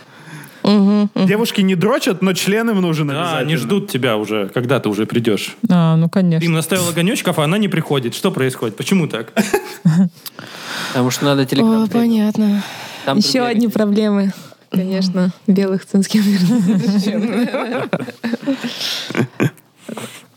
[1.15, 5.05] Девушки не дрочат, но член им нужен Да, они ждут тебя уже, когда ты уже
[5.05, 5.55] придешь.
[5.69, 6.45] А, ну, конечно.
[6.45, 8.15] им наставил огонечков, а она не приходит.
[8.15, 8.75] Что происходит?
[8.77, 9.33] Почему так?
[10.89, 11.87] Потому что надо О, телеканал.
[11.87, 12.63] понятно.
[13.05, 14.31] Там Еще одни проблемы,
[14.73, 16.21] конечно, белых цинских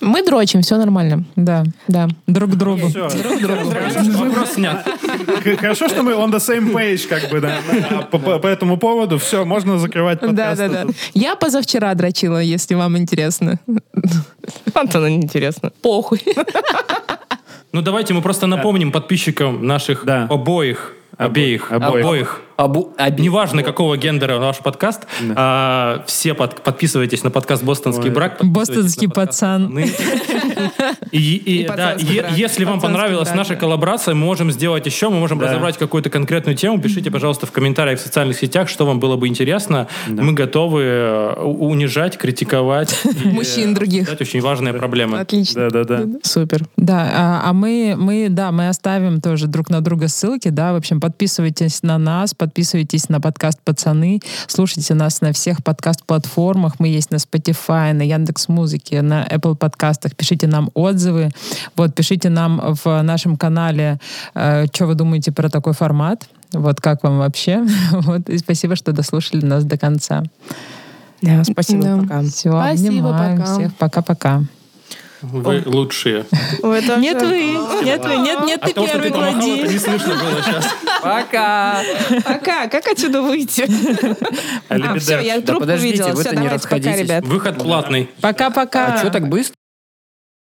[0.00, 1.24] Мы дрочим, все нормально.
[1.36, 1.64] Да.
[1.88, 2.08] Да.
[2.26, 2.88] Друг другу.
[2.88, 3.08] Всё.
[3.08, 4.86] Вопрос снят.
[5.58, 7.58] Хорошо, что мы on the same page, как бы, да.
[7.90, 10.58] А По, по- по этому поводу все, можно закрывать Да, подкаст.
[10.58, 10.84] да, да.
[11.14, 13.58] Я позавчера дрочила, если вам интересно.
[14.74, 15.70] Антону неинтересно.
[15.82, 16.22] Похуй.
[17.72, 20.26] Ну давайте мы просто напомним подписчикам наших Да.
[20.30, 22.42] обоих, обеих, обоих.
[22.56, 28.38] Абу- Аби- Неважно, какого гендера наш подкаст, а, все под- подписывайтесь на подкаст «Бостонский брак».
[28.38, 29.68] подписывайтесь Бостонский пацан.
[29.74, 29.90] «Пацаны».
[31.12, 32.32] И, и, И да, е- брак.
[32.36, 33.60] если вам понравилась брак, наша да.
[33.60, 35.46] коллаборация, мы можем сделать еще, мы можем Да.
[35.48, 36.80] разобрать какую-то конкретную тему.
[36.80, 39.88] Пишите, пожалуйста, в комментариях в социальных сетях, что вам было бы интересно.
[40.06, 42.98] Мы готовы э, унижать, критиковать.
[43.24, 44.02] и, Мужчин э, других.
[44.02, 45.18] обсуждать очень важные проблемы.
[45.18, 45.68] Отлично.
[45.70, 46.18] Да, да, да.
[46.22, 46.64] Супер.
[46.76, 50.76] Да, а, а мы, мы, да, мы оставим тоже друг на друга ссылки, да, в
[50.76, 52.45] общем, подписывайтесь на нас, подписывайтесь
[53.08, 59.02] на подкаст «Пацаны», слушайте нас на всех подкаст-платформах, мы есть на Spotify, на Яндекс Музыке,
[59.02, 61.30] на Apple подкастах, пишите нам отзывы,
[61.76, 63.98] вот, пишите нам в нашем канале,
[64.32, 69.44] что вы думаете про такой формат, вот, как вам вообще, вот, и спасибо, что дослушали
[69.44, 70.22] нас до конца.
[71.22, 71.98] Да, спасибо, Да.
[71.98, 72.22] пока.
[72.22, 73.54] Все, Спасибо, обнимаем пока.
[73.54, 74.42] всех, пока-пока.
[75.22, 76.26] Вы лучшие.
[76.98, 80.66] Нет вы, нет вы, нет, нет, А ты то, первый не слышно было сейчас.
[81.02, 81.82] Пока!
[82.24, 83.66] Пока, как отсюда выйти?
[84.68, 86.20] А, все, я трубку подождите, видела.
[86.20, 87.24] Все, не давайте, пока, ребят.
[87.24, 88.10] Выход платный.
[88.20, 88.94] Пока-пока.
[88.94, 89.56] А что так быстро?